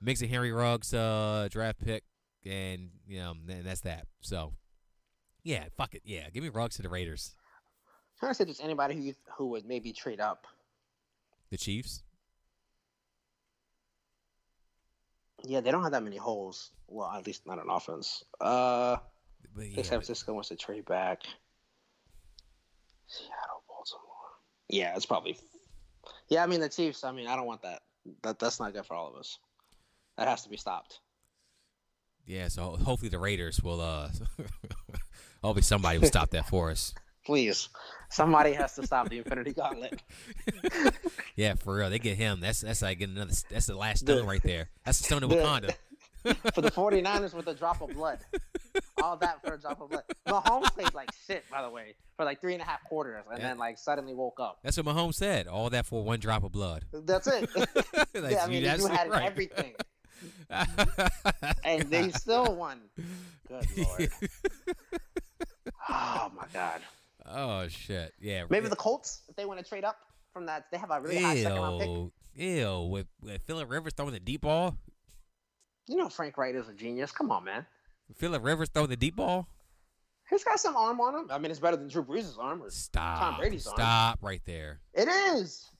[0.00, 2.02] makes a Henry Ruggs uh, draft pick,
[2.44, 4.06] and you know, and that's that.
[4.22, 4.52] So
[5.44, 6.02] yeah, fuck it.
[6.04, 7.32] Yeah, give me Ruggs to the Raiders,
[8.16, 10.46] i trying to say just anybody who who would maybe trade up.
[11.50, 12.02] the Chiefs.
[15.46, 16.70] Yeah, they don't have that many holes.
[16.86, 18.24] Well, at least not on offense.
[18.40, 18.96] Uh,
[19.54, 21.22] But yeah, San Francisco wants to trade back.
[23.06, 24.02] Seattle, Baltimore.
[24.68, 25.36] Yeah, it's probably.
[26.28, 27.04] Yeah, I mean the Chiefs.
[27.04, 27.82] I mean, I don't want that.
[28.22, 29.38] That that's not good for all of us.
[30.16, 31.00] That has to be stopped.
[32.26, 32.48] yeah.
[32.48, 33.80] So hopefully the Raiders will.
[33.82, 34.08] uh
[35.44, 36.94] Hopefully somebody will stop that for us.
[37.26, 37.68] Please,
[38.10, 40.02] somebody has to stop the Infinity Gauntlet.
[41.36, 41.90] Yeah, for real.
[41.90, 42.38] They get him.
[42.40, 43.32] That's that's like getting another.
[43.50, 44.68] That's the last The- stone right there.
[44.84, 45.74] That's the stone of the- Wakanda.
[46.54, 48.20] for the 49ers with a drop of blood.
[49.02, 50.04] All that for a drop of blood.
[50.28, 53.40] Mahomes played like shit, by the way, for like three and a half quarters, and
[53.40, 53.48] Yeah.
[53.48, 54.60] then like suddenly woke up.
[54.62, 55.48] That's what Mahomes said.
[55.48, 56.84] All that for one drop of blood.
[56.92, 57.50] That's it.
[57.56, 59.24] Like, yeah, I mean, you you had right.
[59.26, 59.74] everything,
[61.64, 62.80] and they still won.
[63.48, 64.10] Good lord.
[65.88, 66.80] Oh my god.
[67.26, 68.12] oh shit!
[68.20, 68.44] Yeah.
[68.50, 69.98] Maybe the Colts, if they want to trade up
[70.32, 72.42] from that, they have a really high second round pick.
[72.42, 72.88] Ew.
[72.90, 74.76] With, with Philip Rivers throwing the deep ball.
[75.86, 77.12] You know Frank Reich is a genius.
[77.12, 77.64] Come on, man.
[78.16, 79.46] Philip Rivers throwing the deep ball.
[80.28, 81.26] He's got some arm on him.
[81.30, 82.62] I mean, it's better than Drew Brees' arm.
[82.62, 83.18] or- Stop.
[83.20, 83.76] Tom Brady's arm.
[83.76, 84.80] Stop right there.
[84.94, 85.70] It is.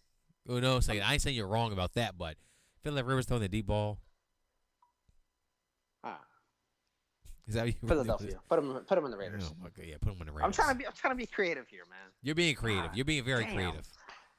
[0.49, 2.37] Oh no, saying I ain't saying you're wrong about that, but
[2.83, 3.99] Philip Rivers throwing the deep ball.
[6.05, 6.21] Ah,
[7.47, 8.41] Is that what you Philadelphia.
[8.49, 8.73] Put him.
[8.87, 9.51] Put him in the Raiders.
[9.51, 9.85] Oh god!
[9.87, 10.45] Yeah, put him in the Raiders.
[10.47, 10.87] I'm trying to be.
[10.87, 12.11] I'm trying to be creative here, man.
[12.23, 12.87] You're being creative.
[12.87, 13.55] God You're being very damn.
[13.55, 13.87] creative.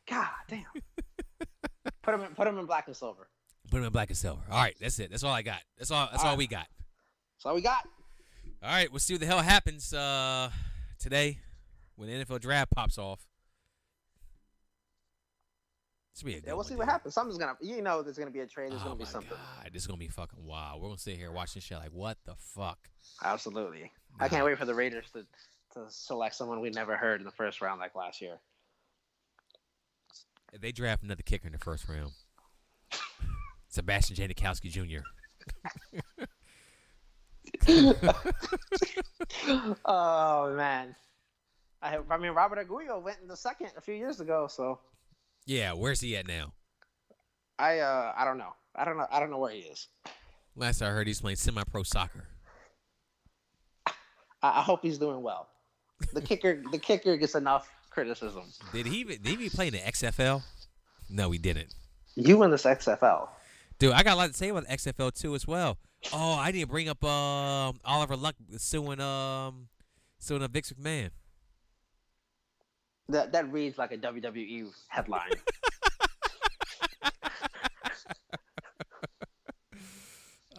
[0.10, 0.64] God damn.
[2.02, 2.22] put him.
[2.22, 3.27] In, put him in black and silver.
[3.69, 4.41] Put him in black and silver.
[4.49, 5.11] All right, that's it.
[5.11, 5.61] That's all I got.
[5.77, 6.07] That's all.
[6.11, 6.38] That's all, All right.
[6.38, 6.68] we got.
[7.38, 7.88] That's all we got.
[8.64, 10.49] All right, we'll see what the hell happens uh,
[10.98, 11.40] today
[11.95, 13.19] when the NFL draft pops off.
[16.24, 17.14] Will be a good Yeah, we'll see what happens.
[17.14, 17.58] Something's gonna.
[17.62, 18.72] You know, there's gonna be a trade.
[18.72, 19.32] There's Oh gonna be something.
[19.32, 20.82] god, this is gonna be fucking wild.
[20.82, 22.80] We're gonna sit here watching shit like, what the fuck?
[23.24, 23.92] Absolutely.
[24.20, 25.26] I can't wait for the Raiders to
[25.74, 28.38] to select someone we never heard in the first round like last year.
[30.54, 32.12] If they draft another kicker in the first round,
[33.68, 35.04] Sebastian Janikowski Jr.
[39.86, 40.96] oh man.
[41.82, 44.80] I, I mean, Roberto Aguayo went in the second a few years ago, so
[45.45, 46.53] Yeah, where's he at now?
[47.59, 48.53] I uh I don't know.
[48.76, 49.07] I don't know.
[49.09, 49.88] I don't know where he is.
[50.55, 52.27] Last I heard, he's playing semi-pro soccer.
[53.88, 53.93] I,
[54.41, 55.47] I hope he's doing well.
[56.13, 58.43] The kicker, the kicker gets enough criticism.
[58.73, 60.43] Did he did he play in the XFL?
[61.09, 61.73] No, he didn't.
[62.15, 63.30] You in this XFL?
[63.80, 65.77] Dude, I got a lot to say about the XFL too as well.
[66.13, 69.67] Oh, I didn't bring up um Oliver Luck suing um
[70.19, 71.09] suing a Vince McMahon.
[73.10, 75.32] That that reads like a WWE headline.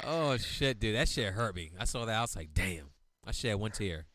[0.08, 1.72] Oh shit, dude, that shit hurt me.
[1.80, 2.90] I saw that, I was like, damn.
[3.24, 4.06] I shed one tear.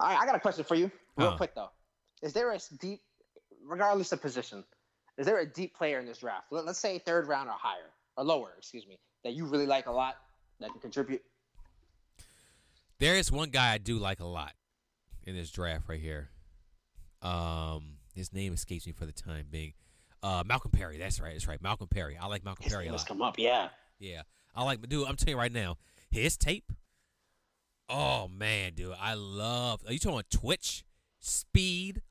[0.00, 1.36] All right, I got a question for you, real Huh.
[1.36, 1.70] quick though.
[2.22, 3.02] Is there a deep,
[3.64, 4.64] regardless of position,
[5.16, 6.46] is there a deep player in this draft?
[6.50, 9.86] Let, us say third round or higher or lower, excuse me, that you really like
[9.86, 10.16] a lot
[10.60, 11.22] that can contribute?
[12.98, 14.54] There is one guy I do like a lot
[15.24, 16.30] in this draft right here.
[17.26, 19.72] Um, his name escapes me for the time being.
[20.22, 20.96] Uh, Malcolm Perry.
[20.98, 21.32] That's right.
[21.32, 21.62] That's right.
[21.62, 22.16] Malcolm Perry.
[22.20, 23.08] I like Malcolm His Perry a name has lot.
[23.08, 23.68] come up, yeah.
[23.98, 24.22] Yeah,
[24.54, 24.86] I like.
[24.88, 25.76] Dude, I'm telling you right now,
[26.10, 26.72] his tape.
[27.88, 29.80] Oh man, dude, I love.
[29.86, 30.84] Are you talking about Twitch,
[31.20, 32.02] speed,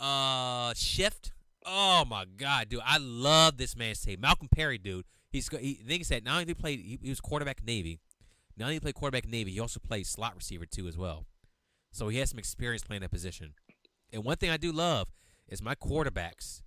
[0.00, 1.32] uh, shift?
[1.64, 4.20] Oh my god, dude, I love this man's tape.
[4.20, 5.04] Malcolm Perry, dude.
[5.30, 5.80] He's he.
[5.86, 8.00] He said not only did he play, he, he was quarterback Navy.
[8.56, 11.26] Not only played quarterback Navy, he also played slot receiver too as well.
[11.92, 13.54] So he has some experience playing that position.
[14.12, 15.08] And one thing I do love
[15.48, 16.62] is my quarterbacks,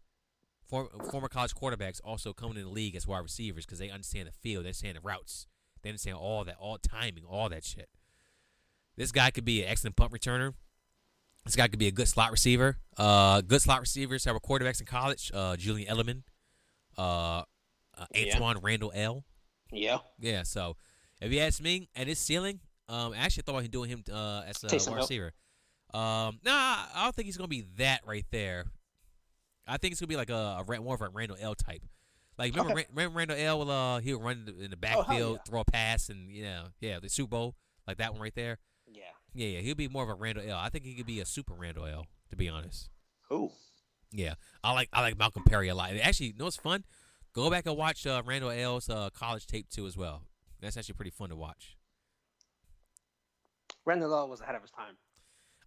[0.68, 4.28] for, former college quarterbacks, also coming in the league as wide receivers because they understand
[4.28, 5.48] the field, they understand the routes,
[5.82, 7.90] they understand all that, all timing, all that shit.
[8.96, 10.54] This guy could be an excellent punt returner.
[11.46, 12.78] This guy could be a good slot receiver.
[12.98, 15.32] Uh, good slot receivers that were quarterbacks in college.
[15.34, 16.24] Uh, Julian Edelman,
[16.98, 17.44] uh,
[17.98, 18.38] uh, Yeah.
[18.38, 19.24] Antwaan Randle El.
[19.72, 20.00] Yeah.
[20.20, 20.78] Yeah, so
[21.20, 22.60] if you ask me, at his ceiling,
[22.90, 25.32] um, I actually thought about doing him uh, as a Taysom wide Hill.
[25.94, 28.66] Um, nah, I don't think he's gonna be that right there.
[29.68, 31.82] I think it's gonna be like a, a more of a Randle El type.
[32.38, 32.88] Like remember, Okay.
[32.94, 33.60] Remember Randle El?
[33.60, 35.50] Will, uh, he would run in the, Oh, backfield, yeah.
[35.50, 37.56] throw a pass, and you know, yeah, the Super Bowl
[37.88, 38.58] like that one right there.
[38.88, 39.02] Yeah.
[39.34, 40.58] Yeah, yeah, he'll be more of a Randle El.
[40.58, 42.08] I think he could be a super Randle El.
[42.30, 42.90] To be honest.
[43.32, 43.52] Ooh.
[44.14, 45.92] Yeah, I like I like Malcolm Perry a lot.
[46.02, 46.86] Actually, you know what's fun?
[47.34, 50.24] Go back and watch uh, Randle El's uh, college tape too as well.
[50.62, 51.78] That's actually pretty fun to watch.
[53.86, 54.96] Randle El was ahead of his time.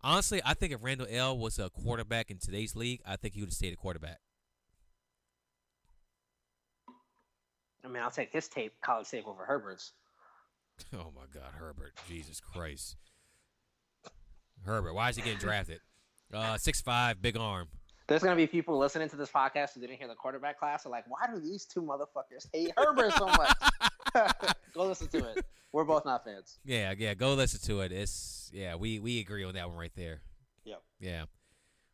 [0.04, 3.40] Honestly, I think if Randle El was a quarterback in today's league, I think he
[3.40, 4.18] would have stayed a quarterback.
[7.82, 9.92] I mean, I'll take his tape, college tape, over Herbert's.
[10.92, 11.92] Oh my God, Herbert!
[12.08, 12.96] Jesus Christ,
[14.66, 14.92] Herbert!
[14.92, 15.80] Why is he getting drafted?
[16.32, 17.68] Uh, six five, big arm.
[18.08, 20.84] There's gonna be people listening to this podcast who didn't hear the quarterback class.
[20.84, 23.52] Are like, why do these two motherfuckers hate Herbert so much?
[24.74, 25.44] Go listen to it.
[25.70, 26.58] We're both not fans.
[26.64, 27.14] Yeah, yeah.
[27.14, 27.92] Go listen to it.
[27.92, 28.76] It's yeah.
[28.76, 30.20] We we agree on that one right there.
[30.64, 30.82] Yep.
[31.00, 31.24] Yeah,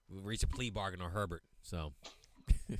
[0.09, 1.43] we reached a plea bargain on Herbert.
[1.63, 1.93] So.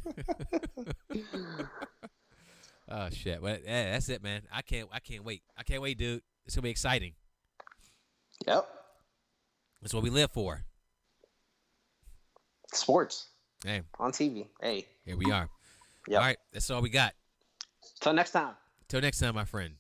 [2.89, 3.43] oh shit!
[3.43, 4.43] Well, yeah, that's it, man.
[4.53, 4.89] I can't.
[4.93, 5.43] I can't wait.
[5.57, 6.23] I can't wait, dude.
[6.47, 7.15] It's gonna be exciting.
[8.47, 8.69] Yep.
[9.83, 10.65] That's what we live for.
[12.73, 13.29] Sports
[13.65, 14.47] Hey, on TV.
[14.61, 14.87] Hey.
[15.05, 15.49] here we are.
[16.09, 16.19] Yep.
[16.21, 17.13] All right, that's all we got.
[18.01, 18.55] Till next time.
[18.89, 19.75] Till next time, my friend.